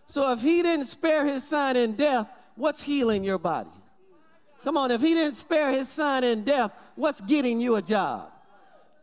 So, 0.07 0.31
if 0.31 0.41
he 0.41 0.61
didn't 0.61 0.85
spare 0.85 1.25
his 1.25 1.47
son 1.47 1.75
in 1.75 1.93
death, 1.93 2.27
what's 2.55 2.81
healing 2.81 3.23
your 3.23 3.37
body? 3.37 3.69
Come 4.63 4.77
on, 4.77 4.89
if 4.89 5.01
he 5.01 5.13
didn't 5.13 5.35
spare 5.35 5.71
his 5.71 5.89
son 5.89 6.23
in 6.23 6.43
death, 6.43 6.71
what's 6.95 7.21
getting 7.21 7.59
you 7.59 7.75
a 7.75 7.81
job? 7.81 8.31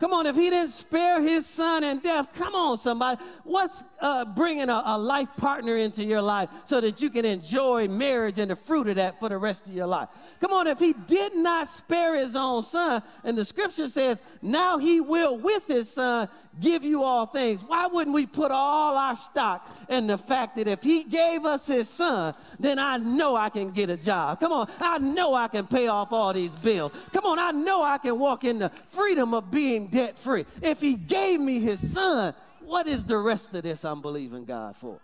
Come 0.03 0.15
on, 0.15 0.27
if 0.27 0.35
he 0.35 0.51
didn't 0.51 0.73
spare 0.73 1.21
his 1.21 1.47
son 1.47 1.85
in 1.85 2.01
death, 2.01 2.27
come 2.35 2.57
on, 2.57 2.77
somebody. 2.77 3.23
What's 3.45 3.85
uh, 4.01 4.25
bringing 4.25 4.69
a, 4.69 4.83
a, 4.85 4.99
life 4.99 5.29
partner 5.37 5.77
into 5.77 6.03
your 6.03 6.21
life 6.21 6.49
so 6.65 6.81
that 6.81 7.01
you 7.01 7.09
can 7.09 7.25
enjoy 7.25 7.87
marriage 7.87 8.37
and 8.39 8.51
the 8.51 8.57
fruit 8.57 8.89
of 8.89 8.97
that 8.97 9.21
for 9.21 9.29
the 9.29 9.39
rest 9.39 9.69
of 9.69 9.73
your 9.73 9.87
life? 9.87 10.09
Come 10.41 10.53
on, 10.53 10.67
if 10.67 10.81
he 10.81 10.93
did 10.93 11.37
not 11.37 11.69
spare 11.69 12.17
his 12.17 12.35
own 12.35 12.65
son, 12.65 13.01
and 13.23 13.39
the 13.39 13.45
scripture 13.45 13.87
says, 13.87 14.21
now 14.43 14.77
he 14.77 15.01
will 15.01 15.39
with 15.39 15.69
his 15.69 15.89
son 15.89 16.29
give 16.61 16.85
you 16.85 17.03
all 17.03 17.27
things. 17.27 17.63
Why 17.63 17.87
wouldn't 17.87 18.15
we 18.15 18.27
put 18.27 18.51
all 18.51 18.97
our 18.97 19.17
stock 19.17 19.69
in 19.89 20.07
the 20.07 20.19
fact 20.19 20.57
that 20.57 20.69
if 20.69 20.83
he 20.83 21.05
gave 21.05 21.47
us 21.47 21.67
his 21.67 21.89
son, 21.89 22.35
then 22.59 22.79
I 22.79 22.99
know 22.99 23.37
I 23.37 23.49
can 23.49 23.71
get 23.71 23.89
a 23.89 23.97
job? 23.97 24.41
Come 24.41 24.53
on, 24.53 24.69
I 24.81 24.99
know 24.99 25.35
I 25.35 25.49
can 25.49 25.67
pay 25.67 25.89
off 25.89 26.13
all 26.13 26.33
these 26.33 26.57
bills. 26.57 26.93
Come 27.13 27.25
on, 27.25 27.39
I 27.39 27.53
know 27.53 27.83
I 27.83 27.99
can 27.99 28.19
walk 28.19 28.45
in 28.45 28.59
the 28.59 28.71
freedom 28.89 29.33
of 29.33 29.51
being 29.51 29.87
debt 29.93 30.19
free. 30.19 30.45
If 30.61 30.81
he 30.81 30.95
gave 30.95 31.39
me 31.39 31.61
his 31.61 31.93
son, 31.93 32.35
what 32.65 32.89
is 32.89 33.05
the 33.05 33.19
rest 33.19 33.55
of 33.55 33.63
this 33.63 33.85
I'm 33.85 34.03
believing 34.03 34.45
God 34.45 34.77
for? 34.77 34.99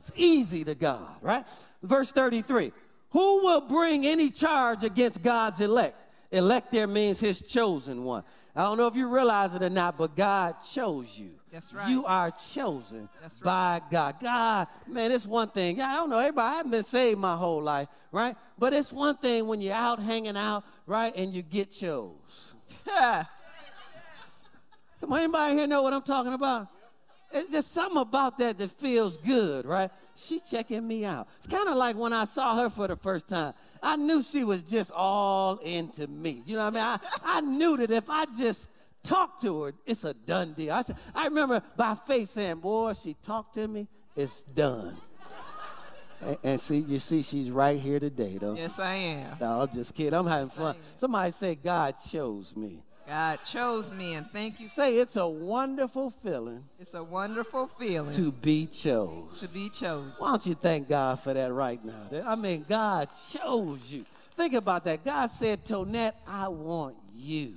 It's 0.00 0.10
easy 0.16 0.64
to 0.64 0.74
God, 0.74 1.06
right? 1.20 1.44
Verse 1.82 2.10
33 2.10 2.72
Who 3.10 3.44
will 3.44 3.60
bring 3.60 4.06
any 4.06 4.30
charge 4.30 4.82
against 4.82 5.22
God's 5.22 5.60
elect? 5.60 5.96
Elect 6.32 6.72
there 6.72 6.86
means 6.86 7.20
his 7.20 7.40
chosen 7.40 8.04
one. 8.04 8.24
I 8.54 8.64
don't 8.64 8.78
know 8.78 8.86
if 8.88 8.96
you 8.96 9.08
realize 9.08 9.54
it 9.54 9.62
or 9.62 9.70
not, 9.70 9.96
but 9.96 10.16
God 10.16 10.56
chose 10.72 11.06
you. 11.16 11.30
That's 11.52 11.72
right. 11.72 11.88
You 11.88 12.04
are 12.04 12.32
chosen 12.52 13.08
right. 13.22 13.42
by 13.42 13.80
God. 13.90 14.16
God, 14.20 14.68
man, 14.86 15.10
it's 15.10 15.26
one 15.26 15.48
thing. 15.48 15.80
I 15.80 15.96
don't 15.96 16.10
know, 16.10 16.18
everybody, 16.18 16.48
I 16.48 16.56
haven't 16.56 16.70
been 16.70 16.82
saved 16.82 17.18
my 17.18 17.36
whole 17.36 17.62
life, 17.62 17.88
right? 18.12 18.36
But 18.58 18.72
it's 18.72 18.92
one 18.92 19.16
thing 19.16 19.46
when 19.46 19.60
you're 19.60 19.74
out 19.74 20.00
hanging 20.00 20.36
out, 20.36 20.64
right, 20.86 21.14
and 21.16 21.32
you 21.32 21.42
get 21.42 21.70
chose. 21.70 22.54
Come 25.00 25.12
on, 25.12 25.18
anybody 25.20 25.56
here 25.56 25.66
know 25.66 25.82
what 25.82 25.92
I'm 25.92 26.02
talking 26.02 26.34
about? 26.34 26.68
It's 27.32 27.50
just 27.50 27.72
something 27.72 27.98
about 28.00 28.38
that 28.38 28.58
that 28.58 28.72
feels 28.72 29.16
good, 29.16 29.64
right? 29.64 29.90
She's 30.16 30.42
checking 30.42 30.86
me 30.86 31.04
out. 31.04 31.28
It's 31.38 31.46
kind 31.46 31.68
of 31.68 31.76
like 31.76 31.96
when 31.96 32.12
I 32.12 32.24
saw 32.24 32.56
her 32.56 32.68
for 32.68 32.88
the 32.88 32.96
first 32.96 33.28
time. 33.28 33.54
I 33.82 33.96
knew 33.96 34.22
she 34.22 34.44
was 34.44 34.62
just 34.62 34.90
all 34.90 35.56
into 35.58 36.06
me. 36.08 36.42
You 36.44 36.56
know 36.56 36.64
what 36.68 36.76
I 36.76 36.96
mean? 36.96 37.00
I, 37.24 37.38
I 37.38 37.40
knew 37.40 37.76
that 37.76 37.90
if 37.90 38.10
I 38.10 38.26
just 38.36 38.68
talked 39.04 39.42
to 39.42 39.62
her, 39.62 39.74
it's 39.86 40.04
a 40.04 40.12
done 40.12 40.54
deal. 40.54 40.72
I, 40.72 40.82
said, 40.82 40.96
I 41.14 41.24
remember 41.24 41.62
by 41.76 41.94
faith 42.06 42.32
saying, 42.32 42.56
Boy, 42.56 42.94
she 42.94 43.14
talked 43.22 43.54
to 43.54 43.66
me, 43.68 43.88
it's 44.16 44.42
done. 44.42 44.96
And, 46.22 46.36
and 46.44 46.60
see, 46.60 46.76
you 46.76 46.98
see, 46.98 47.22
she's 47.22 47.50
right 47.50 47.80
here 47.80 47.98
today, 47.98 48.36
though. 48.38 48.54
Yes, 48.54 48.78
I 48.78 48.92
am. 48.92 49.38
No, 49.40 49.62
I'm 49.62 49.72
just 49.72 49.94
kidding. 49.94 50.12
I'm 50.12 50.26
having 50.26 50.48
Yes, 50.48 50.56
fun. 50.58 50.76
Somebody 50.96 51.32
say, 51.32 51.54
God 51.54 51.94
chose 52.10 52.54
me. 52.54 52.82
God 53.10 53.40
chose 53.44 53.92
me, 53.92 54.14
and 54.14 54.30
thank 54.30 54.60
you. 54.60 54.68
Say, 54.68 54.98
it's 54.98 55.16
a 55.16 55.26
wonderful 55.26 56.10
feeling 56.10 56.62
It's 56.78 56.94
a 56.94 57.02
wonderful 57.02 57.66
feeling 57.76 58.14
to 58.14 58.30
be 58.30 58.66
chose. 58.66 59.40
to 59.40 59.48
be 59.48 59.68
chosen. 59.68 60.12
Why 60.18 60.28
don't 60.28 60.46
you 60.46 60.54
thank 60.54 60.88
God 60.88 61.18
for 61.18 61.34
that 61.34 61.52
right 61.52 61.84
now? 61.84 62.22
I 62.24 62.36
mean, 62.36 62.64
God 62.68 63.08
chose 63.32 63.80
you. 63.92 64.06
Think 64.36 64.54
about 64.54 64.84
that. 64.84 65.04
God 65.04 65.26
said, 65.26 65.64
Tonette, 65.64 66.12
I 66.24 66.46
want 66.46 66.94
you. 67.12 67.54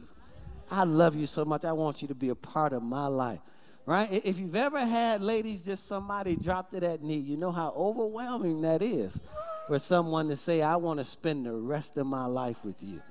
I 0.72 0.86
love 0.86 1.16
you 1.16 1.28
so 1.28 1.46
much. 1.46 1.66
I 1.66 1.72
want 1.72 2.02
you 2.02 2.08
to 2.08 2.16
be 2.16 2.30
a 2.30 2.36
part 2.36 2.74
of 2.74 2.82
my 2.82 3.06
life. 3.06 3.40
Right? 3.86 4.10
If 4.26 4.40
you've 4.40 4.56
ever 4.56 4.84
had, 4.84 5.22
ladies, 5.22 5.64
just 5.64 5.86
somebody 5.88 6.36
drop 6.36 6.72
to 6.72 6.80
that 6.80 7.04
knee, 7.04 7.18
you 7.18 7.38
know 7.38 7.52
how 7.52 7.76
overwhelming 7.78 8.62
that 8.62 8.82
is 8.82 9.20
for 9.68 9.78
someone 9.78 10.30
to 10.30 10.36
say, 10.36 10.64
I 10.64 10.78
want 10.78 10.98
to 10.98 11.06
spend 11.06 11.46
the 11.46 11.54
rest 11.54 11.96
of 11.98 12.08
my 12.08 12.26
life 12.26 12.58
with 12.64 12.82
you. 12.82 13.04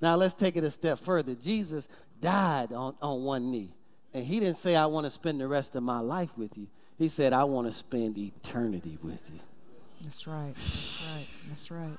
Now, 0.00 0.16
let's 0.16 0.34
take 0.34 0.56
it 0.56 0.64
a 0.64 0.70
step 0.70 0.98
further. 0.98 1.34
Jesus 1.34 1.88
died 2.20 2.72
on, 2.72 2.94
on 3.00 3.24
one 3.24 3.50
knee, 3.50 3.72
and 4.12 4.24
he 4.24 4.40
didn't 4.40 4.58
say, 4.58 4.76
I 4.76 4.86
want 4.86 5.04
to 5.04 5.10
spend 5.10 5.40
the 5.40 5.48
rest 5.48 5.74
of 5.74 5.82
my 5.82 6.00
life 6.00 6.30
with 6.36 6.56
you. 6.56 6.66
He 6.98 7.08
said, 7.08 7.32
I 7.32 7.44
want 7.44 7.66
to 7.66 7.72
spend 7.72 8.16
eternity 8.16 8.98
with 9.02 9.20
you. 9.32 9.40
That's 10.02 10.26
right. 10.26 10.54
That's 10.54 11.04
right. 11.14 11.26
That's 11.48 11.70
right. 11.70 11.98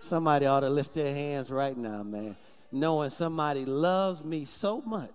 Somebody 0.00 0.46
ought 0.46 0.60
to 0.60 0.70
lift 0.70 0.94
their 0.94 1.12
hands 1.12 1.50
right 1.50 1.76
now, 1.76 2.02
man, 2.02 2.36
knowing 2.70 3.10
somebody 3.10 3.64
loves 3.64 4.22
me 4.22 4.44
so 4.44 4.80
much 4.82 5.12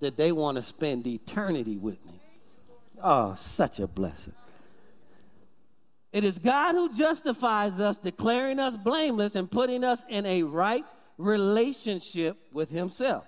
that 0.00 0.16
they 0.16 0.32
want 0.32 0.56
to 0.56 0.62
spend 0.62 1.06
eternity 1.06 1.76
with 1.76 2.04
me. 2.06 2.20
Oh, 3.02 3.34
such 3.38 3.80
a 3.80 3.86
blessing. 3.86 4.34
It 6.12 6.24
is 6.24 6.38
God 6.38 6.74
who 6.74 6.94
justifies 6.96 7.78
us, 7.78 7.98
declaring 7.98 8.58
us 8.58 8.76
blameless 8.76 9.34
and 9.36 9.50
putting 9.50 9.84
us 9.84 10.04
in 10.08 10.26
a 10.26 10.42
right 10.42 10.84
relationship 11.20 12.36
with 12.52 12.70
Himself. 12.70 13.26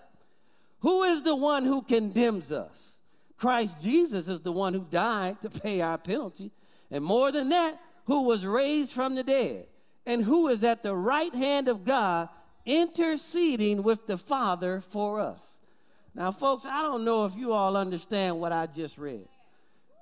Who 0.80 1.04
is 1.04 1.22
the 1.22 1.36
one 1.36 1.64
who 1.64 1.82
condemns 1.82 2.50
us? 2.50 2.96
Christ 3.36 3.80
Jesus 3.80 4.28
is 4.28 4.40
the 4.40 4.52
one 4.52 4.74
who 4.74 4.86
died 4.90 5.40
to 5.42 5.50
pay 5.50 5.80
our 5.80 5.98
penalty. 5.98 6.50
And 6.90 7.04
more 7.04 7.30
than 7.32 7.48
that, 7.50 7.80
who 8.06 8.22
was 8.22 8.44
raised 8.44 8.92
from 8.92 9.14
the 9.14 9.22
dead 9.22 9.66
and 10.06 10.24
who 10.24 10.48
is 10.48 10.64
at 10.64 10.82
the 10.82 10.94
right 10.94 11.34
hand 11.34 11.68
of 11.68 11.84
God 11.84 12.28
interceding 12.66 13.82
with 13.82 14.06
the 14.06 14.18
Father 14.18 14.80
for 14.80 15.20
us. 15.20 15.42
Now, 16.14 16.30
folks, 16.32 16.66
I 16.66 16.82
don't 16.82 17.04
know 17.04 17.24
if 17.24 17.36
you 17.36 17.52
all 17.52 17.76
understand 17.76 18.38
what 18.38 18.52
I 18.52 18.66
just 18.66 18.98
read. 18.98 19.28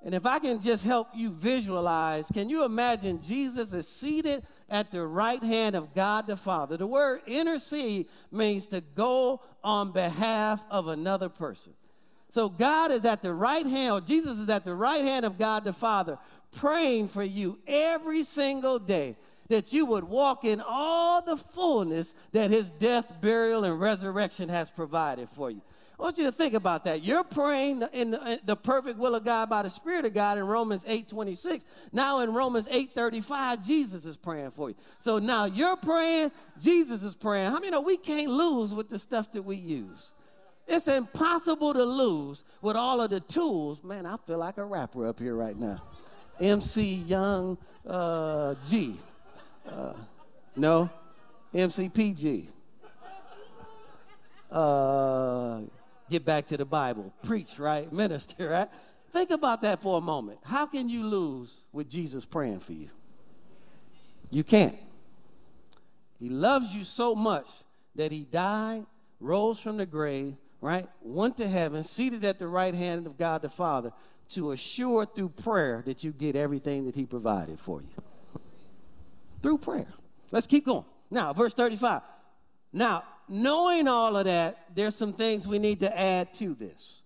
And 0.02 0.14
if 0.14 0.24
I 0.24 0.38
can 0.38 0.60
just 0.60 0.82
help 0.82 1.08
you 1.14 1.30
visualize, 1.30 2.26
can 2.32 2.48
you 2.48 2.64
imagine 2.64 3.20
Jesus 3.22 3.72
is 3.72 3.86
seated 3.86 4.42
at 4.70 4.90
the 4.90 5.06
right 5.06 5.42
hand 5.42 5.76
of 5.76 5.94
God 5.94 6.26
the 6.26 6.36
Father? 6.36 6.76
The 6.76 6.86
word 6.86 7.22
intercede 7.26 8.06
means 8.30 8.66
to 8.68 8.80
go 8.80 9.42
on 9.62 9.92
behalf 9.92 10.64
of 10.70 10.88
another 10.88 11.28
person. 11.28 11.72
So 12.30 12.48
God 12.48 12.92
is 12.92 13.04
at 13.04 13.22
the 13.22 13.34
right 13.34 13.66
hand, 13.66 13.92
or 13.92 14.00
Jesus 14.00 14.38
is 14.38 14.48
at 14.48 14.64
the 14.64 14.74
right 14.74 15.02
hand 15.02 15.26
of 15.26 15.36
God 15.36 15.64
the 15.64 15.72
Father, 15.72 16.18
praying 16.52 17.08
for 17.08 17.24
you 17.24 17.58
every 17.66 18.22
single 18.22 18.78
day 18.78 19.16
that 19.48 19.72
you 19.72 19.84
would 19.84 20.04
walk 20.04 20.44
in 20.44 20.60
all 20.60 21.20
the 21.20 21.36
fullness 21.36 22.14
that 22.30 22.50
his 22.50 22.70
death, 22.70 23.20
burial, 23.20 23.64
and 23.64 23.80
resurrection 23.80 24.48
has 24.48 24.70
provided 24.70 25.28
for 25.30 25.50
you. 25.50 25.60
I 26.00 26.02
want 26.02 26.16
you 26.16 26.24
to 26.24 26.32
think 26.32 26.54
about 26.54 26.84
that. 26.84 27.04
You're 27.04 27.24
praying 27.24 27.84
in 27.92 28.12
the, 28.12 28.40
the 28.42 28.56
perfect 28.56 28.98
will 28.98 29.14
of 29.14 29.22
God 29.22 29.50
by 29.50 29.62
the 29.62 29.68
Spirit 29.68 30.06
of 30.06 30.14
God 30.14 30.38
in 30.38 30.44
Romans 30.44 30.82
8 30.88 31.06
26. 31.06 31.66
Now 31.92 32.20
in 32.20 32.32
Romans 32.32 32.66
8 32.70 32.92
35, 32.94 33.66
Jesus 33.66 34.06
is 34.06 34.16
praying 34.16 34.52
for 34.52 34.70
you. 34.70 34.76
So 34.98 35.18
now 35.18 35.44
you're 35.44 35.76
praying, 35.76 36.32
Jesus 36.58 37.02
is 37.02 37.14
praying. 37.14 37.50
How 37.50 37.58
many 37.58 37.70
know 37.70 37.82
we 37.82 37.98
can't 37.98 38.30
lose 38.30 38.72
with 38.72 38.88
the 38.88 38.98
stuff 38.98 39.30
that 39.32 39.42
we 39.42 39.56
use? 39.56 40.14
It's 40.66 40.88
impossible 40.88 41.74
to 41.74 41.84
lose 41.84 42.44
with 42.62 42.76
all 42.76 43.02
of 43.02 43.10
the 43.10 43.20
tools. 43.20 43.84
Man, 43.84 44.06
I 44.06 44.16
feel 44.26 44.38
like 44.38 44.56
a 44.56 44.64
rapper 44.64 45.06
up 45.06 45.20
here 45.20 45.36
right 45.36 45.56
now. 45.56 45.82
MC 46.40 46.94
Young 46.94 47.58
uh, 47.86 48.54
G. 48.70 48.96
Uh, 49.68 49.92
no, 50.56 50.88
MC 51.52 51.90
PG. 51.90 52.48
Uh, 54.50 55.60
get 56.10 56.24
back 56.24 56.46
to 56.46 56.56
the 56.56 56.64
Bible. 56.64 57.14
Preach, 57.22 57.58
right? 57.58 57.90
Minister, 57.92 58.48
right? 58.48 58.68
Think 59.12 59.30
about 59.30 59.62
that 59.62 59.82
for 59.82 59.98
a 59.98 60.00
moment. 60.00 60.38
How 60.44 60.66
can 60.66 60.88
you 60.88 61.04
lose 61.04 61.64
with 61.72 61.88
Jesus 61.88 62.24
praying 62.24 62.60
for 62.60 62.72
you? 62.72 62.90
You 64.30 64.44
can't. 64.44 64.76
He 66.18 66.28
loves 66.28 66.74
you 66.74 66.84
so 66.84 67.14
much 67.14 67.48
that 67.96 68.12
he 68.12 68.20
died, 68.20 68.86
rose 69.18 69.58
from 69.58 69.78
the 69.78 69.86
grave, 69.86 70.36
right? 70.60 70.86
Went 71.00 71.36
to 71.38 71.48
heaven, 71.48 71.82
seated 71.82 72.24
at 72.24 72.38
the 72.38 72.46
right 72.46 72.74
hand 72.74 73.06
of 73.06 73.16
God 73.16 73.42
the 73.42 73.48
Father 73.48 73.92
to 74.30 74.52
assure 74.52 75.06
through 75.06 75.30
prayer 75.30 75.82
that 75.86 76.04
you 76.04 76.12
get 76.12 76.36
everything 76.36 76.84
that 76.86 76.94
he 76.94 77.04
provided 77.04 77.58
for 77.58 77.80
you. 77.80 77.88
Through 79.42 79.58
prayer. 79.58 79.88
Let's 80.30 80.46
keep 80.46 80.66
going. 80.66 80.84
Now, 81.10 81.32
verse 81.32 81.54
35. 81.54 82.02
Now, 82.72 83.02
knowing 83.30 83.88
all 83.88 84.16
of 84.16 84.24
that, 84.24 84.58
there's 84.74 84.96
some 84.96 85.12
things 85.12 85.46
we 85.46 85.58
need 85.58 85.80
to 85.80 85.98
add 85.98 86.34
to 86.34 86.54
this. 86.54 87.02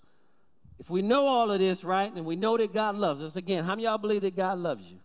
If 0.78 0.90
we 0.90 1.02
know 1.02 1.26
all 1.26 1.50
of 1.50 1.60
this, 1.60 1.84
right, 1.84 2.12
and 2.12 2.26
we 2.26 2.36
know 2.36 2.56
that 2.56 2.72
God 2.72 2.96
loves 2.96 3.22
us, 3.22 3.36
again, 3.36 3.64
how 3.64 3.70
many 3.70 3.84
y'all 3.84 3.98
believe 3.98 4.22
that 4.22 4.34
God 4.34 4.58
loves 4.58 4.90
you? 4.90 4.98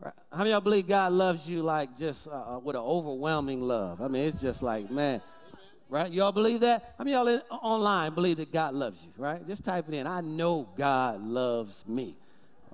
Right. 0.00 0.14
How 0.32 0.38
many 0.38 0.50
y'all 0.50 0.60
believe 0.60 0.88
God 0.88 1.12
loves 1.12 1.48
you 1.48 1.62
like 1.62 1.96
just 1.96 2.26
uh, 2.26 2.30
uh, 2.30 2.58
with 2.58 2.74
an 2.74 2.82
overwhelming 2.82 3.60
love? 3.60 4.00
I 4.00 4.08
mean, 4.08 4.24
it's 4.24 4.40
just 4.40 4.62
like, 4.62 4.90
man, 4.90 5.20
right? 5.90 6.10
Y'all 6.10 6.32
believe 6.32 6.60
that? 6.60 6.94
How 6.96 7.04
many 7.04 7.14
y'all 7.14 7.28
in, 7.28 7.40
online 7.50 8.14
believe 8.14 8.38
that 8.38 8.50
God 8.50 8.74
loves 8.74 9.02
you, 9.02 9.10
right? 9.16 9.46
Just 9.46 9.64
type 9.64 9.86
it 9.88 9.94
in. 9.94 10.06
I 10.06 10.22
know 10.22 10.68
God 10.76 11.22
loves 11.22 11.84
me. 11.86 12.16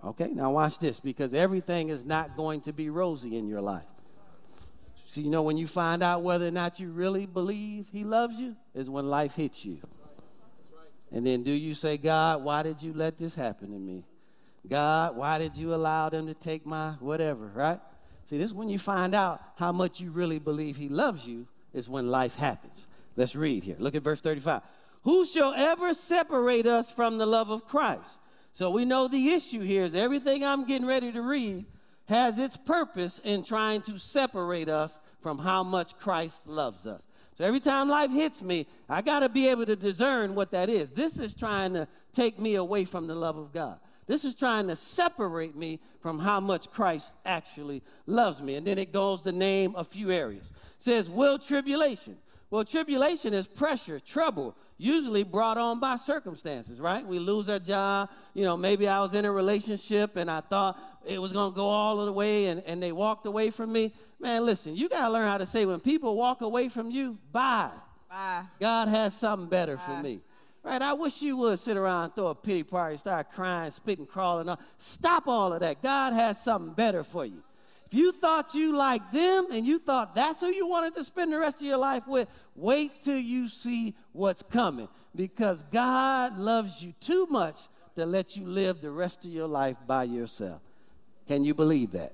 Okay, 0.05 0.29
now 0.29 0.53
watch 0.53 0.79
this 0.79 1.01
because 1.01 1.35
everything 1.35 1.89
is 1.89 2.05
not 2.05 2.37
going 2.37 2.61
to 2.63 2.73
be 2.73 2.91
rosy 2.91 3.37
in 3.37 3.49
your 3.49 3.61
life. 3.61 3.85
So, 5.09 5.21
you 5.21 5.31
know, 5.31 5.43
when 5.43 5.57
you 5.57 5.69
find 5.69 6.03
out 6.03 6.23
whether 6.23 6.49
or 6.49 6.51
not 6.51 6.81
you 6.81 6.91
really 6.91 7.27
believe 7.27 7.87
He 7.93 8.03
loves 8.03 8.37
you, 8.39 8.57
is 8.75 8.91
when 8.91 9.09
life 9.09 9.37
hits 9.37 9.65
you. 9.65 9.79
And 11.13 11.25
then 11.25 11.45
do 11.45 11.53
you 11.53 11.75
say, 11.75 11.97
God, 11.97 12.43
why 12.43 12.65
did 12.65 12.83
you 12.83 12.93
let 12.93 13.17
this 13.17 13.35
happen 13.35 13.71
to 13.71 13.79
me? 13.79 14.05
God, 14.69 15.17
why 15.17 15.39
did 15.39 15.57
you 15.57 15.75
allow 15.75 16.09
them 16.09 16.27
to 16.27 16.35
take 16.35 16.67
my 16.67 16.91
whatever, 16.99 17.47
right? 17.55 17.79
See, 18.25 18.37
this 18.37 18.49
is 18.49 18.55
when 18.55 18.69
you 18.69 18.81
find 18.81 19.15
out 19.15 19.41
how 19.55 19.71
much 19.71 20.01
you 20.01 20.11
really 20.11 20.41
believe 20.41 20.77
He 20.77 20.89
loves 20.89 21.25
you, 21.25 21.47
is 21.73 21.89
when 21.89 22.11
life 22.11 22.35
happens. 22.35 22.89
Let's 23.15 23.37
read 23.37 23.63
here. 23.63 23.77
Look 23.79 23.95
at 23.95 24.03
verse 24.03 24.21
35. 24.21 24.63
Who 25.03 25.25
shall 25.25 25.55
ever 25.55 25.95
separate 25.95 26.67
us 26.67 26.91
from 26.91 27.19
the 27.19 27.27
love 27.27 27.49
of 27.49 27.65
Christ? 27.69 28.19
So 28.53 28.71
we 28.71 28.85
know 28.85 29.07
the 29.07 29.29
issue 29.29 29.61
here 29.61 29.85
is 29.85 29.95
everything 29.95 30.45
I'm 30.45 30.67
getting 30.67 30.87
ready 30.87 31.13
to 31.13 31.23
read 31.23 31.65
has 32.09 32.39
its 32.39 32.57
purpose 32.57 33.21
in 33.25 33.43
trying 33.43 33.83
to 33.83 33.99
separate 33.99 34.69
us 34.69 34.99
from 35.21 35.39
how 35.39 35.63
much 35.63 35.99
Christ 35.99 36.47
loves 36.47 36.87
us. 36.87 37.07
So 37.37 37.45
every 37.45 37.61
time 37.61 37.89
life 37.89 38.11
hits 38.11 38.43
me, 38.43 38.67
I 38.89 39.03
got 39.03 39.21
to 39.21 39.29
be 39.29 39.49
able 39.49 39.67
to 39.67 39.77
discern 39.77 40.35
what 40.35 40.53
that 40.53 40.71
is. 40.71 40.91
This 40.91 41.19
is 41.19 41.35
trying 41.35 41.75
to 41.75 41.87
take 42.13 42.39
me 42.39 42.55
away 42.55 42.85
from 42.85 43.07
the 43.07 43.15
love 43.15 43.37
of 43.37 43.53
God. 43.53 43.79
This 44.07 44.25
is 44.25 44.35
trying 44.35 44.69
to 44.69 44.77
separate 44.77 45.57
me 45.57 45.81
from 46.01 46.21
how 46.21 46.39
much 46.39 46.71
Christ 46.71 47.13
actually 47.25 47.83
loves 48.07 48.41
me. 48.41 48.55
And 48.55 48.67
then 48.67 48.79
it 48.79 48.93
goes 48.93 49.21
to 49.23 49.33
name 49.33 49.75
a 49.77 49.85
few 49.85 50.13
areas. 50.13 50.53
It 50.79 50.85
says, 50.85 51.11
will 51.11 51.39
tribulation. 51.39 52.17
Well, 52.51 52.65
tribulation 52.65 53.35
is 53.35 53.47
pressure, 53.47 53.99
trouble, 53.99 54.57
usually 54.79 55.25
brought 55.25 55.59
on 55.59 55.81
by 55.81 55.97
circumstances, 55.97 56.81
right? 56.81 57.05
We 57.05 57.19
lose 57.19 57.49
our 57.49 57.59
job. 57.59 58.11
You 58.35 58.45
know, 58.45 58.57
maybe 58.57 58.87
I 58.87 59.01
was 59.01 59.15
in 59.15 59.25
a 59.25 59.33
relationship 59.33 60.17
and 60.17 60.31
I 60.31 60.41
thought 60.41 60.79
it 61.05 61.21
was 61.21 61.33
going 61.33 61.53
to 61.53 61.57
go 61.57 61.67
all 61.67 61.99
of 62.01 62.07
the 62.07 62.13
way 62.13 62.47
and, 62.47 62.63
and 62.65 62.81
they 62.81 62.93
walked 62.93 63.27
away 63.27 63.51
from 63.51 63.73
me. 63.73 63.93
Man, 64.21 64.47
listen, 64.47 64.77
you 64.77 64.89
got 64.89 65.07
to 65.07 65.13
learn 65.13 65.27
how 65.27 65.39
to 65.39 65.47
say 65.47 65.67
when 65.67 65.81
people 65.81 66.17
walk 66.17 66.41
away 66.41 66.69
from 66.69 66.91
you, 66.91 67.19
bye. 67.33 67.71
Bye. 68.09 68.45
God 68.61 68.89
has 68.89 69.15
something 69.15 69.49
better 69.49 69.77
for 69.77 70.01
me. 70.01 70.21
Right? 70.63 70.83
I 70.83 70.95
wish 70.95 71.23
you 71.23 71.37
would 71.39 71.59
sit 71.59 71.77
around 71.77 72.05
and 72.05 72.15
throw 72.15 72.29
a 72.29 72.35
pity 72.35 72.63
party, 72.63 72.97
start 72.97 73.31
crying, 73.33 73.71
spitting, 73.71 74.07
crawling. 74.07 74.49
On. 74.49 74.59
Stop 74.79 75.29
all 75.29 75.53
of 75.53 75.61
that. 75.61 75.83
God 75.83 76.13
has 76.13 76.43
something 76.43 76.75
better 76.75 77.05
for 77.05 77.25
you. 77.25 77.43
You 77.97 78.13
thought 78.13 78.53
you 78.53 78.77
liked 78.77 79.11
them 79.15 79.47
and 79.51 79.67
you 79.67 79.79
thought 79.79 80.15
that's 80.15 80.41
who 80.41 80.49
you 80.49 80.69
wanted 80.69 80.95
to 80.97 81.03
spend 81.03 81.33
the 81.33 81.39
rest 81.39 81.63
of 81.63 81.67
your 81.67 81.79
life 81.79 82.07
with, 82.07 82.29
wait 82.55 83.03
till 83.03 83.17
you 83.17 83.49
see 83.49 83.95
what's 84.13 84.43
coming 84.43 84.87
because 85.15 85.65
God 85.73 86.37
loves 86.37 86.83
you 86.83 86.93
too 87.01 87.27
much 87.31 87.55
to 87.95 88.05
let 88.05 88.37
you 88.37 88.47
live 88.47 88.83
the 88.83 88.91
rest 88.91 89.25
of 89.25 89.31
your 89.31 89.49
life 89.49 89.79
by 89.87 90.05
yourself. 90.05 90.61
Can 91.27 91.43
you 91.43 91.55
believe 91.55 91.93
that? 91.93 92.13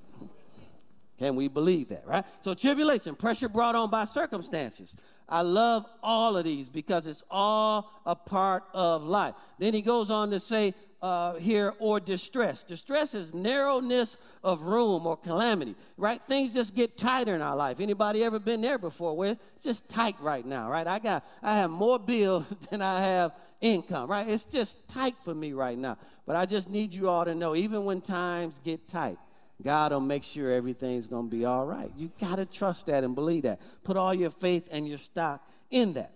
Can 1.19 1.35
we 1.35 1.49
believe 1.49 1.89
that, 1.89 2.07
right? 2.07 2.25
So, 2.43 2.55
tribulation, 2.55 3.17
pressure 3.17 3.49
brought 3.49 3.75
on 3.75 3.91
by 3.91 4.05
circumstances. 4.05 4.95
I 5.29 5.43
love 5.43 5.85
all 6.01 6.37
of 6.37 6.45
these 6.45 6.69
because 6.69 7.09
it's 7.09 7.25
all 7.29 7.91
a 8.07 8.15
part 8.15 8.63
of 8.73 9.03
life. 9.03 9.35
Then 9.59 9.75
he 9.75 9.83
goes 9.83 10.13
on 10.13 10.31
to 10.31 10.39
say, 10.39 10.75
uh, 11.03 11.35
here 11.35 11.75
or 11.81 11.99
distress. 11.99 12.63
Distress 12.63 13.15
is 13.15 13.35
narrowness 13.35 14.17
of 14.45 14.63
room 14.63 15.05
or 15.05 15.17
calamity, 15.17 15.75
right? 15.97 16.23
Things 16.23 16.55
just 16.55 16.77
get 16.77 16.97
tighter 16.97 17.35
in 17.35 17.43
our 17.43 17.57
life. 17.57 17.81
Anybody 17.81 18.23
ever 18.23 18.39
been 18.39 18.61
there 18.61 18.79
before 18.79 19.17
where 19.17 19.33
it's 19.33 19.65
just 19.65 19.89
tight 19.89 20.17
right 20.21 20.47
now, 20.47 20.71
right? 20.71 20.87
I 20.87 21.01
got 21.01 21.27
I 21.43 21.57
have 21.57 21.71
more 21.71 21.99
bills 22.13 22.45
than 22.71 22.81
I 22.81 23.01
have 23.03 23.33
income, 23.61 24.09
right? 24.09 24.29
It's 24.29 24.45
just 24.45 24.87
tight 24.89 25.17
for 25.25 25.35
me 25.35 25.53
right 25.53 25.77
now. 25.77 25.99
But 26.25 26.37
I 26.37 26.47
just 26.47 26.71
need 26.71 26.95
you 26.95 27.09
all 27.09 27.25
to 27.25 27.35
know, 27.35 27.57
even 27.57 27.85
when 27.85 28.01
times 28.01 28.61
get 28.65 28.87
tight, 28.87 29.19
God 29.61 29.93
will 29.93 30.01
make 30.01 30.23
sure 30.23 30.53
everything's 30.53 31.09
going 31.09 31.29
to 31.29 31.37
be 31.37 31.45
all 31.45 31.67
right. 31.67 31.91
You 31.97 32.13
got 32.21 32.37
to 32.37 32.47
trust 32.47 32.87
that 32.87 33.03
and 33.03 33.15
believe 33.15 33.43
that. 33.43 33.61
Put 33.83 33.97
all 33.97 34.15
your 34.15 34.31
faith 34.31 34.69
and 34.71 34.89
your 34.89 34.99
stock 34.99 35.45
in 35.71 35.95
that. 35.95 36.13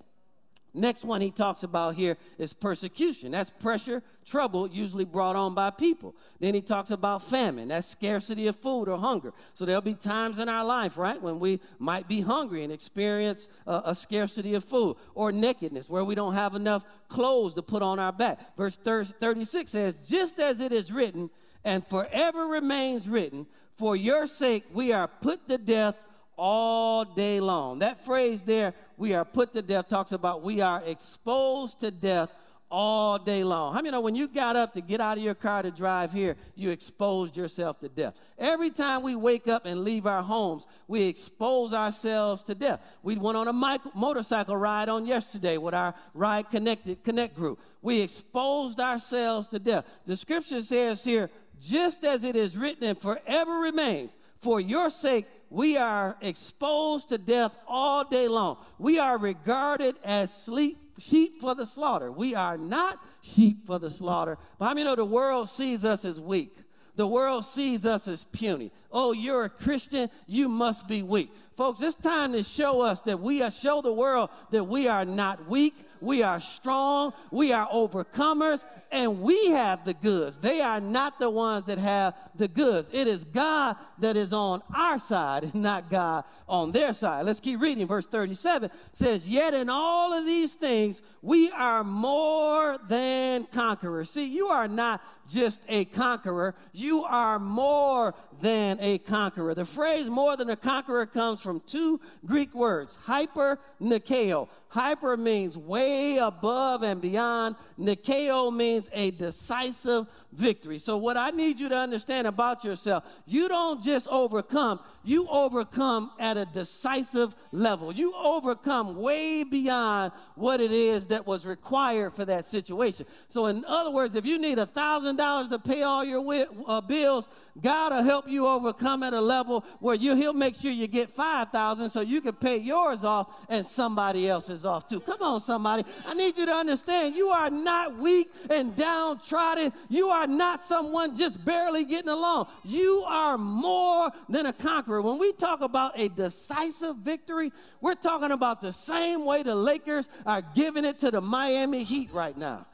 Next 0.76 1.04
one 1.04 1.22
he 1.22 1.30
talks 1.30 1.62
about 1.62 1.94
here 1.94 2.18
is 2.38 2.52
persecution. 2.52 3.32
That's 3.32 3.48
pressure, 3.48 4.02
trouble, 4.26 4.68
usually 4.68 5.06
brought 5.06 5.34
on 5.34 5.54
by 5.54 5.70
people. 5.70 6.14
Then 6.38 6.52
he 6.52 6.60
talks 6.60 6.90
about 6.90 7.22
famine. 7.22 7.68
That's 7.68 7.88
scarcity 7.88 8.46
of 8.46 8.56
food 8.56 8.88
or 8.88 8.98
hunger. 8.98 9.32
So 9.54 9.64
there'll 9.64 9.80
be 9.80 9.94
times 9.94 10.38
in 10.38 10.50
our 10.50 10.64
life, 10.64 10.98
right, 10.98 11.20
when 11.20 11.40
we 11.40 11.60
might 11.78 12.08
be 12.08 12.20
hungry 12.20 12.62
and 12.62 12.72
experience 12.72 13.48
a, 13.66 13.82
a 13.86 13.94
scarcity 13.94 14.54
of 14.54 14.64
food 14.64 14.96
or 15.14 15.32
nakedness, 15.32 15.88
where 15.88 16.04
we 16.04 16.14
don't 16.14 16.34
have 16.34 16.54
enough 16.54 16.84
clothes 17.08 17.54
to 17.54 17.62
put 17.62 17.82
on 17.82 17.98
our 17.98 18.12
back. 18.12 18.56
Verse 18.56 18.76
36 18.76 19.70
says, 19.70 19.96
Just 20.06 20.38
as 20.38 20.60
it 20.60 20.72
is 20.72 20.92
written, 20.92 21.30
and 21.64 21.86
forever 21.86 22.46
remains 22.46 23.08
written, 23.08 23.46
for 23.76 23.96
your 23.96 24.26
sake 24.26 24.64
we 24.72 24.92
are 24.92 25.08
put 25.08 25.48
to 25.48 25.56
death 25.58 25.96
all 26.36 27.04
day 27.04 27.40
long. 27.40 27.78
That 27.78 28.04
phrase 28.04 28.42
there, 28.42 28.74
we 28.96 29.14
are 29.14 29.24
put 29.24 29.52
to 29.52 29.62
death, 29.62 29.88
talks 29.88 30.12
about 30.12 30.42
we 30.42 30.60
are 30.60 30.82
exposed 30.84 31.80
to 31.80 31.90
death 31.90 32.30
all 32.70 33.18
day 33.18 33.44
long. 33.44 33.72
How 33.72 33.80
many 33.80 33.92
know 33.92 34.00
when 34.00 34.16
you 34.16 34.26
got 34.26 34.56
up 34.56 34.72
to 34.74 34.80
get 34.80 35.00
out 35.00 35.18
of 35.18 35.22
your 35.22 35.34
car 35.34 35.62
to 35.62 35.70
drive 35.70 36.12
here, 36.12 36.36
you 36.56 36.70
exposed 36.70 37.36
yourself 37.36 37.78
to 37.80 37.88
death? 37.88 38.14
Every 38.38 38.70
time 38.70 39.02
we 39.02 39.14
wake 39.14 39.46
up 39.46 39.66
and 39.66 39.84
leave 39.84 40.06
our 40.06 40.22
homes, 40.22 40.66
we 40.88 41.04
expose 41.04 41.72
ourselves 41.72 42.42
to 42.44 42.54
death. 42.54 42.80
We 43.02 43.16
went 43.16 43.36
on 43.36 43.48
a 43.48 43.80
motorcycle 43.94 44.56
ride 44.56 44.88
on 44.88 45.06
yesterday 45.06 45.58
with 45.58 45.74
our 45.74 45.94
Ride 46.12 46.50
Connected 46.50 47.04
Connect 47.04 47.36
group. 47.36 47.60
We 47.82 48.00
exposed 48.00 48.80
ourselves 48.80 49.48
to 49.48 49.58
death. 49.58 49.86
The 50.06 50.16
scripture 50.16 50.60
says 50.60 51.04
here, 51.04 51.30
just 51.60 52.04
as 52.04 52.24
it 52.24 52.36
is 52.36 52.56
written 52.56 52.84
and 52.84 53.00
forever 53.00 53.52
remains, 53.60 54.16
for 54.42 54.60
your 54.60 54.90
sake 54.90 55.26
we 55.50 55.76
are 55.76 56.16
exposed 56.20 57.10
to 57.10 57.18
death 57.18 57.52
all 57.68 58.04
day 58.04 58.28
long. 58.28 58.58
We 58.78 58.98
are 58.98 59.16
regarded 59.16 59.96
as 60.04 60.32
sleep, 60.32 60.78
sheep 60.98 61.40
for 61.40 61.54
the 61.54 61.66
slaughter. 61.66 62.10
We 62.10 62.34
are 62.34 62.58
not 62.58 62.98
sheep 63.22 63.66
for 63.66 63.78
the 63.78 63.90
slaughter. 63.90 64.38
But 64.58 64.66
how 64.66 64.74
many 64.74 64.84
know 64.84 64.96
the 64.96 65.04
world 65.04 65.48
sees 65.48 65.84
us 65.84 66.04
as 66.04 66.20
weak? 66.20 66.56
The 66.96 67.06
world 67.06 67.44
sees 67.44 67.84
us 67.84 68.08
as 68.08 68.24
puny. 68.24 68.72
Oh, 68.90 69.12
you're 69.12 69.44
a 69.44 69.50
Christian, 69.50 70.10
you 70.26 70.48
must 70.48 70.88
be 70.88 71.02
weak. 71.02 71.30
Folks, 71.56 71.80
it's 71.80 71.94
time 71.94 72.32
to 72.32 72.42
show 72.42 72.80
us 72.80 73.02
that 73.02 73.20
we 73.20 73.42
are, 73.42 73.50
show 73.50 73.82
the 73.82 73.92
world 73.92 74.30
that 74.50 74.64
we 74.64 74.88
are 74.88 75.04
not 75.04 75.48
weak, 75.48 75.74
we 76.06 76.22
are 76.22 76.40
strong, 76.40 77.12
we 77.30 77.52
are 77.52 77.68
overcomers, 77.68 78.64
and 78.92 79.20
we 79.20 79.50
have 79.50 79.84
the 79.84 79.94
goods. 79.94 80.38
They 80.38 80.60
are 80.60 80.80
not 80.80 81.18
the 81.18 81.28
ones 81.28 81.64
that 81.64 81.78
have 81.78 82.14
the 82.36 82.48
goods. 82.48 82.88
It 82.92 83.08
is 83.08 83.24
God 83.24 83.76
that 83.98 84.16
is 84.16 84.32
on 84.32 84.62
our 84.74 84.98
side 84.98 85.44
and 85.44 85.54
not 85.56 85.90
God 85.90 86.24
on 86.48 86.72
their 86.72 86.94
side. 86.94 87.26
Let's 87.26 87.40
keep 87.40 87.60
reading. 87.60 87.86
Verse 87.86 88.06
37 88.06 88.70
says, 88.92 89.28
Yet 89.28 89.54
in 89.54 89.68
all 89.68 90.12
of 90.12 90.24
these 90.24 90.54
things, 90.54 91.02
we 91.22 91.50
are 91.50 91.82
more 91.82 92.78
than 92.88 93.46
conquerors. 93.52 94.10
See, 94.10 94.26
you 94.26 94.46
are 94.46 94.68
not 94.68 95.02
just 95.28 95.60
a 95.68 95.86
conqueror, 95.86 96.54
you 96.72 97.02
are 97.02 97.40
more 97.40 98.14
than 98.40 98.78
a 98.80 98.98
conqueror. 98.98 99.54
The 99.54 99.64
phrase 99.64 100.08
more 100.08 100.36
than 100.36 100.50
a 100.50 100.56
conqueror 100.56 101.06
comes 101.06 101.40
from 101.40 101.62
two 101.66 102.00
Greek 102.24 102.54
words, 102.54 102.96
hyper 103.02 103.58
nikeo. 103.80 104.48
Hyper 104.76 105.16
means 105.16 105.56
way 105.56 106.18
above 106.18 106.82
and 106.82 107.00
beyond. 107.00 107.56
Nikeo 107.80 108.54
means 108.54 108.90
a 108.92 109.10
decisive 109.10 110.06
victory. 110.36 110.78
So, 110.78 110.96
what 110.96 111.16
I 111.16 111.30
need 111.30 111.58
you 111.58 111.68
to 111.68 111.76
understand 111.76 112.26
about 112.26 112.64
yourself, 112.64 113.04
you 113.26 113.48
don't 113.48 113.82
just 113.82 114.06
overcome, 114.08 114.80
you 115.02 115.26
overcome 115.28 116.10
at 116.18 116.36
a 116.36 116.44
decisive 116.44 117.34
level. 117.52 117.92
You 117.92 118.14
overcome 118.14 118.96
way 118.96 119.44
beyond 119.44 120.12
what 120.34 120.60
it 120.60 120.72
is 120.72 121.06
that 121.06 121.26
was 121.26 121.46
required 121.46 122.14
for 122.14 122.24
that 122.26 122.44
situation. 122.44 123.06
So, 123.28 123.46
in 123.46 123.64
other 123.64 123.90
words, 123.90 124.14
if 124.14 124.26
you 124.26 124.38
need 124.38 124.58
a 124.58 124.66
$1,000 124.66 125.48
to 125.50 125.58
pay 125.58 125.82
all 125.82 126.04
your 126.04 126.46
uh, 126.66 126.80
bills, 126.80 127.28
God 127.60 127.92
will 127.92 128.02
help 128.02 128.28
you 128.28 128.46
overcome 128.46 129.02
at 129.02 129.14
a 129.14 129.20
level 129.20 129.64
where 129.80 129.94
you, 129.94 130.14
He'll 130.14 130.34
make 130.34 130.54
sure 130.54 130.70
you 130.70 130.86
get 130.86 131.10
5000 131.10 131.88
so 131.88 132.00
you 132.00 132.20
can 132.20 132.34
pay 132.34 132.58
yours 132.58 133.02
off 133.02 133.28
and 133.48 133.64
somebody 133.64 134.28
else's 134.28 134.66
off 134.66 134.86
too. 134.86 135.00
Come 135.00 135.22
on, 135.22 135.40
somebody. 135.40 135.84
I 136.06 136.14
need 136.14 136.36
you 136.36 136.46
to 136.46 136.52
understand 136.52 137.16
you 137.16 137.28
are 137.28 137.50
not 137.50 137.96
weak 137.96 138.28
and 138.50 138.76
downtrodden. 138.76 139.72
You 139.88 140.08
are 140.08 140.25
not 140.26 140.62
someone 140.62 141.16
just 141.16 141.44
barely 141.44 141.84
getting 141.84 142.10
along. 142.10 142.48
You 142.64 143.04
are 143.06 143.38
more 143.38 144.10
than 144.28 144.46
a 144.46 144.52
conqueror. 144.52 145.02
When 145.02 145.18
we 145.18 145.32
talk 145.32 145.60
about 145.60 145.98
a 145.98 146.08
decisive 146.08 146.96
victory, 146.96 147.52
we're 147.80 147.94
talking 147.94 148.32
about 148.32 148.60
the 148.60 148.72
same 148.72 149.24
way 149.24 149.42
the 149.42 149.54
Lakers 149.54 150.08
are 150.24 150.42
giving 150.54 150.84
it 150.84 150.98
to 151.00 151.10
the 151.10 151.20
Miami 151.20 151.84
Heat 151.84 152.10
right 152.12 152.36
now. 152.36 152.66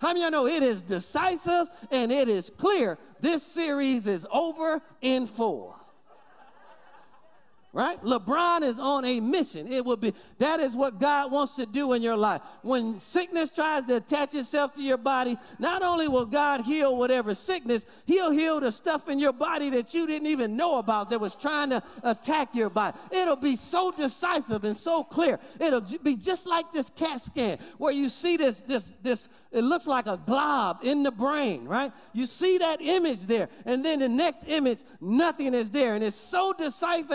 How 0.00 0.08
many 0.08 0.20
of 0.22 0.26
you 0.26 0.30
know 0.30 0.46
it 0.46 0.62
is 0.62 0.80
decisive 0.82 1.68
and 1.90 2.10
it 2.10 2.28
is 2.28 2.50
clear? 2.56 2.98
This 3.20 3.42
series 3.42 4.06
is 4.06 4.26
over 4.32 4.80
in 5.02 5.26
four 5.26 5.79
right? 7.72 8.02
LeBron 8.02 8.62
is 8.62 8.78
on 8.78 9.04
a 9.04 9.20
mission. 9.20 9.72
It 9.72 9.84
will 9.84 9.96
be 9.96 10.12
that 10.38 10.60
is 10.60 10.74
what 10.74 10.98
God 10.98 11.30
wants 11.30 11.54
to 11.56 11.66
do 11.66 11.92
in 11.92 12.02
your 12.02 12.16
life. 12.16 12.42
When 12.62 12.98
sickness 12.98 13.50
tries 13.50 13.84
to 13.84 13.96
attach 13.96 14.34
itself 14.34 14.74
to 14.74 14.82
your 14.82 14.96
body, 14.96 15.38
not 15.58 15.82
only 15.82 16.08
will 16.08 16.26
God 16.26 16.62
heal 16.62 16.96
whatever 16.96 17.34
sickness, 17.34 17.86
he'll 18.06 18.30
heal 18.30 18.60
the 18.60 18.72
stuff 18.72 19.08
in 19.08 19.18
your 19.18 19.32
body 19.32 19.70
that 19.70 19.94
you 19.94 20.06
didn't 20.06 20.28
even 20.28 20.56
know 20.56 20.78
about 20.78 21.10
that 21.10 21.20
was 21.20 21.34
trying 21.34 21.70
to 21.70 21.82
attack 22.02 22.54
your 22.54 22.70
body. 22.70 22.96
It'll 23.12 23.36
be 23.36 23.56
so 23.56 23.92
decisive 23.92 24.64
and 24.64 24.76
so 24.76 25.04
clear. 25.04 25.38
It'll 25.60 25.84
be 26.02 26.16
just 26.16 26.46
like 26.46 26.72
this 26.72 26.90
CAT 26.96 27.20
scan 27.20 27.58
where 27.78 27.92
you 27.92 28.08
see 28.08 28.36
this 28.36 28.60
this 28.66 28.92
this 29.02 29.28
it 29.52 29.62
looks 29.62 29.86
like 29.86 30.06
a 30.06 30.20
glob 30.26 30.78
in 30.82 31.02
the 31.02 31.10
brain, 31.10 31.64
right? 31.64 31.92
You 32.12 32.26
see 32.26 32.58
that 32.58 32.80
image 32.80 33.22
there, 33.22 33.48
and 33.64 33.84
then 33.84 33.98
the 33.98 34.08
next 34.08 34.44
image, 34.46 34.78
nothing 35.00 35.54
is 35.54 35.70
there. 35.70 35.96
And 35.96 36.04
it's 36.04 36.16
so 36.16 36.52
decisive 36.52 37.10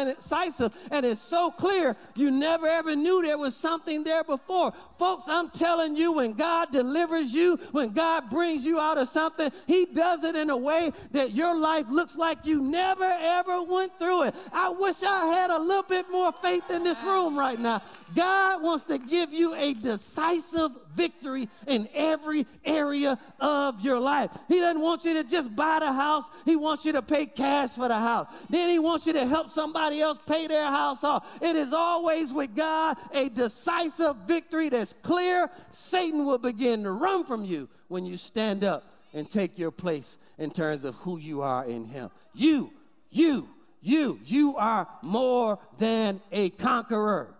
and 0.91 1.05
it's 1.05 1.21
so 1.21 1.51
clear, 1.51 1.95
you 2.15 2.31
never 2.31 2.67
ever 2.67 2.95
knew 2.95 3.21
there 3.21 3.37
was 3.37 3.55
something 3.55 4.03
there 4.03 4.23
before. 4.23 4.73
Folks, 4.97 5.27
I'm 5.27 5.49
telling 5.49 5.95
you, 5.95 6.13
when 6.13 6.33
God 6.33 6.71
delivers 6.71 7.33
you, 7.33 7.57
when 7.71 7.91
God 7.91 8.29
brings 8.29 8.65
you 8.65 8.79
out 8.79 8.97
of 8.97 9.09
something, 9.09 9.51
He 9.67 9.85
does 9.85 10.23
it 10.23 10.35
in 10.35 10.49
a 10.49 10.57
way 10.57 10.91
that 11.11 11.31
your 11.31 11.57
life 11.57 11.85
looks 11.89 12.15
like 12.15 12.45
you 12.45 12.61
never 12.61 13.03
ever 13.03 13.63
went 13.63 13.97
through 13.99 14.23
it. 14.23 14.35
I 14.51 14.69
wish 14.69 15.03
I 15.03 15.27
had 15.27 15.49
a 15.49 15.59
little 15.59 15.83
bit 15.83 16.09
more 16.09 16.31
faith 16.41 16.69
in 16.69 16.83
this 16.83 17.01
room 17.03 17.37
right 17.37 17.59
now. 17.59 17.81
God 18.15 18.61
wants 18.61 18.85
to 18.85 18.97
give 18.97 19.33
you 19.33 19.53
a 19.55 19.73
decisive 19.73 20.71
victory 20.95 21.49
in 21.67 21.89
every 21.93 22.45
area 22.63 23.19
of 23.39 23.81
your 23.81 23.99
life. 23.99 24.31
He 24.47 24.59
doesn't 24.59 24.81
want 24.81 25.03
you 25.03 25.13
to 25.15 25.23
just 25.23 25.55
buy 25.55 25.79
the 25.79 25.91
house, 25.91 26.25
He 26.45 26.55
wants 26.55 26.85
you 26.85 26.93
to 26.93 27.01
pay 27.01 27.25
cash 27.25 27.71
for 27.71 27.87
the 27.87 27.99
house. 27.99 28.27
Then 28.49 28.69
He 28.69 28.79
wants 28.79 29.05
you 29.05 29.13
to 29.13 29.25
help 29.27 29.49
somebody 29.49 30.01
else 30.01 30.19
pay 30.25 30.34
their 30.47 30.65
house 30.65 31.03
off. 31.03 31.25
It 31.41 31.55
is 31.55 31.73
always 31.73 32.31
with 32.33 32.55
God 32.55 32.97
a 33.13 33.29
decisive 33.29 34.17
victory 34.27 34.69
that's 34.69 34.93
clear. 35.01 35.49
Satan 35.71 36.25
will 36.25 36.37
begin 36.37 36.83
to 36.83 36.91
run 36.91 37.25
from 37.25 37.45
you 37.45 37.69
when 37.87 38.05
you 38.05 38.17
stand 38.17 38.63
up 38.63 38.83
and 39.13 39.29
take 39.29 39.57
your 39.57 39.71
place 39.71 40.17
in 40.37 40.51
terms 40.51 40.83
of 40.83 40.95
who 40.95 41.17
you 41.17 41.41
are 41.41 41.65
in 41.65 41.85
Him. 41.85 42.09
You, 42.33 42.71
you, 43.09 43.47
you, 43.81 44.19
you 44.25 44.55
are 44.57 44.87
more 45.01 45.57
than 45.77 46.21
a 46.31 46.49
conqueror. 46.51 47.33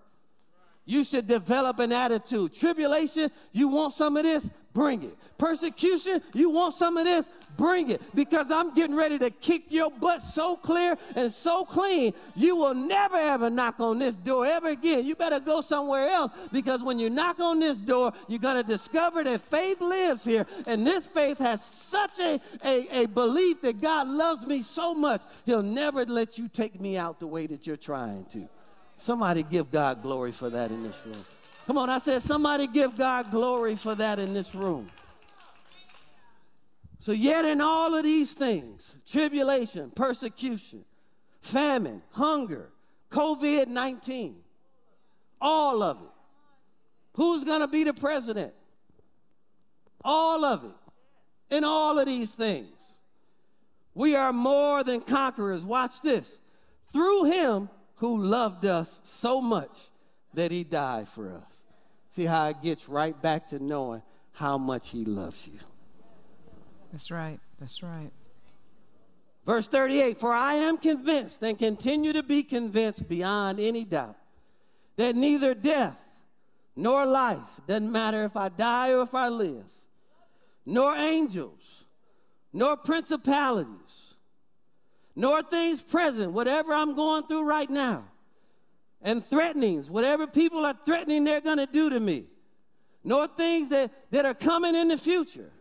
You 0.85 1.03
should 1.03 1.27
develop 1.27 1.79
an 1.79 1.91
attitude. 1.91 2.53
Tribulation, 2.53 3.31
you 3.51 3.69
want 3.69 3.93
some 3.93 4.17
of 4.17 4.23
this? 4.23 4.49
Bring 4.75 5.03
it. 5.03 5.17
Persecution, 5.37 6.21
you 6.33 6.49
want 6.49 6.75
some 6.75 6.97
of 6.97 7.05
this? 7.05 7.29
Bring 7.55 7.91
it. 7.91 8.01
Because 8.13 8.51
I'm 8.51 8.75
getting 8.75 8.95
ready 8.95 9.17
to 9.19 9.29
kick 9.29 9.63
your 9.69 9.89
butt 9.89 10.21
so 10.21 10.57
clear 10.57 10.97
and 11.15 11.31
so 11.31 11.63
clean, 11.63 12.13
you 12.35 12.57
will 12.57 12.73
never 12.73 13.15
ever 13.15 13.49
knock 13.49 13.79
on 13.79 13.99
this 13.99 14.17
door 14.17 14.45
ever 14.45 14.67
again. 14.67 15.05
You 15.05 15.15
better 15.15 15.39
go 15.39 15.61
somewhere 15.61 16.09
else 16.09 16.33
because 16.51 16.83
when 16.83 16.99
you 16.99 17.09
knock 17.09 17.39
on 17.39 17.61
this 17.61 17.77
door, 17.77 18.11
you're 18.27 18.37
going 18.37 18.61
to 18.61 18.69
discover 18.69 19.23
that 19.23 19.39
faith 19.41 19.79
lives 19.79 20.25
here. 20.25 20.45
And 20.67 20.85
this 20.85 21.07
faith 21.07 21.37
has 21.37 21.63
such 21.63 22.19
a, 22.19 22.41
a, 22.65 23.03
a 23.03 23.05
belief 23.05 23.61
that 23.61 23.79
God 23.79 24.09
loves 24.09 24.45
me 24.45 24.61
so 24.61 24.93
much, 24.93 25.21
He'll 25.45 25.63
never 25.63 26.03
let 26.05 26.37
you 26.37 26.49
take 26.49 26.81
me 26.81 26.97
out 26.97 27.21
the 27.21 27.27
way 27.27 27.47
that 27.47 27.65
you're 27.65 27.77
trying 27.77 28.25
to. 28.25 28.49
Somebody 28.97 29.43
give 29.43 29.71
God 29.71 30.01
glory 30.01 30.33
for 30.33 30.49
that 30.49 30.69
in 30.71 30.83
this 30.83 31.01
room. 31.05 31.25
Come 31.67 31.77
on, 31.77 31.89
I 31.89 31.99
said, 31.99 32.21
somebody 32.21 32.67
give 32.67 32.95
God 32.95 33.31
glory 33.31 33.75
for 33.75 33.95
that 33.95 34.19
in 34.19 34.33
this 34.33 34.53
room. 34.53 34.91
So, 36.99 37.11
yet 37.11 37.45
in 37.45 37.61
all 37.61 37.95
of 37.95 38.03
these 38.03 38.33
things 38.33 38.95
tribulation, 39.05 39.91
persecution, 39.91 40.85
famine, 41.41 42.01
hunger, 42.11 42.69
COVID 43.11 43.67
19, 43.67 44.35
all 45.41 45.83
of 45.83 45.97
it. 45.97 46.09
Who's 47.13 47.43
going 47.43 47.61
to 47.61 47.67
be 47.67 47.83
the 47.83 47.93
president? 47.93 48.53
All 50.03 50.43
of 50.43 50.63
it. 50.65 51.55
In 51.55 51.63
all 51.63 51.97
of 51.97 52.05
these 52.05 52.33
things. 52.35 52.81
We 53.93 54.15
are 54.15 54.33
more 54.33 54.83
than 54.83 54.99
conquerors. 54.99 55.63
Watch 55.63 56.01
this. 56.01 56.39
Through 56.91 57.25
him 57.25 57.69
who 57.95 58.17
loved 58.17 58.65
us 58.65 58.99
so 59.03 59.39
much 59.39 59.89
that 60.33 60.51
he 60.51 60.63
died 60.63 61.07
for 61.07 61.33
us. 61.33 61.54
See 62.15 62.23
how 62.23 62.47
it 62.47 62.61
gets 62.61 62.87
right 62.87 63.21
back 63.21 63.49
to 63.49 63.61
knowing 63.61 64.01
how 64.31 64.57
much 64.57 64.91
he 64.91 65.03
loves 65.03 65.45
you. 65.47 65.59
That's 66.93 67.11
right. 67.11 67.41
That's 67.59 67.83
right. 67.83 68.09
Verse 69.45 69.67
38 69.67 70.17
For 70.17 70.31
I 70.31 70.53
am 70.53 70.77
convinced 70.77 71.43
and 71.43 71.59
continue 71.59 72.13
to 72.13 72.23
be 72.23 72.41
convinced 72.41 73.09
beyond 73.09 73.59
any 73.59 73.83
doubt 73.83 74.15
that 74.95 75.17
neither 75.17 75.53
death 75.53 75.99
nor 76.73 77.05
life, 77.05 77.59
doesn't 77.67 77.91
matter 77.91 78.23
if 78.23 78.37
I 78.37 78.47
die 78.47 78.93
or 78.93 79.01
if 79.01 79.13
I 79.13 79.27
live, 79.27 79.65
nor 80.65 80.95
angels, 80.95 81.83
nor 82.53 82.77
principalities, 82.77 84.13
nor 85.17 85.43
things 85.43 85.81
present, 85.81 86.31
whatever 86.31 86.73
I'm 86.73 86.95
going 86.95 87.23
through 87.23 87.43
right 87.43 87.69
now, 87.69 88.05
and 89.05 89.23
threatenings, 89.23 89.89
whatever 89.89 90.27
people 90.27 90.65
are 90.65 90.75
threatening 90.83 91.23
they're 91.23 91.39
going 91.39 91.59
to 91.59 91.67
do 91.67 91.89
to 91.91 91.99
me, 91.99 92.25
nor 93.03 93.27
things 93.27 93.69
that, 93.69 93.91
that 94.09 94.25
are 94.25 94.33
coming 94.33 94.75
in 94.75 94.87
the 94.87 94.97
future, 94.97 95.51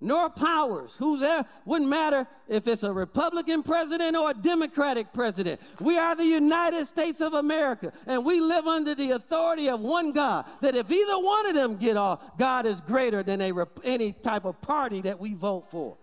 nor 0.00 0.28
powers, 0.28 0.96
who's 0.96 1.20
there, 1.20 1.44
wouldn't 1.64 1.88
matter 1.88 2.26
if 2.48 2.66
it's 2.66 2.82
a 2.82 2.92
Republican 2.92 3.62
president 3.62 4.16
or 4.16 4.30
a 4.30 4.34
Democratic 4.34 5.12
president. 5.12 5.60
We 5.78 5.98
are 5.98 6.16
the 6.16 6.24
United 6.24 6.86
States 6.86 7.20
of 7.20 7.34
America, 7.34 7.92
and 8.06 8.24
we 8.24 8.40
live 8.40 8.66
under 8.66 8.94
the 8.94 9.12
authority 9.12 9.68
of 9.68 9.78
one 9.80 10.10
God. 10.10 10.46
That 10.60 10.74
if 10.74 10.90
either 10.90 11.18
one 11.18 11.46
of 11.46 11.54
them 11.54 11.76
get 11.76 11.96
off, 11.96 12.38
God 12.38 12.66
is 12.66 12.80
greater 12.80 13.22
than 13.22 13.40
a, 13.40 13.52
any 13.84 14.12
type 14.12 14.46
of 14.46 14.60
party 14.60 15.00
that 15.02 15.20
we 15.20 15.34
vote 15.34 15.70
for. 15.70 15.96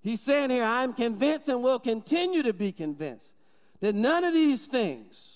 He's 0.00 0.20
saying 0.20 0.50
here, 0.50 0.64
I'm 0.64 0.94
convinced 0.94 1.48
and 1.48 1.62
will 1.62 1.78
continue 1.78 2.42
to 2.42 2.52
be 2.52 2.72
convinced 2.72 3.34
that 3.80 3.94
none 3.94 4.24
of 4.24 4.34
these 4.34 4.66
things, 4.66 5.27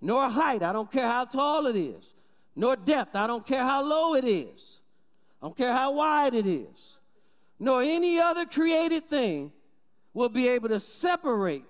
nor 0.00 0.28
height, 0.28 0.62
I 0.62 0.72
don't 0.72 0.90
care 0.90 1.06
how 1.06 1.24
tall 1.24 1.66
it 1.66 1.76
is, 1.76 2.14
nor 2.56 2.76
depth, 2.76 3.14
I 3.14 3.26
don't 3.26 3.46
care 3.46 3.64
how 3.64 3.82
low 3.82 4.14
it 4.14 4.24
is, 4.24 4.80
I 5.40 5.46
don't 5.46 5.56
care 5.56 5.72
how 5.72 5.92
wide 5.92 6.34
it 6.34 6.46
is, 6.46 6.96
nor 7.58 7.82
any 7.82 8.18
other 8.18 8.46
created 8.46 9.08
thing 9.08 9.52
will 10.14 10.28
be 10.28 10.48
able 10.48 10.68
to 10.68 10.80
separate 10.80 11.64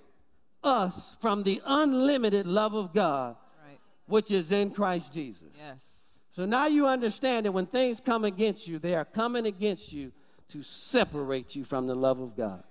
us 0.63 1.17
from 1.21 1.43
the 1.43 1.61
unlimited 1.65 2.47
love 2.47 2.75
of 2.75 2.93
God, 2.93 3.37
right. 3.67 3.79
which 4.07 4.31
is 4.31 4.53
in 4.53 4.71
Christ 4.71 5.13
Jesus. 5.13 5.49
Yes. 5.57 6.19
So 6.31 6.47
now 6.47 6.67
you 6.67 6.87
understand 6.87 7.47
that 7.47 7.53
when 7.53 7.67
things 7.67 8.01
come 8.01 8.25
against 8.25 8.69
you, 8.69 8.79
they 8.79 8.95
are 8.95 9.05
coming 9.05 9.47
against 9.47 9.93
you 9.93 10.13
to 10.49 10.63
separate 10.63 11.57
you 11.57 11.65
from 11.65 11.87
the 11.87 11.95
love 11.95 12.21
of 12.21 12.37
God. 12.37 12.63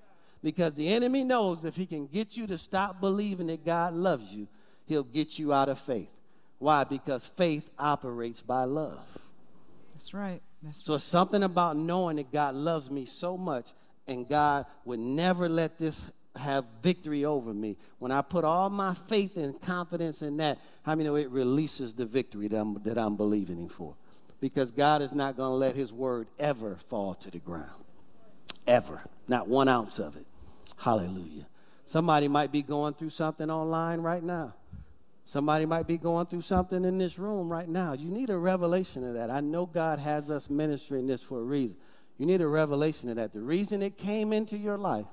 Because 0.42 0.74
the 0.74 0.88
enemy 0.88 1.24
knows 1.24 1.66
if 1.66 1.76
he 1.76 1.86
can 1.86 2.08
get 2.08 2.38
you 2.38 2.48
to 2.48 2.58
stop 2.58 3.02
believing 3.02 3.48
that 3.48 3.66
God 3.66 3.94
loves 3.94 4.34
you, 4.34 4.48
he'll 4.90 5.04
get 5.04 5.40
you 5.40 5.54
out 5.54 5.70
of 5.70 5.80
faith. 5.80 6.10
Why? 6.58 6.84
Because 6.84 7.26
faith 7.26 7.70
operates 7.80 8.42
by 8.42 8.66
love. 8.66 9.00
That's 9.94 10.14
right. 10.14 10.42
That's 10.62 10.84
so 10.84 10.96
it's 10.96 11.06
something 11.06 11.44
about 11.44 11.78
knowing 11.78 12.18
that 12.18 12.34
God 12.34 12.56
loves 12.56 12.92
me 12.92 13.06
so 13.06 13.38
much 13.38 13.68
and 14.08 14.28
God 14.28 14.66
would 14.84 15.00
never 15.00 15.48
let 15.48 15.78
this 15.78 16.12
have 16.36 16.66
victory 16.82 17.24
over 17.24 17.54
me. 17.54 17.78
When 18.00 18.12
I 18.12 18.22
put 18.22 18.44
all 18.44 18.70
my 18.70 18.94
faith 18.94 19.38
and 19.38 19.60
confidence 19.62 20.22
in 20.22 20.38
that, 20.38 20.58
how 20.84 20.96
many 20.96 21.08
know 21.08 21.16
it 21.16 21.30
releases 21.30 21.94
the 21.94 22.06
victory 22.06 22.48
that 22.48 22.58
I'm, 22.60 22.82
that 22.84 22.98
I'm 22.98 23.16
believing 23.16 23.60
in 23.60 23.70
for? 23.70 23.96
Because 24.42 24.72
God 24.72 25.02
is 25.02 25.12
not 25.12 25.38
going 25.38 25.52
to 25.52 25.56
let 25.56 25.76
his 25.76 25.94
word 25.94 26.28
ever 26.40 26.78
fall 26.88 27.14
to 27.16 27.32
the 27.32 27.40
ground. 27.40 27.70
Ever. 28.66 29.02
Not 29.28 29.48
one 29.48 29.68
ounce 29.68 30.00
of 30.00 30.16
it. 30.16 30.26
Hallelujah. 30.78 31.46
Somebody 31.86 32.28
might 32.28 32.52
be 32.52 32.62
going 32.62 32.94
through 32.94 33.10
something 33.10 33.50
online 33.50 34.02
right 34.02 34.24
now. 34.24 34.54
Somebody 35.30 35.68
might 35.68 35.86
be 35.86 36.00
going 36.00 36.26
through 36.26 36.42
something 36.42 36.84
in 36.84 36.98
this 36.98 37.20
room 37.20 37.52
right 37.52 37.70
now. 37.70 37.94
You 37.94 38.10
need 38.10 38.32
a 38.32 38.38
revelation 38.40 39.08
of 39.08 39.14
that. 39.14 39.30
I 39.30 39.42
know 39.42 39.68
God 39.68 40.00
has 40.00 40.32
us 40.32 40.50
ministering 40.50 41.06
this 41.06 41.22
for 41.22 41.40
a 41.40 41.44
reason. 41.44 41.78
You 42.18 42.26
need 42.26 42.42
a 42.42 42.48
revelation 42.48 43.10
of 43.10 43.18
that. 43.18 43.32
The 43.32 43.42
reason 43.42 43.84
it 43.84 43.96
came 43.96 44.34
into 44.34 44.58
your 44.58 44.76
life 44.76 45.06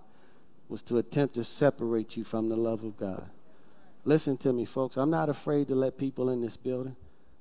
was 0.71 0.81
to 0.85 0.97
attempt 0.97 1.35
to 1.35 1.45
separate 1.45 2.17
you 2.17 2.25
from 2.25 2.49
the 2.49 2.57
love 2.57 2.83
of 2.83 2.97
God. 2.97 3.29
Listen 4.07 4.39
to 4.39 4.55
me, 4.55 4.65
folks. 4.65 4.97
I'm 4.97 5.11
not 5.11 5.29
afraid 5.29 5.69
to 5.69 5.75
let 5.75 5.99
people 5.99 6.31
in 6.31 6.41
this 6.41 6.57
building. 6.57 6.97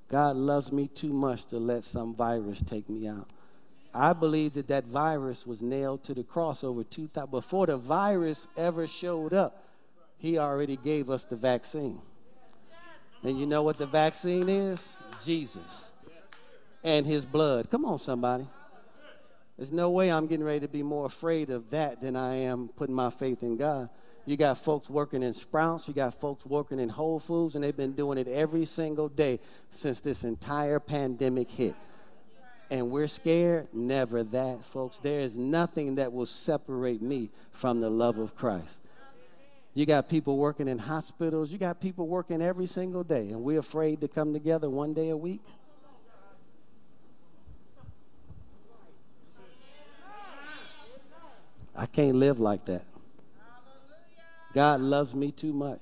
God 0.10 0.36
loves 0.36 0.70
me 0.70 0.90
too 0.90 1.14
much 1.14 1.46
to 1.46 1.60
let 1.60 1.86
some 1.86 2.14
virus 2.14 2.62
take 2.62 2.90
me 2.90 3.08
out. 3.08 3.30
I 3.94 4.12
believe 4.12 4.52
that 4.56 4.68
that 4.68 4.84
virus 4.84 5.48
was 5.48 5.62
nailed 5.62 6.04
to 6.04 6.14
the 6.14 6.26
cross 6.26 6.62
over 6.62 6.84
2000 6.84 7.32
before 7.32 7.68
the 7.68 7.78
virus 7.78 8.50
ever 8.58 8.86
showed 8.86 9.34
up. 9.34 9.64
He 10.18 10.38
already 10.38 10.76
gave 10.76 11.10
us 11.10 11.24
the 11.24 11.38
vaccine. 11.38 12.02
And 13.26 13.40
you 13.40 13.48
know 13.48 13.64
what 13.64 13.78
the 13.78 13.88
vaccine 13.88 14.48
is? 14.50 14.88
Jesus 15.26 15.90
and 16.84 17.08
his 17.08 17.26
blood. 17.26 17.72
Come 17.72 17.84
on, 17.84 17.98
somebody. 17.98 18.46
There's 19.58 19.72
no 19.72 19.90
way 19.90 20.12
I'm 20.12 20.28
getting 20.28 20.46
ready 20.46 20.60
to 20.60 20.68
be 20.68 20.84
more 20.84 21.08
afraid 21.08 21.50
of 21.50 21.72
that 21.72 22.02
than 22.02 22.16
I 22.16 22.36
am 22.36 22.70
putting 22.76 22.94
my 22.94 23.10
faith 23.10 23.42
in 23.42 23.58
God. 23.58 23.90
You 24.28 24.38
got 24.38 24.60
folks 24.60 24.90
working 24.90 25.24
in 25.24 25.34
Sprouts, 25.34 25.88
you 25.88 25.94
got 25.94 26.20
folks 26.20 26.46
working 26.46 26.80
in 26.80 26.90
Whole 26.90 27.20
Foods, 27.20 27.56
and 27.56 27.64
they've 27.64 27.76
been 27.76 27.94
doing 27.94 28.20
it 28.20 28.28
every 28.28 28.66
single 28.66 29.10
day 29.10 29.40
since 29.72 30.00
this 30.02 30.24
entire 30.24 30.80
pandemic 30.80 31.50
hit. 31.50 31.76
And 32.70 32.92
we're 32.92 33.08
scared? 33.08 33.68
Never 33.74 34.24
that, 34.24 34.66
folks. 34.66 34.98
There 34.98 35.20
is 35.20 35.36
nothing 35.36 35.96
that 35.96 36.14
will 36.14 36.26
separate 36.26 37.02
me 37.02 37.30
from 37.52 37.82
the 37.82 37.90
love 37.90 38.18
of 38.20 38.36
Christ. 38.36 38.80
You 39.76 39.86
got 39.86 40.08
people 40.08 40.38
working 40.38 40.70
in 40.70 40.80
hospitals. 40.80 41.52
You 41.52 41.58
got 41.58 41.82
people 41.82 42.08
working 42.08 42.42
every 42.42 42.66
single 42.66 43.04
day, 43.04 43.30
and 43.30 43.44
we're 43.44 43.60
afraid 43.60 44.00
to 44.02 44.08
come 44.08 44.32
together 44.32 44.70
one 44.70 44.94
day 44.94 45.10
a 45.10 45.18
week. 45.18 45.42
I 51.76 51.86
can't 51.88 52.16
live 52.16 52.40
like 52.40 52.64
that. 52.66 52.86
God 54.54 54.80
loves 54.80 55.14
me 55.14 55.32
too 55.32 55.52
much. 55.52 55.82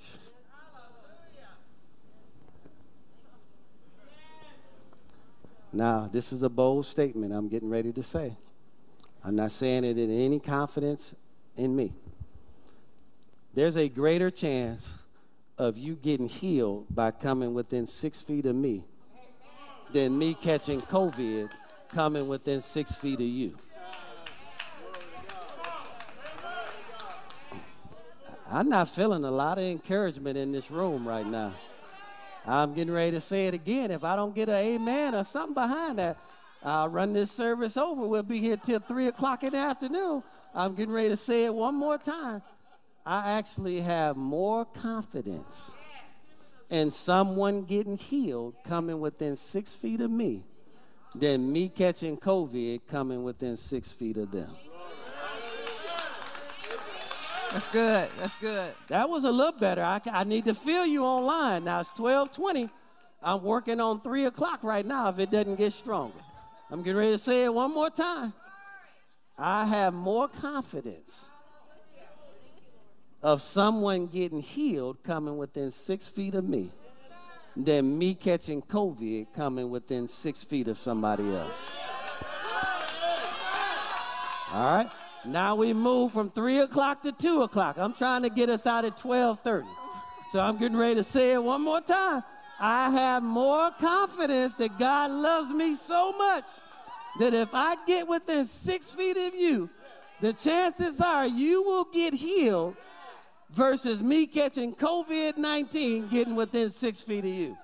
Now, 5.72 6.10
this 6.12 6.34
is 6.34 6.42
a 6.42 6.50
bold 6.50 6.88
statement 6.88 7.32
I'm 7.32 7.48
getting 7.48 7.70
ready 7.70 7.94
to 7.94 8.02
say. 8.02 8.36
I'm 9.24 9.36
not 9.36 9.52
saying 9.52 9.84
it 9.84 10.00
in 10.00 10.10
any 10.10 10.40
confidence 10.40 11.14
in 11.56 11.76
me 11.76 11.94
there's 13.54 13.78
a 13.78 13.88
greater 13.88 14.32
chance 14.32 14.98
of 15.58 15.78
you 15.78 15.96
getting 15.96 16.28
healed 16.28 16.88
by 16.90 17.12
coming 17.12 17.54
within 17.54 17.86
six 17.86 18.22
feet 18.22 18.46
of 18.46 18.56
me 18.56 18.84
than 19.92 20.18
me 20.18 20.34
catching 20.34 20.82
COVID 20.82 21.52
coming 21.90 22.28
within 22.28 22.62
six 22.62 22.92
feet 22.94 23.20
of 23.20 23.28
you. 23.28 23.56
I'm 28.50 28.70
not 28.70 28.90
feeling 28.90 29.24
a 29.24 29.32
lot 29.32 29.58
of 29.58 29.64
encouragement 29.64 30.38
in 30.38 30.52
this 30.52 30.70
room 30.70 31.08
right 31.08 31.26
now. 31.26 31.54
I'm 32.46 32.74
getting 32.74 32.94
ready 32.94 33.12
to 33.12 33.22
say 33.22 33.48
it 33.48 33.54
again. 33.54 33.90
If 33.90 34.04
I 34.04 34.16
don't 34.16 34.36
get 34.36 34.50
an 34.50 34.56
amen 34.56 35.16
or 35.16 35.24
something 35.24 35.54
behind 35.54 36.00
that, 36.00 36.18
I'll 36.64 36.90
run 36.90 37.14
this 37.14 37.32
service 37.32 37.78
over. 37.78 38.06
We'll 38.06 38.24
be 38.24 38.40
here 38.40 38.58
till 38.58 38.80
3 38.80 39.08
o'clock 39.08 39.44
in 39.44 39.54
the 39.54 39.60
afternoon. 39.60 40.24
I'm 40.54 40.76
getting 40.76 40.94
ready 40.94 41.10
to 41.10 41.18
say 41.18 41.46
it 41.46 41.54
one 41.54 41.76
more 41.76 41.98
time. 41.98 42.42
I 43.06 43.34
actually 43.34 43.82
have 43.82 44.16
more 44.16 44.64
confidence 44.64 45.72
in 46.70 46.90
someone 46.90 47.64
getting 47.64 47.98
healed 47.98 48.56
coming 48.66 49.02
within 49.02 49.36
six 49.36 49.74
feet 49.74 50.00
of 50.00 50.10
me 50.10 50.44
than 51.14 51.52
me 51.52 51.68
catching 51.68 52.18
COVID 52.18 52.88
coming 52.88 53.24
within 53.24 53.58
six 53.58 53.90
feet 53.90 54.18
of 54.18 54.32
them. 54.32 54.50
That's 57.52 57.68
good. 57.68 58.10
That's 58.18 58.36
good. 58.38 58.74
That 58.88 59.10
was 59.10 59.26
a 59.26 59.32
little 59.32 59.52
better. 59.52 59.84
I, 59.84 60.02
I 60.12 60.24
need 60.24 60.46
to 60.46 60.56
feel 60.56 60.86
you 60.86 61.04
online. 61.04 61.66
Now 61.66 61.82
it's 61.82 61.90
1220. 61.90 62.70
I'm 63.22 63.44
working 63.44 63.80
on 63.80 64.02
3 64.02 64.26
o'clock 64.26 64.64
right 64.64 64.86
now 64.86 65.10
if 65.10 65.20
it 65.20 65.30
doesn't 65.30 65.56
get 65.56 65.74
stronger. 65.74 66.18
I'm 66.72 66.82
getting 66.82 66.98
ready 66.98 67.12
to 67.12 67.18
say 67.20 67.44
it 67.44 67.54
one 67.54 67.74
more 67.74 67.90
time. 67.90 68.34
I 69.38 69.66
have 69.66 69.94
more 69.94 70.28
confidence 70.28 71.26
of 73.24 73.42
someone 73.42 74.08
getting 74.08 74.42
healed 74.42 75.02
coming 75.04 75.38
within 75.38 75.72
six 75.72 76.08
feet 76.08 76.36
of 76.36 76.48
me 76.48 76.70
than 77.56 77.98
me 77.98 78.14
catching 78.14 78.62
COVID 78.62 79.28
coming 79.34 79.70
within 79.70 80.08
six 80.08 80.44
feet 80.44 80.68
of 80.68 80.78
somebody 80.78 81.34
else. 81.34 81.56
All 84.52 84.76
right. 84.76 84.92
Now 85.26 85.56
we 85.56 85.74
move 85.74 86.12
from 86.12 86.30
three 86.32 86.60
o'clock 86.60 87.02
to 87.04 87.14
two 87.14 87.44
o'clock. 87.44 87.78
I'm 87.78 87.94
trying 87.94 88.24
to 88.24 88.30
get 88.30 88.50
us 88.50 88.68
out 88.68 88.84
at 88.84 88.98
12:30. 88.98 89.66
So 90.32 90.40
I'm 90.40 90.58
getting 90.58 90.78
ready 90.78 90.96
to 90.96 91.04
say 91.04 91.34
it 91.34 91.42
one 91.42 91.62
more 91.62 91.80
time. 91.80 92.24
I 92.60 92.90
have 92.90 93.24
more 93.24 93.72
confidence 93.80 94.54
that 94.56 94.78
God 94.78 95.12
loves 95.12 95.52
me 95.54 95.76
so 95.76 96.12
much 96.14 96.46
that 97.20 97.34
if 97.34 97.50
I 97.54 97.78
get 97.86 98.08
within 98.08 98.46
six 98.46 98.92
feet 98.92 99.16
of 99.16 99.34
you, 99.34 99.70
the 100.20 100.34
chances 100.34 101.00
are 101.00 101.26
you 101.26 101.64
will 101.64 101.86
get 101.86 102.14
healed 102.14 102.76
versus 103.54 104.02
me 104.02 104.26
catching 104.26 104.74
COVID 104.74 105.38
19 105.38 106.08
getting 106.08 106.36
within 106.36 106.72
six 106.72 107.02
feet 107.02 107.20
of 107.20 107.32
you. 107.32 107.58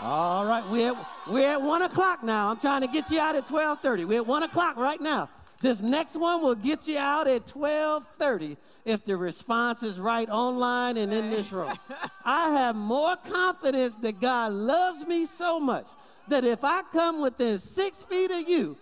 All 0.00 0.46
right, 0.46 0.64
we're, 0.68 0.94
we're 1.26 1.48
at 1.48 1.60
one 1.60 1.82
o'clock 1.82 2.22
now. 2.22 2.50
I'm 2.50 2.60
trying 2.60 2.82
to 2.82 2.86
get 2.86 3.10
you 3.10 3.18
out 3.18 3.34
at 3.34 3.46
12:30. 3.46 4.04
We're 4.04 4.20
at 4.20 4.26
one 4.26 4.44
o'clock 4.44 4.76
right 4.76 5.00
now. 5.00 5.28
This 5.60 5.80
next 5.80 6.14
one 6.14 6.40
will 6.40 6.54
get 6.54 6.86
you 6.86 6.98
out 6.98 7.26
at 7.26 7.46
12:30 7.46 8.56
if 8.84 9.04
the 9.04 9.16
response 9.16 9.82
is 9.82 9.98
right 9.98 10.28
online 10.28 10.96
and 10.96 11.12
in 11.12 11.30
this 11.30 11.52
room. 11.52 11.76
I 12.24 12.50
have 12.50 12.76
more 12.76 13.16
confidence 13.16 13.96
that 13.96 14.20
God 14.20 14.52
loves 14.52 15.04
me 15.04 15.26
so 15.26 15.58
much 15.58 15.86
that 16.28 16.44
if 16.44 16.62
I 16.62 16.82
come 16.92 17.20
within 17.20 17.58
six 17.58 18.04
feet 18.04 18.30
of 18.30 18.48
you, 18.48 18.76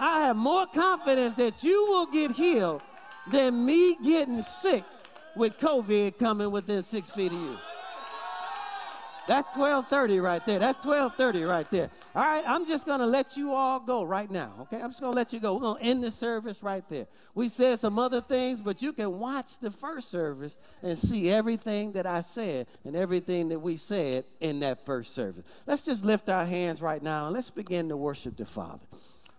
I 0.00 0.22
have 0.22 0.36
more 0.36 0.66
confidence 0.66 1.36
that 1.36 1.62
you 1.62 1.86
will 1.86 2.06
get 2.06 2.32
healed 2.32 2.82
than 3.30 3.64
me 3.64 3.96
getting 4.02 4.42
sick 4.42 4.84
with 5.34 5.58
COVID 5.58 6.18
coming 6.18 6.50
within 6.50 6.82
six 6.82 7.10
feet 7.10 7.32
of 7.32 7.40
you. 7.40 7.58
That's 9.26 9.46
1230 9.56 10.20
right 10.20 10.44
there. 10.46 10.60
That's 10.60 10.78
1230 10.84 11.44
right 11.44 11.68
there. 11.70 11.90
All 12.14 12.22
right, 12.22 12.44
I'm 12.46 12.64
just 12.64 12.86
going 12.86 13.00
to 13.00 13.06
let 13.06 13.36
you 13.36 13.52
all 13.52 13.80
go 13.80 14.04
right 14.04 14.30
now, 14.30 14.52
okay? 14.60 14.80
I'm 14.80 14.90
just 14.90 15.00
going 15.00 15.12
to 15.12 15.16
let 15.16 15.32
you 15.32 15.40
go. 15.40 15.54
We're 15.54 15.62
going 15.62 15.80
to 15.80 15.84
end 15.84 16.04
the 16.04 16.12
service 16.12 16.62
right 16.62 16.84
there. 16.88 17.08
We 17.34 17.48
said 17.48 17.80
some 17.80 17.98
other 17.98 18.20
things, 18.20 18.60
but 18.60 18.82
you 18.82 18.92
can 18.92 19.18
watch 19.18 19.58
the 19.58 19.72
first 19.72 20.12
service 20.12 20.56
and 20.80 20.96
see 20.96 21.28
everything 21.28 21.92
that 21.92 22.06
I 22.06 22.22
said 22.22 22.68
and 22.84 22.94
everything 22.94 23.48
that 23.48 23.58
we 23.58 23.76
said 23.76 24.26
in 24.40 24.60
that 24.60 24.86
first 24.86 25.12
service. 25.12 25.44
Let's 25.66 25.84
just 25.84 26.04
lift 26.04 26.28
our 26.28 26.46
hands 26.46 26.80
right 26.80 27.02
now 27.02 27.26
and 27.26 27.34
let's 27.34 27.50
begin 27.50 27.88
to 27.88 27.96
worship 27.96 28.36
the 28.36 28.46
Father. 28.46 28.86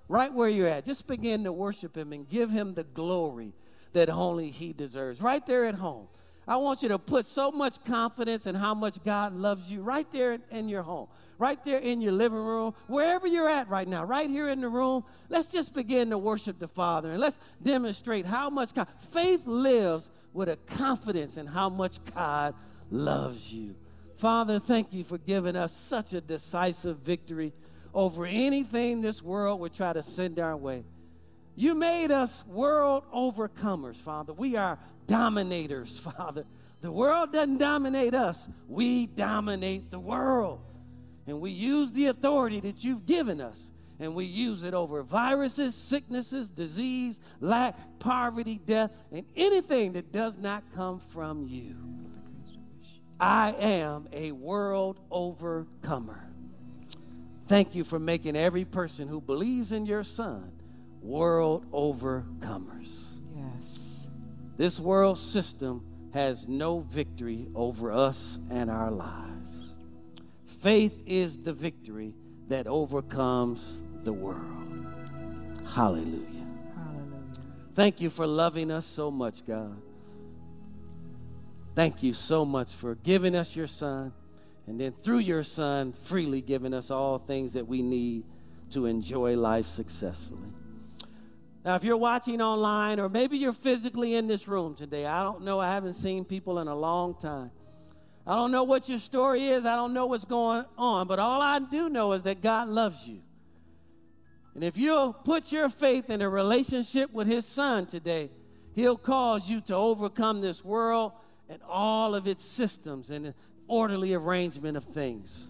Right 0.10 0.34
where 0.34 0.50
you're 0.50 0.68
at, 0.68 0.86
just 0.86 1.08
begin 1.08 1.46
to 1.46 1.54
worship 1.54 1.96
Him 1.96 2.12
and 2.12 2.28
give 2.28 2.50
Him 2.50 2.74
the 2.74 2.84
glory 2.84 3.54
that 3.98 4.10
only 4.10 4.50
He 4.50 4.74
deserves. 4.74 5.22
Right 5.22 5.46
there 5.46 5.66
at 5.66 5.76
home. 5.76 6.08
I 6.48 6.58
want 6.58 6.82
you 6.82 6.90
to 6.90 7.00
put 7.00 7.26
so 7.26 7.52
much 7.52 7.84
confidence 7.84 8.48
in 8.48 8.56
how 8.56 8.74
much 8.74 9.04
God 9.04 9.36
loves 9.36 9.70
you 9.70 9.82
right 9.82 10.10
there 10.12 10.38
in 10.50 10.70
your 10.70 10.82
home, 10.82 11.08
right 11.38 11.62
there 11.66 11.80
in 11.80 12.00
your 12.00 12.14
living 12.14 12.38
room, 12.38 12.74
wherever 12.88 13.28
you're 13.28 13.50
at 13.50 13.68
right 13.68 13.88
now, 13.88 14.06
right 14.06 14.30
here 14.30 14.48
in 14.48 14.62
the 14.62 14.70
room. 14.70 15.04
Let's 15.28 15.48
just 15.48 15.74
begin 15.74 16.12
to 16.12 16.18
worship 16.18 16.58
the 16.58 16.70
Father 16.70 17.12
and 17.12 17.20
let's 17.20 17.38
demonstrate 17.62 18.26
how 18.26 18.50
much 18.50 18.74
God, 18.74 18.88
faith 19.12 19.42
lives 19.46 20.10
with 20.32 20.48
a 20.48 20.56
confidence 20.56 21.36
in 21.36 21.48
how 21.48 21.68
much 21.68 21.98
God 22.16 22.56
loves 22.90 23.52
you. 23.52 23.76
Father, 24.16 24.58
thank 24.58 24.94
you 24.94 25.04
for 25.04 25.18
giving 25.18 25.58
us 25.58 25.76
such 25.76 26.14
a 26.14 26.22
decisive 26.22 27.00
victory 27.00 27.52
over 27.94 28.26
anything 28.26 29.02
this 29.02 29.22
world 29.22 29.60
would 29.60 29.74
try 29.74 29.92
to 29.92 30.02
send 30.02 30.40
our 30.40 30.56
way. 30.56 30.86
You 31.58 31.74
made 31.74 32.12
us 32.12 32.46
world 32.46 33.04
overcomers, 33.12 33.96
Father. 33.96 34.32
We 34.32 34.56
are 34.58 34.78
dominators, 35.08 35.98
Father. 36.18 36.46
The 36.82 36.92
world 36.92 37.34
doesn't 37.34 37.58
dominate 37.58 38.14
us, 38.14 38.48
we 38.70 39.08
dominate 39.08 39.90
the 39.90 40.00
world. 40.00 40.62
And 41.26 41.42
we 41.42 41.50
use 41.50 41.92
the 41.92 42.06
authority 42.06 42.60
that 42.62 42.84
you've 42.84 43.08
given 43.08 43.42
us, 43.42 43.72
and 44.00 44.14
we 44.14 44.24
use 44.24 44.62
it 44.62 44.76
over 44.76 45.02
viruses, 45.02 45.74
sicknesses, 45.74 46.50
disease, 46.50 47.20
lack, 47.42 47.76
poverty, 48.00 48.62
death, 48.64 48.92
and 49.12 49.26
anything 49.36 49.94
that 49.94 50.12
does 50.14 50.38
not 50.38 50.64
come 50.76 51.00
from 51.00 51.48
you. 51.48 51.76
I 53.20 53.56
am 53.60 54.08
a 54.14 54.32
world 54.32 55.00
overcomer. 55.10 56.24
Thank 57.48 57.74
you 57.74 57.84
for 57.84 57.98
making 57.98 58.38
every 58.38 58.64
person 58.64 59.08
who 59.08 59.20
believes 59.20 59.72
in 59.72 59.88
your 59.88 60.04
Son 60.04 60.52
world 61.08 61.72
overcomers. 61.72 63.14
Yes. 63.34 64.08
This 64.58 64.80
world 64.80 65.18
system 65.18 65.86
has 66.14 66.48
no 66.48 66.80
victory 66.80 67.48
over 67.56 67.92
us 67.92 68.40
and 68.50 68.70
our 68.70 68.92
lives. 68.92 69.74
Faith 70.46 71.02
is 71.06 71.38
the 71.38 71.54
victory 71.54 72.14
that 72.50 72.68
overcomes 72.68 73.80
the 74.04 74.12
world. 74.12 74.86
Hallelujah. 75.74 76.48
Hallelujah. 76.76 77.42
Thank 77.74 78.02
you 78.02 78.10
for 78.10 78.26
loving 78.28 78.72
us 78.72 78.86
so 78.86 79.12
much, 79.12 79.46
God. 79.46 79.82
Thank 81.76 82.02
you 82.02 82.14
so 82.14 82.44
much 82.44 82.72
for 82.72 82.96
giving 82.96 83.36
us 83.36 83.56
your 83.56 83.68
Son, 83.68 84.12
and 84.66 84.80
then 84.82 84.94
through 85.04 85.20
your 85.20 85.44
Son, 85.44 85.94
freely 85.94 86.42
giving 86.42 86.74
us 86.74 86.90
all 86.90 87.20
things 87.20 87.54
that 87.54 87.68
we 87.68 87.84
need 87.84 88.24
to 88.72 88.88
enjoy 88.88 89.38
life 89.38 89.68
successfully. 89.68 90.50
Now, 91.68 91.76
if 91.76 91.84
you're 91.84 91.98
watching 91.98 92.42
online, 92.42 92.98
or 92.98 93.10
maybe 93.10 93.38
you're 93.38 93.52
physically 93.52 94.16
in 94.16 94.26
this 94.26 94.48
room 94.48 94.74
today, 94.74 95.06
I 95.06 95.22
don't 95.22 95.42
know. 95.42 95.60
I 95.60 95.70
haven't 95.70 95.96
seen 95.96 96.24
people 96.24 96.60
in 96.60 96.70
a 96.70 96.74
long 96.74 97.14
time. 97.16 97.52
I 98.26 98.36
don't 98.36 98.54
know 98.54 98.64
what 98.64 98.88
your 98.88 99.00
story 99.00 99.48
is. 99.48 99.66
I 99.66 99.76
don't 99.76 99.94
know 99.94 100.06
what's 100.06 100.24
going 100.24 100.64
on. 100.78 101.08
But 101.08 101.20
all 101.20 101.42
I 101.42 101.60
do 101.60 101.90
know 101.90 102.14
is 102.14 102.24
that 102.24 102.42
God 102.42 102.70
loves 102.70 103.06
you. 103.06 103.20
And 104.56 104.64
if 104.64 104.78
you'll 104.78 105.12
put 105.12 105.52
your 105.52 105.68
faith 105.68 106.10
in 106.10 106.22
a 106.22 106.30
relationship 106.30 107.12
with 107.12 107.28
His 107.28 107.46
Son 107.46 107.86
today, 107.86 108.32
He'll 108.74 108.96
cause 108.96 109.50
you 109.50 109.60
to 109.60 109.76
overcome 109.76 110.40
this 110.40 110.64
world 110.64 111.12
and 111.50 111.60
all 111.68 112.16
of 112.16 112.30
its 112.30 112.46
systems 112.46 113.10
and 113.10 113.34
orderly 113.68 114.14
arrangement 114.14 114.78
of 114.78 114.86
things. 114.86 115.50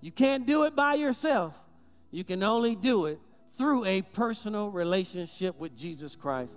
You 0.00 0.10
can't 0.10 0.46
do 0.46 0.62
it 0.62 0.74
by 0.74 0.94
yourself, 0.94 1.52
you 2.10 2.24
can 2.24 2.42
only 2.42 2.74
do 2.74 3.04
it 3.04 3.20
through 3.56 3.84
a 3.84 4.02
personal 4.02 4.70
relationship 4.70 5.58
with 5.58 5.76
Jesus 5.76 6.16
Christ. 6.16 6.56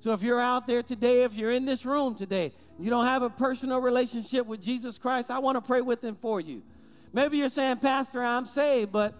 So 0.00 0.12
if 0.12 0.22
you're 0.22 0.40
out 0.40 0.66
there 0.66 0.82
today, 0.82 1.22
if 1.24 1.34
you're 1.34 1.50
in 1.50 1.64
this 1.64 1.84
room 1.84 2.14
today, 2.14 2.52
you 2.78 2.88
don't 2.88 3.04
have 3.04 3.22
a 3.22 3.30
personal 3.30 3.80
relationship 3.80 4.46
with 4.46 4.62
Jesus 4.62 4.96
Christ, 4.96 5.30
I 5.30 5.40
want 5.40 5.56
to 5.56 5.60
pray 5.60 5.80
with 5.80 6.02
him 6.02 6.16
for 6.20 6.40
you. 6.40 6.62
Maybe 7.12 7.38
you're 7.38 7.48
saying, 7.48 7.78
Pastor, 7.78 8.22
I'm 8.22 8.46
saved, 8.46 8.92
but 8.92 9.14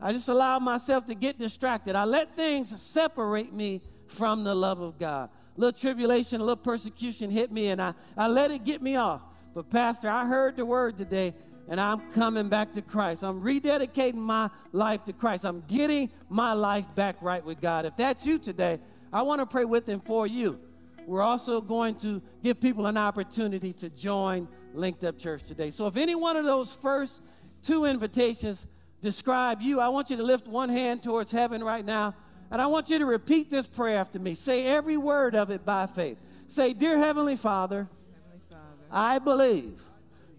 I 0.00 0.12
just 0.12 0.28
allow 0.28 0.58
myself 0.58 1.06
to 1.06 1.14
get 1.14 1.38
distracted. 1.38 1.96
I 1.96 2.04
let 2.04 2.36
things 2.36 2.80
separate 2.80 3.52
me 3.52 3.82
from 4.06 4.44
the 4.44 4.54
love 4.54 4.80
of 4.80 4.98
God. 4.98 5.30
A 5.56 5.60
little 5.60 5.78
tribulation, 5.78 6.40
a 6.40 6.44
little 6.44 6.56
persecution 6.56 7.30
hit 7.30 7.50
me, 7.50 7.68
and 7.68 7.82
I, 7.82 7.94
I 8.16 8.28
let 8.28 8.50
it 8.50 8.64
get 8.64 8.80
me 8.80 8.96
off. 8.96 9.22
But, 9.52 9.68
Pastor, 9.68 10.08
I 10.08 10.26
heard 10.26 10.56
the 10.56 10.64
word 10.64 10.96
today 10.96 11.34
and 11.70 11.80
I'm 11.80 12.00
coming 12.10 12.48
back 12.48 12.72
to 12.72 12.82
Christ. 12.82 13.22
I'm 13.22 13.40
rededicating 13.40 14.16
my 14.16 14.50
life 14.72 15.04
to 15.04 15.12
Christ. 15.12 15.44
I'm 15.44 15.62
getting 15.68 16.10
my 16.28 16.52
life 16.52 16.92
back 16.96 17.16
right 17.22 17.44
with 17.44 17.60
God. 17.60 17.86
If 17.86 17.96
that's 17.96 18.26
you 18.26 18.40
today, 18.40 18.80
I 19.12 19.22
want 19.22 19.40
to 19.40 19.46
pray 19.46 19.64
with 19.64 19.88
and 19.88 20.04
for 20.04 20.26
you. 20.26 20.58
We're 21.06 21.22
also 21.22 21.60
going 21.60 21.94
to 21.96 22.20
give 22.42 22.60
people 22.60 22.86
an 22.86 22.96
opportunity 22.96 23.72
to 23.74 23.88
join 23.88 24.48
Linked 24.74 25.04
Up 25.04 25.16
Church 25.16 25.44
today. 25.44 25.70
So 25.70 25.86
if 25.86 25.96
any 25.96 26.16
one 26.16 26.36
of 26.36 26.44
those 26.44 26.72
first 26.72 27.20
two 27.62 27.84
invitations 27.84 28.66
describe 29.00 29.62
you, 29.62 29.78
I 29.78 29.88
want 29.90 30.10
you 30.10 30.16
to 30.16 30.24
lift 30.24 30.48
one 30.48 30.68
hand 30.68 31.04
towards 31.04 31.30
heaven 31.30 31.62
right 31.62 31.84
now. 31.84 32.16
And 32.50 32.60
I 32.60 32.66
want 32.66 32.90
you 32.90 32.98
to 32.98 33.06
repeat 33.06 33.48
this 33.48 33.68
prayer 33.68 33.96
after 33.96 34.18
me. 34.18 34.34
Say 34.34 34.66
every 34.66 34.96
word 34.96 35.36
of 35.36 35.50
it 35.50 35.64
by 35.64 35.86
faith. 35.86 36.18
Say, 36.48 36.72
Dear 36.72 36.98
Heavenly 36.98 37.36
Father, 37.36 37.88
Heavenly 38.12 38.40
Father, 38.50 38.86
I 38.90 39.20
believe 39.20 39.80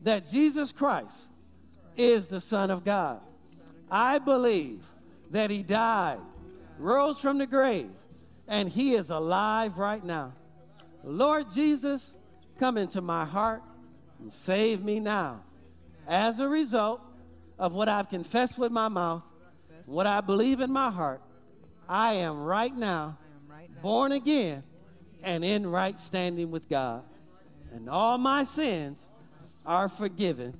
that 0.01 0.29
Jesus 0.29 0.71
Christ 0.71 1.29
is 1.95 2.27
the 2.27 2.41
Son 2.41 2.71
of 2.71 2.83
God. 2.83 3.21
I 3.89 4.19
believe 4.19 4.81
that 5.29 5.51
He 5.51 5.63
died, 5.63 6.19
rose 6.77 7.19
from 7.19 7.37
the 7.37 7.47
grave, 7.47 7.89
and 8.47 8.69
He 8.69 8.95
is 8.95 9.09
alive 9.09 9.77
right 9.77 10.03
now. 10.03 10.33
Lord 11.03 11.51
Jesus, 11.53 12.13
come 12.59 12.77
into 12.77 13.01
my 13.01 13.25
heart 13.25 13.61
and 14.19 14.31
save 14.31 14.83
me 14.83 14.99
now. 14.99 15.43
As 16.07 16.39
a 16.39 16.47
result 16.47 17.01
of 17.57 17.73
what 17.73 17.89
I've 17.89 18.09
confessed 18.09 18.57
with 18.57 18.71
my 18.71 18.87
mouth, 18.87 19.23
what 19.85 20.07
I 20.07 20.21
believe 20.21 20.59
in 20.59 20.71
my 20.71 20.91
heart, 20.91 21.21
I 21.87 22.13
am 22.13 22.39
right 22.43 22.75
now 22.75 23.17
born 23.81 24.11
again 24.11 24.63
and 25.23 25.43
in 25.43 25.67
right 25.67 25.99
standing 25.99 26.51
with 26.51 26.69
God. 26.69 27.03
And 27.73 27.89
all 27.89 28.17
my 28.17 28.43
sins 28.43 29.07
are 29.65 29.89
forgiven 29.89 30.57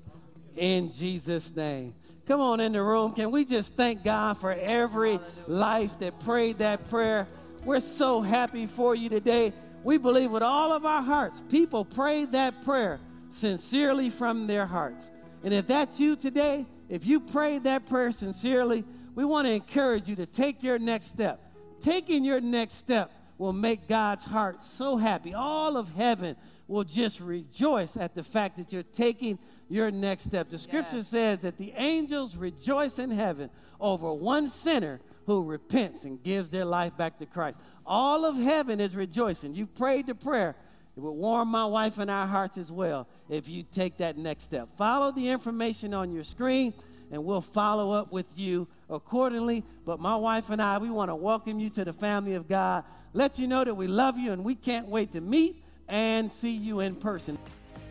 in 0.55 0.91
Jesus' 0.91 1.55
name. 1.55 1.95
Come 2.27 2.39
on 2.39 2.59
in 2.59 2.73
the 2.73 2.83
room. 2.83 3.13
Can 3.13 3.31
we 3.31 3.45
just 3.45 3.75
thank 3.75 4.03
God 4.03 4.37
for 4.37 4.53
every 4.53 5.19
life 5.47 5.97
that 5.99 6.19
prayed 6.21 6.59
that 6.59 6.89
prayer? 6.89 7.27
We're 7.65 7.79
so 7.79 8.21
happy 8.21 8.67
for 8.67 8.95
you 8.95 9.09
today. 9.09 9.53
We 9.83 9.97
believe 9.97 10.31
with 10.31 10.43
all 10.43 10.71
of 10.71 10.85
our 10.85 11.01
hearts, 11.01 11.41
people 11.49 11.83
prayed 11.83 12.31
that 12.33 12.63
prayer 12.63 12.99
sincerely 13.29 14.09
from 14.09 14.47
their 14.47 14.65
hearts. 14.65 15.09
And 15.43 15.53
if 15.53 15.67
that's 15.67 15.99
you 15.99 16.15
today, 16.15 16.65
if 16.89 17.05
you 17.05 17.19
prayed 17.19 17.63
that 17.63 17.85
prayer 17.87 18.11
sincerely, 18.11 18.85
we 19.15 19.25
want 19.25 19.47
to 19.47 19.53
encourage 19.53 20.07
you 20.07 20.15
to 20.17 20.25
take 20.25 20.61
your 20.61 20.77
next 20.77 21.07
step. 21.07 21.39
taking 21.81 22.23
your 22.23 22.39
next 22.39 22.75
step 22.75 23.11
will 23.37 23.53
make 23.53 23.87
God's 23.87 24.23
heart 24.23 24.61
so 24.61 24.97
happy. 24.97 25.33
All 25.33 25.75
of 25.75 25.89
heaven 25.89 26.35
will 26.71 26.83
just 26.85 27.19
rejoice 27.19 27.97
at 27.97 28.15
the 28.15 28.23
fact 28.23 28.57
that 28.57 28.71
you're 28.71 28.81
taking 28.81 29.37
your 29.69 29.91
next 29.91 30.23
step. 30.23 30.49
The 30.49 30.57
scripture 30.57 30.97
Yes. 30.97 31.07
says 31.09 31.39
that 31.39 31.57
the 31.57 31.73
angels 31.75 32.37
rejoice 32.37 32.97
in 32.97 33.11
heaven 33.11 33.49
over 33.79 34.13
one 34.13 34.47
sinner 34.47 35.01
who 35.25 35.43
repents 35.43 36.05
and 36.05 36.21
gives 36.23 36.49
their 36.49 36.65
life 36.65 36.95
back 36.97 37.19
to 37.19 37.25
Christ. 37.25 37.57
All 37.85 38.25
of 38.25 38.37
heaven 38.37 38.79
is 38.79 38.95
rejoicing. 38.95 39.53
You 39.53 39.67
prayed 39.67 40.07
the 40.07 40.15
prayer. 40.15 40.55
It 40.95 40.99
will 40.99 41.15
warm 41.15 41.49
my 41.49 41.65
wife 41.65 41.97
and 41.99 42.09
our 42.09 42.25
hearts 42.27 42.57
as 42.57 42.71
well 42.71 43.07
if 43.29 43.47
you 43.47 43.63
take 43.63 43.97
that 43.97 44.17
next 44.17 44.43
step. 44.45 44.69
Follow 44.77 45.11
the 45.11 45.29
information 45.29 45.93
on 45.93 46.11
your 46.11 46.23
screen 46.23 46.73
and 47.11 47.23
we'll 47.23 47.41
follow 47.41 47.91
up 47.91 48.11
with 48.11 48.37
you 48.39 48.67
accordingly. 48.89 49.63
But 49.85 49.99
my 49.99 50.15
wife 50.15 50.49
and 50.49 50.61
I, 50.61 50.77
we 50.77 50.89
want 50.89 51.09
to 51.09 51.15
welcome 51.15 51.59
you 51.59 51.69
to 51.71 51.85
the 51.85 51.93
family 51.93 52.35
of 52.35 52.47
God, 52.47 52.83
let 53.13 53.39
you 53.39 53.47
know 53.47 53.63
that 53.63 53.75
we 53.75 53.87
love 53.87 54.17
you 54.17 54.31
and 54.31 54.43
we 54.43 54.55
can't 54.55 54.87
wait 54.87 55.11
to 55.13 55.21
meet 55.21 55.63
and 55.91 56.31
see 56.31 56.55
you 56.55 56.79
in 56.79 56.95
person. 56.95 57.37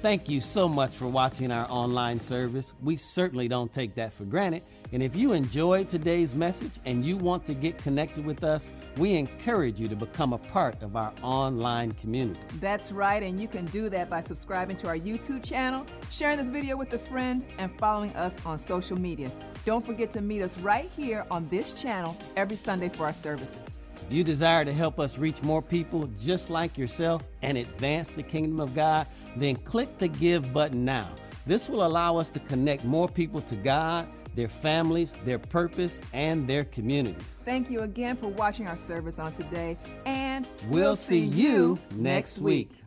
Thank 0.03 0.31
you 0.31 0.41
so 0.41 0.67
much 0.67 0.93
for 0.93 1.07
watching 1.09 1.53
our 1.53 1.67
online 1.71 2.19
service. 2.19 2.73
We 2.83 2.97
certainly 2.97 3.49
don't 3.49 3.71
take 3.71 3.95
that 3.97 4.15
for 4.15 4.25
granted. 4.25 4.63
And 4.93 5.03
if 5.03 5.15
you 5.15 5.35
enjoyed 5.35 5.91
today's 5.91 6.35
message 6.35 6.73
and 6.87 7.05
you 7.05 7.19
want 7.19 7.45
to 7.47 7.55
get 7.55 7.77
connected 7.77 8.25
with 8.25 8.43
us, 8.43 8.71
we 8.97 9.13
encourage 9.13 9.79
you 9.79 9.89
to 9.89 9.95
become 9.95 10.33
a 10.33 10.39
part 10.39 10.83
of 10.83 10.97
our 10.97 11.13
online 11.23 11.93
community. 11.93 12.41
That's 12.61 12.91
right, 12.93 13.23
and 13.23 13.39
you 13.39 13.47
can 13.47 13.67
do 13.67 13.91
that 13.91 14.09
by 14.09 14.23
subscribing 14.23 14.77
to 14.79 14.89
our 14.89 14.97
YouTube 14.97 15.45
channel, 15.45 15.85
sharing 16.11 16.39
this 16.39 16.49
video 16.49 16.79
with 16.79 16.95
a 16.95 16.99
friend, 16.99 17.45
and 17.59 17.71
following 17.79 18.17
us 18.17 18.45
on 18.47 18.59
social 18.59 18.99
media. 18.99 19.31
Don't 19.67 19.85
forget 19.85 20.11
to 20.13 20.23
meet 20.23 20.41
us 20.41 20.57
right 20.59 20.91
here 20.97 21.27
on 21.31 21.47
this 21.51 21.73
channel 21.75 22.17
every 22.37 22.57
Sunday 22.57 22.89
for 22.89 23.05
our 23.05 23.13
services. 23.13 23.70
If 24.07 24.13
you 24.13 24.25
desire 24.25 24.65
to 24.65 24.73
help 24.73 24.99
us 24.99 25.19
reach 25.19 25.43
more 25.43 25.63
people 25.63 26.09
just 26.21 26.51
like 26.51 26.77
yourself 26.77 27.23
and 27.43 27.57
advance 27.57 28.13
the 28.13 28.23
kingdom 28.23 28.61
of 28.61 28.75
God, 28.75 29.07
then 29.37 29.57
click 29.57 29.99
the 29.99 30.09
Give 30.09 30.53
button 30.53 30.85
now. 30.85 31.09
This 31.47 31.69
will 31.69 31.87
allow 31.87 32.17
us 32.17 32.29
to 32.31 32.41
connect 32.41 32.85
more 32.85 33.09
people 33.09 33.41
to 33.43 33.57
God, 33.57 34.09
their 34.35 34.49
families, 34.49 35.13
their 35.25 35.39
purpose, 35.39 36.01
and 36.13 36.49
their 36.49 36.65
communities. 36.65 37.23
Thank 37.45 37.71
you 37.71 37.81
again 37.81 38.17
for 38.17 38.29
watching 38.29 38.67
our 38.67 38.77
service 38.77 39.19
on 39.19 39.33
today, 39.33 39.77
and 40.07 40.47
We'll 40.69 40.97
see 40.97 41.19
you 41.19 41.79
next 41.93 42.39
week. 42.39 42.80